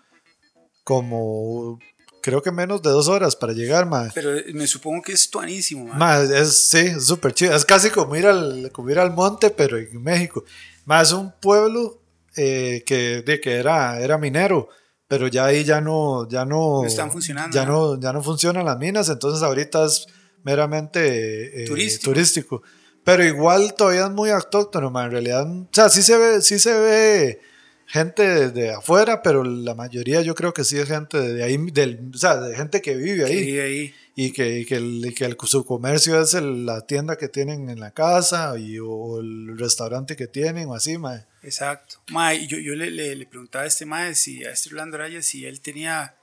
[0.85, 1.78] como,
[2.23, 4.10] creo que menos de dos horas para llegar, ma.
[4.14, 6.19] Pero me supongo que es tuanísimo, ma.
[6.23, 9.77] es, sí, es súper chido, es casi como ir, al, como ir al monte, pero
[9.77, 10.44] en México.
[10.85, 12.02] Más es un pueblo
[12.37, 14.69] eh, que, de que era, era minero,
[15.09, 17.55] pero ya ahí ya no, ya no, están funcionando.
[17.55, 20.07] Ya no, ya no funcionan las minas, entonces ahorita es
[20.43, 21.67] meramente eh,
[22.03, 22.63] turístico.
[23.05, 25.51] Pero igual todavía es muy autóctono, en realidad.
[25.51, 27.41] O sea, sí se ve, sí se ve
[27.87, 32.11] gente de, afuera, pero la mayoría yo creo que sí es gente de ahí, del,
[32.15, 33.59] o sea, de gente que vive ahí.
[33.59, 33.95] ahí.
[34.15, 37.91] Y que, que, el, que el, su comercio es la tienda que tienen en la
[37.93, 41.25] casa y, o el restaurante que tienen o así, mae.
[41.43, 42.01] Exacto.
[42.10, 45.44] Mae, yo, yo le, le, preguntaba a este mae, si, a este Orlando Araya, si
[45.44, 46.14] él tenía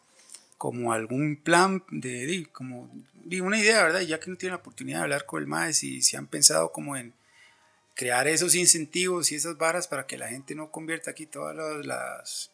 [0.57, 2.89] como algún plan de, de como
[3.25, 4.01] de una idea, ¿verdad?
[4.01, 6.71] Ya que no tiene la oportunidad de hablar con el mae, si, si han pensado
[6.71, 7.13] como en
[7.95, 12.49] crear esos incentivos y esas varas para que la gente no convierta aquí todas las,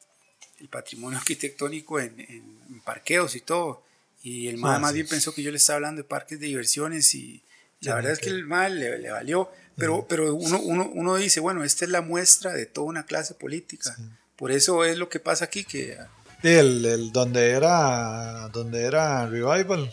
[0.59, 3.85] el patrimonio arquitectónico en, en parqueos y todo
[4.25, 7.13] y el MAE más bien pensó que yo le estaba hablando de parques de diversiones
[7.13, 7.43] y
[7.85, 9.49] la verdad es que el MAE le, valió.
[9.77, 13.33] Pero, pero uno, uno, uno, dice, bueno, esta es la muestra de toda una clase
[13.33, 13.95] política.
[14.37, 15.97] Por eso es lo que pasa aquí que...
[16.41, 19.91] Sí, el, el donde era donde era Revival.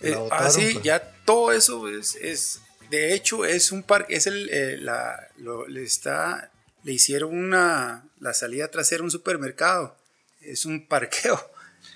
[0.00, 0.84] Eh, así, ah, pues.
[0.84, 2.60] ya todo eso es, es,
[2.90, 6.50] de hecho, es un parque, es el, eh, la, lo, le está,
[6.82, 9.96] le hicieron una, la salida trasera a un supermercado,
[10.40, 11.40] es un parqueo.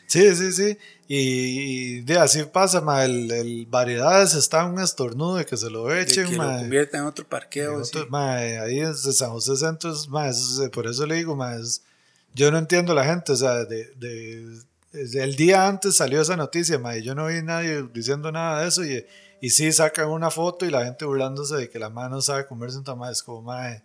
[0.06, 0.78] Sí, sí, sí.
[1.08, 5.94] Y, de así pasa, ma, el, el, variedades está un estornudo de que se lo
[5.94, 7.82] echen, que ma, lo convierta en otro parqueo.
[8.08, 10.30] ma, ahí en San José Centro, ma,
[10.72, 11.56] por eso le digo, ma,
[12.34, 14.62] yo no entiendo la gente, o sea, de, de,
[14.92, 18.68] el día antes salió esa noticia, ma, y yo no vi nadie diciendo nada de
[18.68, 19.06] eso, y,
[19.40, 22.78] y sí sacan una foto y la gente burlándose de que la mano sabe comerse
[22.78, 23.82] un tamal, es como, ma, hay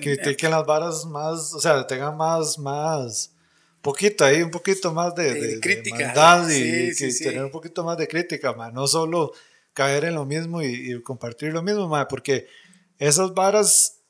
[0.00, 3.30] que, que, que las varas más, o sea, tengan más, más
[3.80, 6.12] poquito ahí, un poquito más de, de, crítica.
[6.50, 8.74] y tener un poquito más de crítica, man.
[8.74, 9.32] no solo
[9.72, 12.46] caer en lo mismo y, compartir lo mismo, man, porque
[12.98, 14.00] esas varas,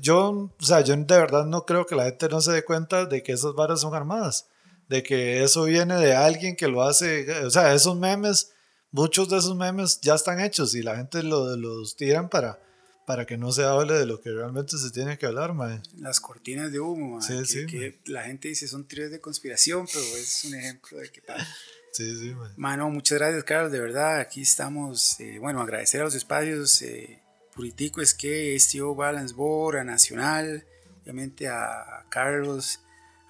[0.00, 3.06] yo, o sea, yo de verdad no creo que la gente no se dé cuenta
[3.06, 4.46] de que esas varas son armadas,
[4.88, 8.52] de que eso viene de alguien que lo hace, o sea, esos memes,
[8.92, 12.60] muchos de esos memes ya están hechos y la gente lo, los tiran para
[13.08, 15.80] para que no se hable de lo que realmente se tiene que hablar, mae.
[15.96, 19.18] Las cortinas de humo, mae, sí, que, sí, que la gente dice son teorías de
[19.18, 21.48] conspiración, pero es un ejemplo de que pasa.
[21.90, 22.50] Sí, sí, mae.
[22.58, 27.22] Mano, muchas gracias, Carlos, de verdad, aquí estamos, eh, bueno, agradecer a los espacios eh,
[27.54, 30.66] Puritico es que STO Balance Board, a Nacional,
[31.00, 32.80] obviamente a Carlos,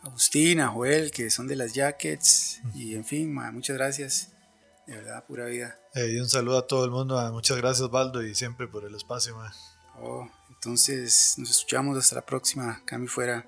[0.03, 4.33] a Agustín, a Joel, que son de las Jackets, y en fin, mae, muchas gracias,
[4.89, 5.79] de verdad, pura vida.
[5.95, 8.97] Eh, y un saludo a todo el mundo, muchas gracias, Baldo, y siempre por el
[8.97, 9.53] espacio, mae.
[10.01, 12.83] Oh, entonces nos escuchamos hasta la próxima.
[12.85, 13.47] Cambio fuera.